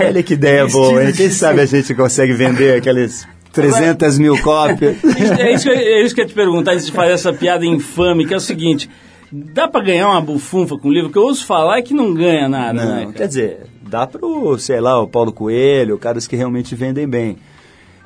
Olha 0.00 0.22
que 0.22 0.34
ideia 0.34 0.66
boa, 0.66 1.04
hein? 1.04 1.12
Quem 1.12 1.28
sabe 1.28 1.60
a 1.60 1.66
gente 1.66 1.94
consegue 1.94 2.32
vender 2.32 2.78
aqueles 2.78 3.26
300 3.52 4.18
mil 4.18 4.38
cópias. 4.40 4.96
É 5.38 5.52
isso, 5.52 5.68
é 5.68 6.02
isso 6.02 6.14
que 6.14 6.20
eu 6.20 6.24
ia 6.24 6.28
te 6.28 6.34
perguntar 6.34 6.72
antes 6.72 6.86
de 6.86 6.92
fazer 6.92 7.12
essa 7.12 7.32
piada 7.32 7.66
infame, 7.66 8.24
que 8.24 8.32
é 8.32 8.36
o 8.36 8.40
seguinte: 8.40 8.88
dá 9.32 9.66
pra 9.66 9.80
ganhar 9.80 10.10
uma 10.10 10.20
bufunfa 10.20 10.76
com 10.76 10.88
o 10.88 10.92
livro? 10.92 11.10
Que 11.10 11.16
eu 11.16 11.22
ouço 11.22 11.46
falar 11.46 11.80
que 11.82 11.94
não 11.94 12.12
ganha 12.12 12.48
nada, 12.48 12.72
né? 12.72 12.84
Não, 12.84 13.00
cara? 13.04 13.12
quer 13.12 13.28
dizer, 13.28 13.66
dá 13.82 14.06
pro, 14.06 14.58
sei 14.58 14.80
lá, 14.80 15.00
o 15.00 15.08
Paulo 15.08 15.32
Coelho, 15.32 15.98
caras 15.98 16.26
que 16.26 16.36
realmente 16.36 16.74
vendem 16.74 17.08
bem. 17.08 17.38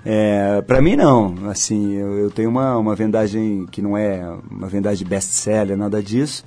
É, 0.05 0.62
para 0.62 0.81
mim 0.81 0.95
não, 0.95 1.35
assim, 1.51 1.95
eu, 1.95 2.16
eu 2.18 2.31
tenho 2.31 2.49
uma, 2.49 2.77
uma 2.77 2.95
vendagem 2.95 3.66
que 3.72 3.83
não 3.83 3.99
é 3.99 4.24
uma 4.49 4.68
vendagem 4.68 5.05
best-seller, 5.05 5.77
nada 5.77 6.01
disso, 6.01 6.45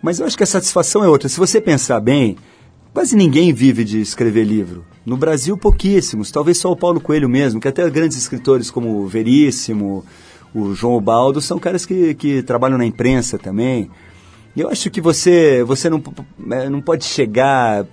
mas 0.00 0.20
eu 0.20 0.26
acho 0.26 0.36
que 0.36 0.44
a 0.44 0.46
satisfação 0.46 1.02
é 1.02 1.08
outra. 1.08 1.28
Se 1.28 1.40
você 1.40 1.60
pensar 1.60 1.98
bem, 1.98 2.36
quase 2.94 3.16
ninguém 3.16 3.52
vive 3.52 3.82
de 3.82 4.00
escrever 4.00 4.44
livro. 4.44 4.84
No 5.04 5.16
Brasil, 5.16 5.58
pouquíssimos, 5.58 6.30
talvez 6.30 6.58
só 6.58 6.70
o 6.70 6.76
Paulo 6.76 7.00
Coelho 7.00 7.28
mesmo, 7.28 7.60
que 7.60 7.66
até 7.66 7.88
grandes 7.90 8.16
escritores 8.16 8.70
como 8.70 9.08
Veríssimo, 9.08 10.04
o 10.54 10.74
João 10.74 10.96
Ubaldo, 10.96 11.40
são 11.40 11.58
caras 11.58 11.84
que, 11.84 12.14
que 12.14 12.42
trabalham 12.42 12.78
na 12.78 12.84
imprensa 12.84 13.38
também. 13.38 13.90
Eu 14.56 14.68
acho 14.68 14.90
que 14.90 15.00
você, 15.00 15.62
você 15.62 15.88
não, 15.88 16.02
eh, 16.50 16.68
não 16.68 16.80
pode 16.80 17.04
chegar 17.04 17.86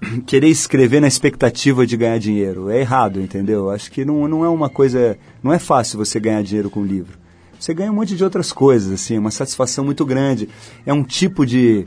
querer 0.26 0.48
escrever 0.48 1.00
na 1.00 1.08
expectativa 1.08 1.86
de 1.86 1.96
ganhar 1.96 2.18
dinheiro. 2.18 2.70
É 2.70 2.80
errado, 2.80 3.20
entendeu? 3.20 3.70
Acho 3.70 3.90
que 3.90 4.04
não, 4.04 4.28
não 4.28 4.44
é 4.44 4.48
uma 4.48 4.68
coisa. 4.68 5.18
Não 5.42 5.52
é 5.52 5.58
fácil 5.58 5.98
você 5.98 6.20
ganhar 6.20 6.42
dinheiro 6.42 6.70
com 6.70 6.84
livro. 6.84 7.18
Você 7.58 7.72
ganha 7.72 7.90
um 7.90 7.94
monte 7.94 8.14
de 8.14 8.22
outras 8.22 8.52
coisas, 8.52 8.92
assim, 8.92 9.16
uma 9.16 9.30
satisfação 9.30 9.84
muito 9.84 10.04
grande. 10.04 10.48
É 10.84 10.92
um 10.92 11.02
tipo 11.02 11.46
de, 11.46 11.86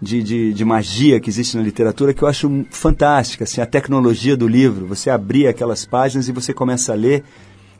de, 0.00 0.22
de, 0.22 0.54
de 0.54 0.64
magia 0.64 1.20
que 1.20 1.28
existe 1.28 1.58
na 1.58 1.62
literatura 1.62 2.14
que 2.14 2.22
eu 2.22 2.28
acho 2.28 2.64
fantástica, 2.70 3.44
assim, 3.44 3.60
a 3.60 3.66
tecnologia 3.66 4.34
do 4.34 4.48
livro. 4.48 4.86
Você 4.86 5.10
abrir 5.10 5.46
aquelas 5.46 5.84
páginas 5.84 6.26
e 6.28 6.32
você 6.32 6.54
começa 6.54 6.92
a 6.92 6.96
ler 6.96 7.22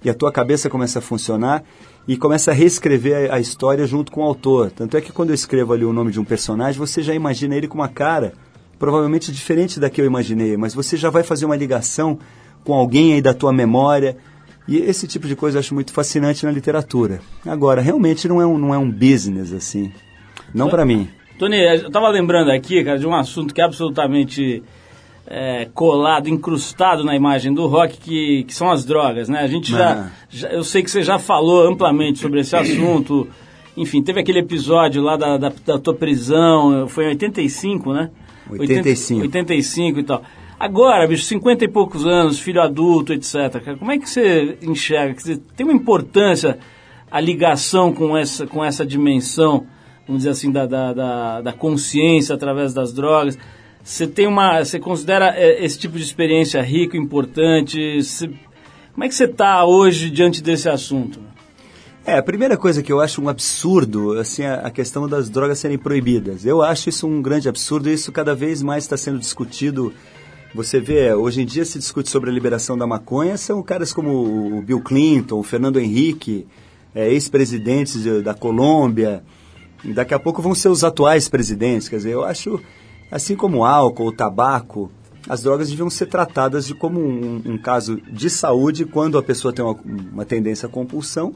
e 0.04 0.10
a 0.10 0.14
tua 0.14 0.32
cabeça 0.32 0.70
começa 0.70 0.98
a 0.98 1.02
funcionar 1.02 1.62
e 2.08 2.16
começa 2.16 2.50
a 2.50 2.54
reescrever 2.54 3.30
a, 3.30 3.36
a 3.36 3.40
história 3.40 3.86
junto 3.86 4.10
com 4.10 4.22
o 4.22 4.24
autor. 4.24 4.70
Tanto 4.70 4.96
é 4.96 5.00
que 5.00 5.12
quando 5.12 5.30
eu 5.30 5.34
escrevo 5.34 5.72
ali 5.72 5.84
o 5.84 5.92
nome 5.92 6.10
de 6.10 6.20
um 6.20 6.24
personagem, 6.24 6.78
você 6.78 7.02
já 7.02 7.14
imagina 7.14 7.54
ele 7.54 7.68
com 7.68 7.76
uma 7.76 7.88
cara 7.88 8.32
provavelmente 8.78 9.30
diferente 9.30 9.78
da 9.78 9.90
que 9.90 10.00
eu 10.00 10.06
imaginei, 10.06 10.56
mas 10.56 10.74
você 10.74 10.96
já 10.96 11.10
vai 11.10 11.22
fazer 11.22 11.44
uma 11.44 11.56
ligação 11.56 12.18
com 12.64 12.72
alguém 12.72 13.12
aí 13.12 13.20
da 13.20 13.34
tua 13.34 13.52
memória. 13.52 14.16
E 14.66 14.78
esse 14.78 15.06
tipo 15.06 15.26
de 15.28 15.36
coisa 15.36 15.58
eu 15.58 15.60
acho 15.60 15.74
muito 15.74 15.92
fascinante 15.92 16.46
na 16.46 16.52
literatura. 16.52 17.20
Agora, 17.44 17.80
realmente 17.82 18.26
não 18.26 18.40
é 18.40 18.46
um, 18.46 18.56
não 18.56 18.74
é 18.74 18.78
um 18.78 18.90
business 18.90 19.52
assim. 19.52 19.92
Não 20.54 20.68
para 20.68 20.84
mim. 20.84 21.08
Tony, 21.38 21.56
eu 21.56 21.90
tava 21.90 22.08
lembrando 22.08 22.50
aqui, 22.50 22.82
cara, 22.84 22.98
de 22.98 23.06
um 23.06 23.14
assunto 23.14 23.54
que 23.54 23.60
é 23.60 23.64
absolutamente 23.64 24.62
é, 25.32 25.68
colado, 25.72 26.28
incrustado 26.28 27.04
na 27.04 27.14
imagem 27.14 27.54
do 27.54 27.66
rock, 27.68 27.96
que, 27.98 28.42
que 28.44 28.52
são 28.52 28.68
as 28.68 28.84
drogas, 28.84 29.28
né? 29.28 29.38
A 29.38 29.46
gente 29.46 29.70
já, 29.70 29.92
Ah. 29.92 30.10
já- 30.28 30.48
Eu 30.48 30.64
sei 30.64 30.82
que 30.82 30.90
você 30.90 31.02
já 31.02 31.18
falou 31.20 31.68
amplamente 31.68 32.18
sobre 32.18 32.40
esse 32.40 32.56
assunto. 32.56 33.28
Enfim, 33.76 34.02
teve 34.02 34.18
aquele 34.20 34.40
episódio 34.40 35.00
lá 35.00 35.16
da, 35.16 35.36
da, 35.38 35.52
da 35.64 35.78
tua 35.78 35.94
prisão, 35.94 36.88
foi 36.88 37.04
em 37.04 37.08
85, 37.10 37.92
né? 37.92 38.10
85. 38.50 39.20
85 39.22 39.98
e 40.00 40.02
tal. 40.02 40.22
Agora, 40.58 41.06
bicho, 41.06 41.24
50 41.24 41.64
e 41.64 41.68
poucos 41.68 42.04
anos, 42.04 42.40
filho 42.40 42.60
adulto, 42.60 43.12
etc. 43.12 43.62
cara, 43.64 43.76
Como 43.78 43.92
é 43.92 43.98
que 43.98 44.10
você 44.10 44.58
enxerga? 44.62 45.14
Quer 45.14 45.20
dizer, 45.20 45.38
tem 45.56 45.64
uma 45.64 45.72
importância 45.72 46.58
a 47.10 47.20
ligação 47.20 47.92
com 47.92 48.16
essa, 48.16 48.46
com 48.46 48.64
essa 48.64 48.84
dimensão, 48.84 49.64
vamos 50.06 50.22
dizer 50.22 50.30
assim, 50.30 50.50
da, 50.50 50.66
da, 50.66 50.92
da, 50.92 51.40
da 51.40 51.52
consciência 51.52 52.34
através 52.34 52.74
das 52.74 52.92
drogas? 52.92 53.38
Você 53.82 54.06
tem 54.06 54.26
uma. 54.26 54.62
Você 54.64 54.78
considera 54.78 55.34
é, 55.36 55.64
esse 55.64 55.78
tipo 55.78 55.96
de 55.96 56.04
experiência 56.04 56.60
rico, 56.62 56.96
importante? 56.96 57.98
Como 58.92 59.04
é 59.04 59.08
que 59.08 59.14
você 59.14 59.24
está 59.24 59.64
hoje 59.64 60.10
diante 60.10 60.42
desse 60.42 60.68
assunto? 60.68 61.20
É, 62.04 62.16
a 62.18 62.22
primeira 62.22 62.56
coisa 62.56 62.82
que 62.82 62.92
eu 62.92 63.00
acho 63.00 63.22
um 63.22 63.28
absurdo, 63.28 64.18
assim, 64.18 64.42
a, 64.44 64.54
a 64.66 64.70
questão 64.70 65.06
das 65.08 65.28
drogas 65.28 65.58
serem 65.58 65.78
proibidas. 65.78 66.44
Eu 66.44 66.62
acho 66.62 66.88
isso 66.88 67.06
um 67.06 67.20
grande 67.22 67.48
absurdo 67.48 67.88
e 67.88 67.92
isso 67.92 68.10
cada 68.10 68.34
vez 68.34 68.62
mais 68.62 68.84
está 68.84 68.96
sendo 68.96 69.18
discutido. 69.18 69.92
Você 70.54 70.80
vê, 70.80 71.14
hoje 71.14 71.42
em 71.42 71.46
dia 71.46 71.64
se 71.64 71.78
discute 71.78 72.10
sobre 72.10 72.28
a 72.28 72.32
liberação 72.32 72.76
da 72.76 72.86
maconha, 72.86 73.36
são 73.36 73.62
caras 73.62 73.92
como 73.92 74.58
o 74.58 74.62
Bill 74.62 74.80
Clinton, 74.80 75.38
o 75.38 75.42
Fernando 75.44 75.78
Henrique, 75.78 76.46
é, 76.94 77.08
ex-presidentes 77.12 78.02
de- 78.02 78.20
da 78.22 78.34
Colômbia. 78.34 79.22
Daqui 79.84 80.12
a 80.12 80.18
pouco 80.18 80.42
vão 80.42 80.54
ser 80.54 80.68
os 80.68 80.82
atuais 80.82 81.28
presidentes. 81.28 81.88
Quer 81.88 81.96
dizer, 81.98 82.10
eu 82.14 82.24
acho, 82.24 82.60
assim 83.10 83.34
como 83.34 83.64
álcool, 83.64 84.06
o 84.06 84.12
tabaco, 84.12 84.90
as 85.28 85.42
drogas 85.42 85.68
deviam 85.68 85.90
ser 85.90 86.06
tratadas 86.06 86.66
de 86.66 86.74
como 86.74 87.00
um, 87.00 87.42
um 87.44 87.58
caso 87.58 88.00
de 88.10 88.30
saúde 88.30 88.84
quando 88.84 89.18
a 89.18 89.22
pessoa 89.22 89.52
tem 89.52 89.64
uma, 89.64 89.76
uma 90.12 90.24
tendência 90.24 90.66
à 90.66 90.70
compulsão. 90.70 91.34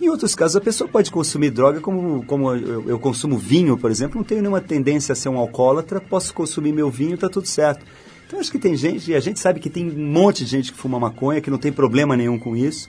Em 0.00 0.08
outros 0.08 0.34
casos, 0.34 0.56
a 0.56 0.60
pessoa 0.60 0.88
pode 0.88 1.10
consumir 1.10 1.50
droga 1.50 1.80
como, 1.80 2.24
como 2.26 2.52
eu, 2.52 2.88
eu 2.88 2.98
consumo 2.98 3.38
vinho, 3.38 3.78
por 3.78 3.90
exemplo, 3.90 4.16
não 4.16 4.24
tenho 4.24 4.42
nenhuma 4.42 4.60
tendência 4.60 5.12
a 5.12 5.16
ser 5.16 5.28
um 5.28 5.38
alcoólatra, 5.38 6.00
posso 6.00 6.34
consumir 6.34 6.72
meu 6.72 6.90
vinho, 6.90 7.14
está 7.14 7.28
tudo 7.28 7.46
certo. 7.46 7.84
Então, 8.26 8.40
acho 8.40 8.50
que 8.50 8.58
tem 8.58 8.76
gente, 8.76 9.10
e 9.10 9.14
a 9.14 9.20
gente 9.20 9.38
sabe 9.38 9.60
que 9.60 9.70
tem 9.70 9.88
um 9.88 10.12
monte 10.12 10.44
de 10.44 10.50
gente 10.50 10.72
que 10.72 10.78
fuma 10.78 10.98
maconha, 10.98 11.40
que 11.40 11.50
não 11.50 11.58
tem 11.58 11.70
problema 11.70 12.16
nenhum 12.16 12.38
com 12.38 12.56
isso. 12.56 12.88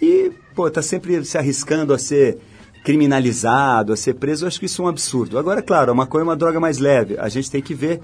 E, 0.00 0.32
pô, 0.54 0.70
tá 0.70 0.80
sempre 0.80 1.24
se 1.24 1.36
arriscando 1.36 1.92
a 1.92 1.98
ser 1.98 2.38
criminalizado, 2.84 3.94
a 3.94 3.96
ser 3.96 4.14
preso, 4.14 4.44
eu 4.44 4.48
acho 4.48 4.60
que 4.60 4.66
isso 4.66 4.82
é 4.82 4.84
um 4.84 4.88
absurdo. 4.88 5.38
Agora, 5.38 5.62
claro, 5.62 5.90
a 5.90 5.94
maconha 5.94 6.20
é 6.20 6.24
uma 6.24 6.36
droga 6.36 6.60
mais 6.60 6.78
leve. 6.78 7.16
A 7.18 7.30
gente 7.30 7.50
tem 7.50 7.62
que 7.62 7.74
ver 7.74 7.98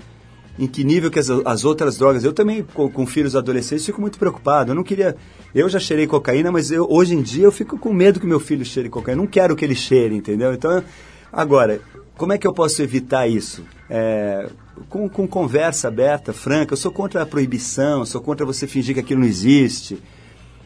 em 0.59 0.67
que 0.67 0.83
nível 0.83 1.11
que 1.11 1.19
as, 1.19 1.29
as 1.29 1.67
outras 1.67 1.99
drogas. 1.99 2.25
Eu 2.25 2.33
também, 2.33 2.63
com, 2.63 2.91
com 2.91 3.07
filhos 3.07 3.37
adolescentes, 3.37 3.85
fico 3.85 4.01
muito 4.01 4.19
preocupado. 4.19 4.71
Eu 4.71 4.75
não 4.75 4.83
queria. 4.83 5.15
Eu 5.55 5.69
já 5.69 5.79
cheirei 5.79 6.07
cocaína, 6.07 6.51
mas 6.51 6.71
eu, 6.71 6.87
hoje 6.91 7.15
em 7.15 7.21
dia 7.21 7.45
eu 7.45 7.53
fico 7.53 7.79
com 7.79 7.93
medo 7.93 8.19
que 8.19 8.27
meu 8.27 8.41
filho 8.41 8.65
cheire 8.65 8.89
cocaína. 8.89 9.21
Não 9.21 9.29
quero 9.29 9.55
que 9.55 9.65
ele 9.65 9.75
cheire, 9.75 10.17
entendeu? 10.17 10.55
Então, 10.55 10.83
agora, 11.31 11.83
como 12.17 12.33
é 12.33 12.39
que 12.39 12.47
eu 12.47 12.53
posso 12.53 12.83
evitar 12.83 13.29
isso? 13.29 13.63
É, 13.89 14.49
com, 14.89 15.11
com 15.11 15.29
conversa 15.29 15.89
aberta, 15.89 16.33
franca. 16.33 16.73
Eu 16.73 16.79
sou 16.79 16.91
contra 16.91 17.21
a 17.21 17.27
proibição, 17.27 18.07
sou 18.07 18.23
contra 18.23 18.47
você 18.47 18.67
fingir 18.67 18.95
que 18.95 19.01
aquilo 19.01 19.21
não 19.21 19.29
existe. 19.29 20.03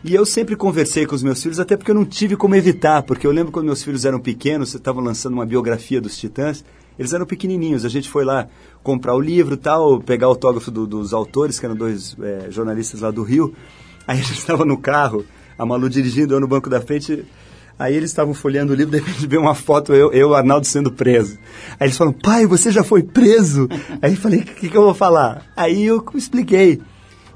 E 0.07 0.15
eu 0.15 0.27
sempre 0.27 0.55
conversei 0.55 1.07
com 1.07 1.15
os 1.15 1.23
meus 1.23 1.43
filhos, 1.43 1.59
até 1.59 1.77
porque 1.79 1.91
eu 1.91 1.95
não 1.95 2.05
tive 2.05 2.37
como 2.37 2.55
evitar, 2.55 3.03
porque 3.03 3.27
eu 3.27 3.31
lembro 3.33 3.51
quando 3.51 3.65
meus 3.65 3.83
filhos 3.83 4.05
eram 4.05 4.21
pequenos, 4.21 4.69
você 4.69 4.77
estava 4.77 5.01
lançando 5.01 5.33
uma 5.33 5.47
biografia 5.47 5.99
dos 5.99 6.19
Titãs, 6.19 6.63
eles 6.99 7.15
eram 7.15 7.25
pequenininhos, 7.25 7.87
a 7.87 7.89
gente 7.89 8.11
foi 8.11 8.23
lá 8.23 8.47
comprar 8.83 9.15
o 9.15 9.21
livro 9.21 9.57
tal, 9.57 9.99
pegar 10.01 10.27
o 10.27 10.31
autógrafo 10.31 10.71
do- 10.71 10.87
dos 10.87 11.15
autores, 11.15 11.59
que 11.59 11.65
eram 11.65 11.75
dois 11.75 12.15
é, 12.21 12.51
jornalistas 12.51 13.01
lá 13.01 13.11
do 13.11 13.23
Rio, 13.23 13.55
aí 14.07 14.19
a 14.19 14.23
gente 14.23 14.39
estava 14.39 14.63
no 14.67 14.77
carro, 14.77 15.25
a 15.59 15.65
Malu 15.65 15.89
dirigindo, 15.89 16.35
eu 16.35 16.41
no 16.41 16.47
banco 16.47 16.69
da 16.69 16.83
frente, 16.83 17.25
aí 17.79 17.97
eles 17.97 18.11
estavam 18.11 18.35
folheando 18.35 18.75
o 18.75 18.77
livro, 18.77 18.91
de 18.93 18.99
repente 18.99 19.27
veio 19.27 19.41
uma 19.41 19.55
foto, 19.55 19.95
eu 19.95 20.13
eu 20.13 20.29
e 20.29 20.31
o 20.33 20.35
Arnaldo 20.35 20.67
sendo 20.67 20.93
preso. 20.93 21.39
Aí 21.81 21.87
eles 21.87 21.97
falaram, 21.97 22.19
pai, 22.23 22.47
você 22.47 22.71
já 22.71 22.85
foi 22.85 23.03
preso? 23.03 23.69
Aí 24.03 24.13
eu 24.13 24.19
falei, 24.19 24.41
o 24.41 24.45
que, 24.45 24.69
que 24.69 24.77
eu 24.77 24.83
vou 24.83 24.95
falar? 24.95 25.47
Aí 25.57 25.83
eu 25.85 26.05
expliquei. 26.15 26.81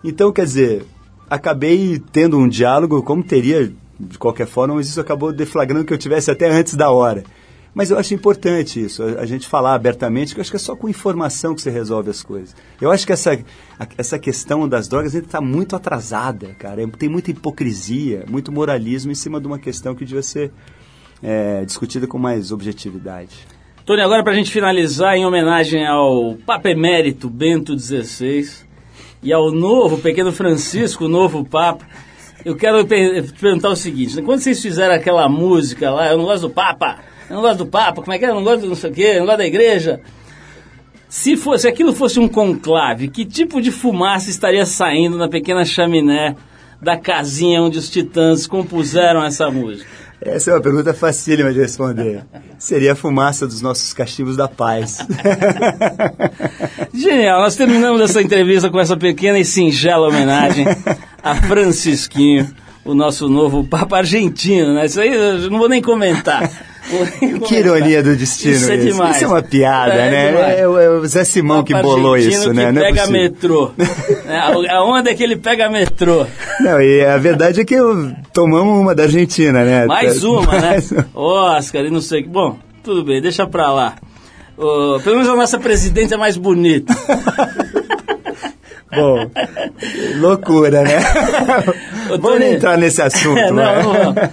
Então, 0.04 0.30
quer 0.30 0.44
dizer, 0.44 0.84
acabei 1.28 2.02
tendo 2.12 2.38
um 2.38 2.48
diálogo, 2.48 3.02
como 3.02 3.22
teria 3.22 3.72
de 3.98 4.18
qualquer 4.18 4.46
forma, 4.46 4.74
mas 4.74 4.88
isso 4.88 5.00
acabou 5.00 5.32
deflagrando 5.32 5.84
que 5.84 5.92
eu 5.92 5.98
tivesse 5.98 6.30
até 6.30 6.48
antes 6.48 6.74
da 6.74 6.90
hora. 6.90 7.24
Mas 7.74 7.90
eu 7.90 7.98
acho 7.98 8.14
importante 8.14 8.82
isso, 8.82 9.02
a 9.02 9.26
gente 9.26 9.46
falar 9.46 9.74
abertamente, 9.74 10.34
que 10.34 10.40
eu 10.40 10.42
acho 10.42 10.50
que 10.50 10.56
é 10.56 10.60
só 10.60 10.74
com 10.74 10.88
informação 10.88 11.54
que 11.54 11.62
você 11.62 11.70
resolve 11.70 12.10
as 12.10 12.22
coisas. 12.22 12.56
Eu 12.80 12.90
acho 12.90 13.06
que 13.06 13.12
essa, 13.12 13.38
essa 13.96 14.18
questão 14.18 14.68
das 14.68 14.88
drogas 14.88 15.14
ainda 15.14 15.26
está 15.26 15.40
muito 15.40 15.76
atrasada, 15.76 16.54
cara. 16.58 16.86
Tem 16.88 17.08
muita 17.08 17.30
hipocrisia, 17.30 18.24
muito 18.28 18.50
moralismo 18.50 19.12
em 19.12 19.14
cima 19.14 19.40
de 19.40 19.46
uma 19.46 19.58
questão 19.58 19.94
que 19.94 20.04
devia 20.04 20.22
ser 20.22 20.50
é, 21.22 21.64
discutida 21.64 22.06
com 22.06 22.18
mais 22.18 22.50
objetividade. 22.50 23.46
Tony, 23.84 24.02
agora 24.02 24.22
para 24.22 24.32
a 24.32 24.36
gente 24.36 24.50
finalizar, 24.50 25.16
em 25.16 25.24
homenagem 25.24 25.86
ao 25.86 26.36
Papa 26.44 26.70
Emérito 26.70 27.28
Bento 27.30 27.78
XVI, 27.78 28.66
e 29.22 29.32
ao 29.32 29.50
novo 29.50 29.98
pequeno 29.98 30.32
Francisco, 30.32 31.04
o 31.04 31.08
novo 31.08 31.44
Papa. 31.44 31.84
Eu 32.44 32.56
quero 32.56 32.84
te 32.84 33.32
perguntar 33.40 33.70
o 33.70 33.76
seguinte: 33.76 34.16
né? 34.16 34.22
quando 34.22 34.40
vocês 34.40 34.62
fizeram 34.62 34.94
aquela 34.94 35.28
música 35.28 35.90
lá, 35.90 36.08
eu 36.10 36.18
não 36.18 36.24
gosto 36.24 36.48
do 36.48 36.50
Papa, 36.50 36.98
eu 37.28 37.36
não 37.36 37.42
gosto 37.42 37.58
do 37.58 37.66
Papa, 37.66 38.00
como 38.00 38.12
é 38.12 38.18
que 38.18 38.24
é? 38.24 38.30
Eu 38.30 38.34
não 38.34 38.44
gosto 38.44 38.60
do 38.60 38.68
não 38.68 38.74
sei 38.74 38.90
o 38.90 38.94
quê, 38.94 39.12
eu 39.14 39.20
não 39.20 39.26
gosto 39.26 39.38
da 39.38 39.46
igreja. 39.46 40.00
Se 41.08 41.36
fosse, 41.36 41.62
se 41.62 41.68
aquilo 41.68 41.92
fosse 41.92 42.20
um 42.20 42.28
conclave, 42.28 43.08
que 43.08 43.24
tipo 43.24 43.60
de 43.60 43.70
fumaça 43.70 44.30
estaria 44.30 44.64
saindo 44.66 45.16
na 45.16 45.28
pequena 45.28 45.64
chaminé 45.64 46.36
da 46.80 46.96
casinha 46.96 47.62
onde 47.62 47.78
os 47.78 47.90
titãs 47.90 48.46
compuseram 48.46 49.24
essa 49.24 49.50
música? 49.50 49.88
Essa 50.20 50.50
é 50.50 50.54
uma 50.54 50.60
pergunta 50.60 50.92
facílima 50.92 51.52
de 51.52 51.60
responder. 51.60 52.24
Seria 52.58 52.92
a 52.92 52.96
fumaça 52.96 53.46
dos 53.46 53.62
nossos 53.62 53.92
cachimbos 53.92 54.36
da 54.36 54.48
paz. 54.48 54.98
Genial, 56.92 57.40
nós 57.40 57.54
terminamos 57.54 58.00
essa 58.00 58.20
entrevista 58.20 58.68
com 58.68 58.80
essa 58.80 58.96
pequena 58.96 59.38
e 59.38 59.44
singela 59.44 60.08
homenagem 60.08 60.66
a 61.22 61.36
Francisquinho, 61.36 62.50
o 62.84 62.94
nosso 62.94 63.28
novo 63.28 63.64
Papa 63.64 63.98
argentino, 63.98 64.74
né? 64.74 64.86
Isso 64.86 65.00
aí 65.00 65.14
eu 65.14 65.50
não 65.50 65.58
vou 65.58 65.68
nem 65.68 65.80
comentar. 65.80 66.50
Que 67.46 67.56
ironia 67.56 68.02
do 68.02 68.16
destino 68.16 68.54
Isso 68.54 68.70
é 68.70 68.76
isso. 68.76 68.86
demais. 68.86 69.16
Isso 69.16 69.24
é 69.24 69.28
uma 69.28 69.42
piada, 69.42 69.92
É 69.94 70.10
né? 70.10 70.60
É, 70.60 70.68
o- 70.68 70.78
é 70.78 70.88
o 70.88 71.06
Zé 71.06 71.24
Simão 71.24 71.62
que 71.62 71.74
bolou 71.74 72.16
isso, 72.16 72.52
né? 72.54 72.72
Não 72.72 72.82
é 72.82 72.86
pega 72.86 73.06
metrô. 73.06 73.70
É, 74.28 74.38
a- 74.70 74.82
onda 74.84 75.10
é 75.10 75.14
que 75.14 75.22
ele 75.22 75.36
pega 75.36 75.68
metrô. 75.70 76.26
Não, 76.60 76.80
e 76.82 77.04
a 77.04 77.16
verdade 77.16 77.60
é 77.60 77.64
que 77.64 77.74
eu- 77.74 78.12
tomamos 78.32 78.78
uma 78.80 78.94
da 78.94 79.04
Argentina, 79.04 79.64
né? 79.64 79.86
Mais 79.86 80.22
uma, 80.24 80.52
né? 80.52 80.60
Mais 80.70 80.92
uma. 80.92 81.06
Oscar 81.14 81.82
e 81.84 81.90
não 81.90 82.00
sei 82.00 82.20
o 82.20 82.24
que. 82.24 82.28
Bom, 82.28 82.58
tudo 82.82 83.04
bem, 83.04 83.20
deixa 83.22 83.46
pra 83.46 83.72
lá. 83.72 83.94
Ô, 84.56 84.98
pelo 85.02 85.16
menos 85.16 85.28
a 85.30 85.36
nossa 85.36 85.58
presidente 85.58 86.12
é 86.12 86.16
mais 86.16 86.36
bonita. 86.36 86.94
Bom, 88.94 89.30
loucura, 90.18 90.82
né? 90.82 90.98
Vamos 92.20 92.40
entrar 92.42 92.76
nesse 92.78 93.02
assunto, 93.02 93.38
É, 93.38 93.50
não, 93.50 93.56
vai. 93.56 93.82
não 93.82 93.92
vamos. 93.92 94.30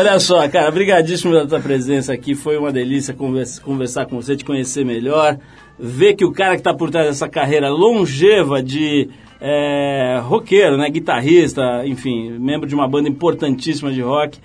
Olha 0.00 0.18
só, 0.18 0.48
cara, 0.48 0.70
brigadíssimo 0.70 1.30
pela 1.30 1.46
tua 1.46 1.60
presença 1.60 2.10
aqui. 2.10 2.34
Foi 2.34 2.56
uma 2.56 2.72
delícia 2.72 3.12
conversa- 3.12 3.60
conversar 3.60 4.06
com 4.06 4.16
você, 4.16 4.34
te 4.34 4.46
conhecer 4.46 4.82
melhor. 4.82 5.36
Ver 5.78 6.14
que 6.14 6.24
o 6.24 6.32
cara 6.32 6.54
que 6.54 6.60
está 6.60 6.72
por 6.72 6.88
trás 6.90 7.06
dessa 7.06 7.28
carreira 7.28 7.68
longeva 7.68 8.62
de 8.62 9.10
é, 9.38 10.18
roqueiro, 10.22 10.78
né, 10.78 10.88
guitarrista, 10.88 11.82
enfim, 11.84 12.30
membro 12.30 12.66
de 12.66 12.74
uma 12.74 12.88
banda 12.88 13.10
importantíssima 13.10 13.92
de 13.92 14.00
rock, 14.00 14.38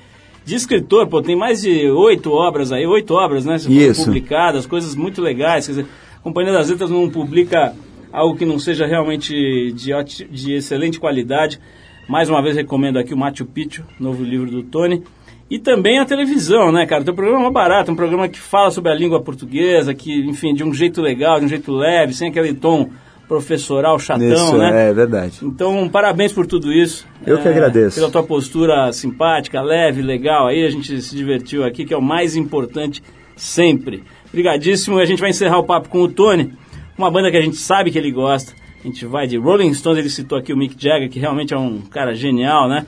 de 0.44 0.56
escritor, 0.56 1.08
pô, 1.08 1.22
tem 1.22 1.38
mais 1.38 1.62
de 1.62 1.90
oito 1.90 2.34
obras 2.34 2.74
aí, 2.74 2.86
oito 2.86 3.14
obras, 3.14 3.46
né, 3.46 3.56
publicadas, 4.04 4.66
coisas 4.66 4.94
muito 4.94 5.22
legais. 5.22 5.68
Quer 5.68 5.72
dizer, 5.72 5.86
a 6.18 6.20
Companhia 6.20 6.52
das 6.52 6.70
Letras 6.70 6.90
não 6.90 7.10
publica 7.10 7.74
algo 8.12 8.36
que 8.38 8.44
não 8.44 8.60
seja 8.60 8.86
realmente 8.86 9.72
de, 9.72 9.94
de 10.30 10.54
excelente 10.54 11.00
qualidade. 11.00 11.62
Mais 12.10 12.30
uma 12.30 12.42
vez 12.42 12.58
recomendo 12.58 13.00
aqui 13.00 13.14
o 13.14 13.18
Machu 13.18 13.46
Picchu, 13.46 13.86
novo 13.98 14.22
livro 14.22 14.52
do 14.52 14.62
Tony. 14.62 15.02
E 15.50 15.60
também 15.60 16.00
a 16.00 16.06
televisão, 16.06 16.72
né, 16.72 16.86
cara? 16.88 17.04
Teu 17.04 17.14
programa 17.14 17.48
é 17.48 17.52
barato, 17.52 17.92
um 17.92 17.96
programa 17.96 18.28
que 18.28 18.40
fala 18.40 18.72
sobre 18.72 18.92
a 18.92 18.96
língua 18.96 19.22
portuguesa, 19.22 19.94
que, 19.94 20.12
enfim, 20.28 20.54
de 20.54 20.64
um 20.64 20.74
jeito 20.74 21.02
legal, 21.02 21.40
de 21.40 21.46
um 21.46 21.50
jeito 21.50 21.72
leve, 21.72 22.14
sem 22.14 22.30
aquele 22.30 22.54
tom 22.54 22.90
professoral 23.28 24.00
chatão, 24.00 24.28
Isso, 24.28 24.58
né? 24.58 24.90
é 24.90 24.94
verdade. 24.94 25.40
Então, 25.44 25.88
parabéns 25.90 26.32
por 26.32 26.46
tudo 26.46 26.72
isso. 26.72 27.08
Eu 27.26 27.40
que 27.40 27.48
agradeço. 27.48 27.96
Pela 27.96 28.10
tua 28.10 28.24
postura 28.24 28.92
simpática, 28.92 29.62
leve, 29.62 30.02
legal. 30.02 30.48
Aí 30.48 30.64
a 30.66 30.70
gente 30.70 31.02
se 31.02 31.16
divertiu 31.16 31.64
aqui, 31.64 31.86
que 31.86 31.94
é 31.94 31.98
o 31.98 32.02
mais 32.02 32.36
importante 32.36 33.02
sempre. 33.36 34.04
Obrigadíssimo. 34.30 35.00
E 35.00 35.02
a 35.02 35.06
gente 35.06 35.20
vai 35.20 35.30
encerrar 35.30 35.58
o 35.60 35.64
papo 35.64 35.90
com 35.90 36.02
o 36.02 36.08
Tony, 36.08 36.54
uma 36.98 37.10
banda 37.10 37.32
que 37.32 37.38
a 37.38 37.42
gente 37.42 37.58
sabe 37.58 37.92
que 37.92 37.98
ele 37.98 38.12
gosta. 38.12 38.54
A 38.84 38.88
gente 38.88 39.06
vai 39.06 39.26
de 39.26 39.38
Rolling 39.38 39.74
Stones, 39.74 40.00
ele 40.00 40.10
citou 40.10 40.38
aqui 40.38 40.54
o 40.54 40.58
Mick 40.58 40.76
Jagger, 40.78 41.10
que 41.10 41.20
realmente 41.20 41.54
é 41.54 41.58
um 41.58 41.82
cara 41.82 42.14
genial, 42.14 42.70
né? 42.70 42.86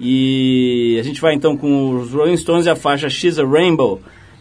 E 0.00 0.96
a 0.98 1.02
gente 1.02 1.20
vai 1.20 1.34
então 1.34 1.58
com 1.58 1.96
os 1.96 2.12
Rolling 2.12 2.36
Stones 2.38 2.64
e 2.64 2.70
a 2.70 2.74
faixa 2.74 3.10
She's 3.10 3.38
a 3.38 3.44
Rainbow, 3.44 4.00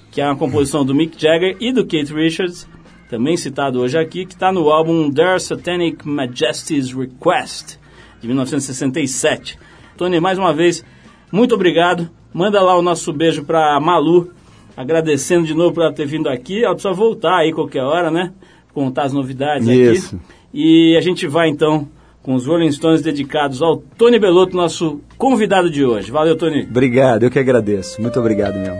que 0.09 0.21
é 0.21 0.25
uma 0.25 0.37
composição 0.37 0.85
do 0.85 0.95
Mick 0.95 1.21
Jagger 1.21 1.57
e 1.59 1.73
do 1.73 1.85
Keith 1.85 2.11
Richards, 2.11 2.65
também 3.09 3.35
citado 3.35 3.81
hoje 3.81 3.97
aqui, 3.97 4.25
que 4.25 4.35
está 4.35 4.53
no 4.53 4.69
álbum 4.69 5.11
Their 5.11 5.37
Satanic 5.41 6.07
Majesty's 6.07 6.93
Request, 6.93 7.77
de 8.21 8.27
1967. 8.27 9.59
Tony, 9.97 10.21
mais 10.21 10.37
uma 10.37 10.53
vez, 10.53 10.85
muito 11.29 11.55
obrigado. 11.55 12.09
Manda 12.33 12.61
lá 12.61 12.77
o 12.77 12.81
nosso 12.81 13.11
beijo 13.11 13.43
para 13.43 13.77
Malu, 13.81 14.31
agradecendo 14.77 15.45
de 15.45 15.53
novo 15.53 15.73
por 15.73 15.83
ela 15.83 15.93
ter 15.93 16.05
vindo 16.05 16.29
aqui. 16.29 16.63
Ela 16.63 16.73
precisa 16.73 16.93
voltar 16.93 17.39
aí 17.39 17.51
qualquer 17.51 17.83
hora, 17.83 18.09
né? 18.09 18.31
Contar 18.73 19.03
as 19.03 19.13
novidades 19.13 19.67
Isso. 19.67 20.15
aqui. 20.15 20.25
E 20.53 20.95
a 20.95 21.01
gente 21.01 21.27
vai 21.27 21.49
então 21.49 21.89
com 22.21 22.35
os 22.35 22.45
Rolling 22.45 22.71
Stones 22.71 23.01
dedicados 23.01 23.61
ao 23.61 23.77
Tony 23.77 24.19
Belotto, 24.19 24.55
nosso 24.55 25.01
convidado 25.17 25.69
de 25.69 25.83
hoje. 25.83 26.11
Valeu, 26.11 26.35
Tony. 26.35 26.63
Obrigado, 26.69 27.23
eu 27.23 27.31
que 27.31 27.39
agradeço. 27.39 28.01
Muito 28.01 28.19
obrigado 28.19 28.55
mesmo. 28.59 28.79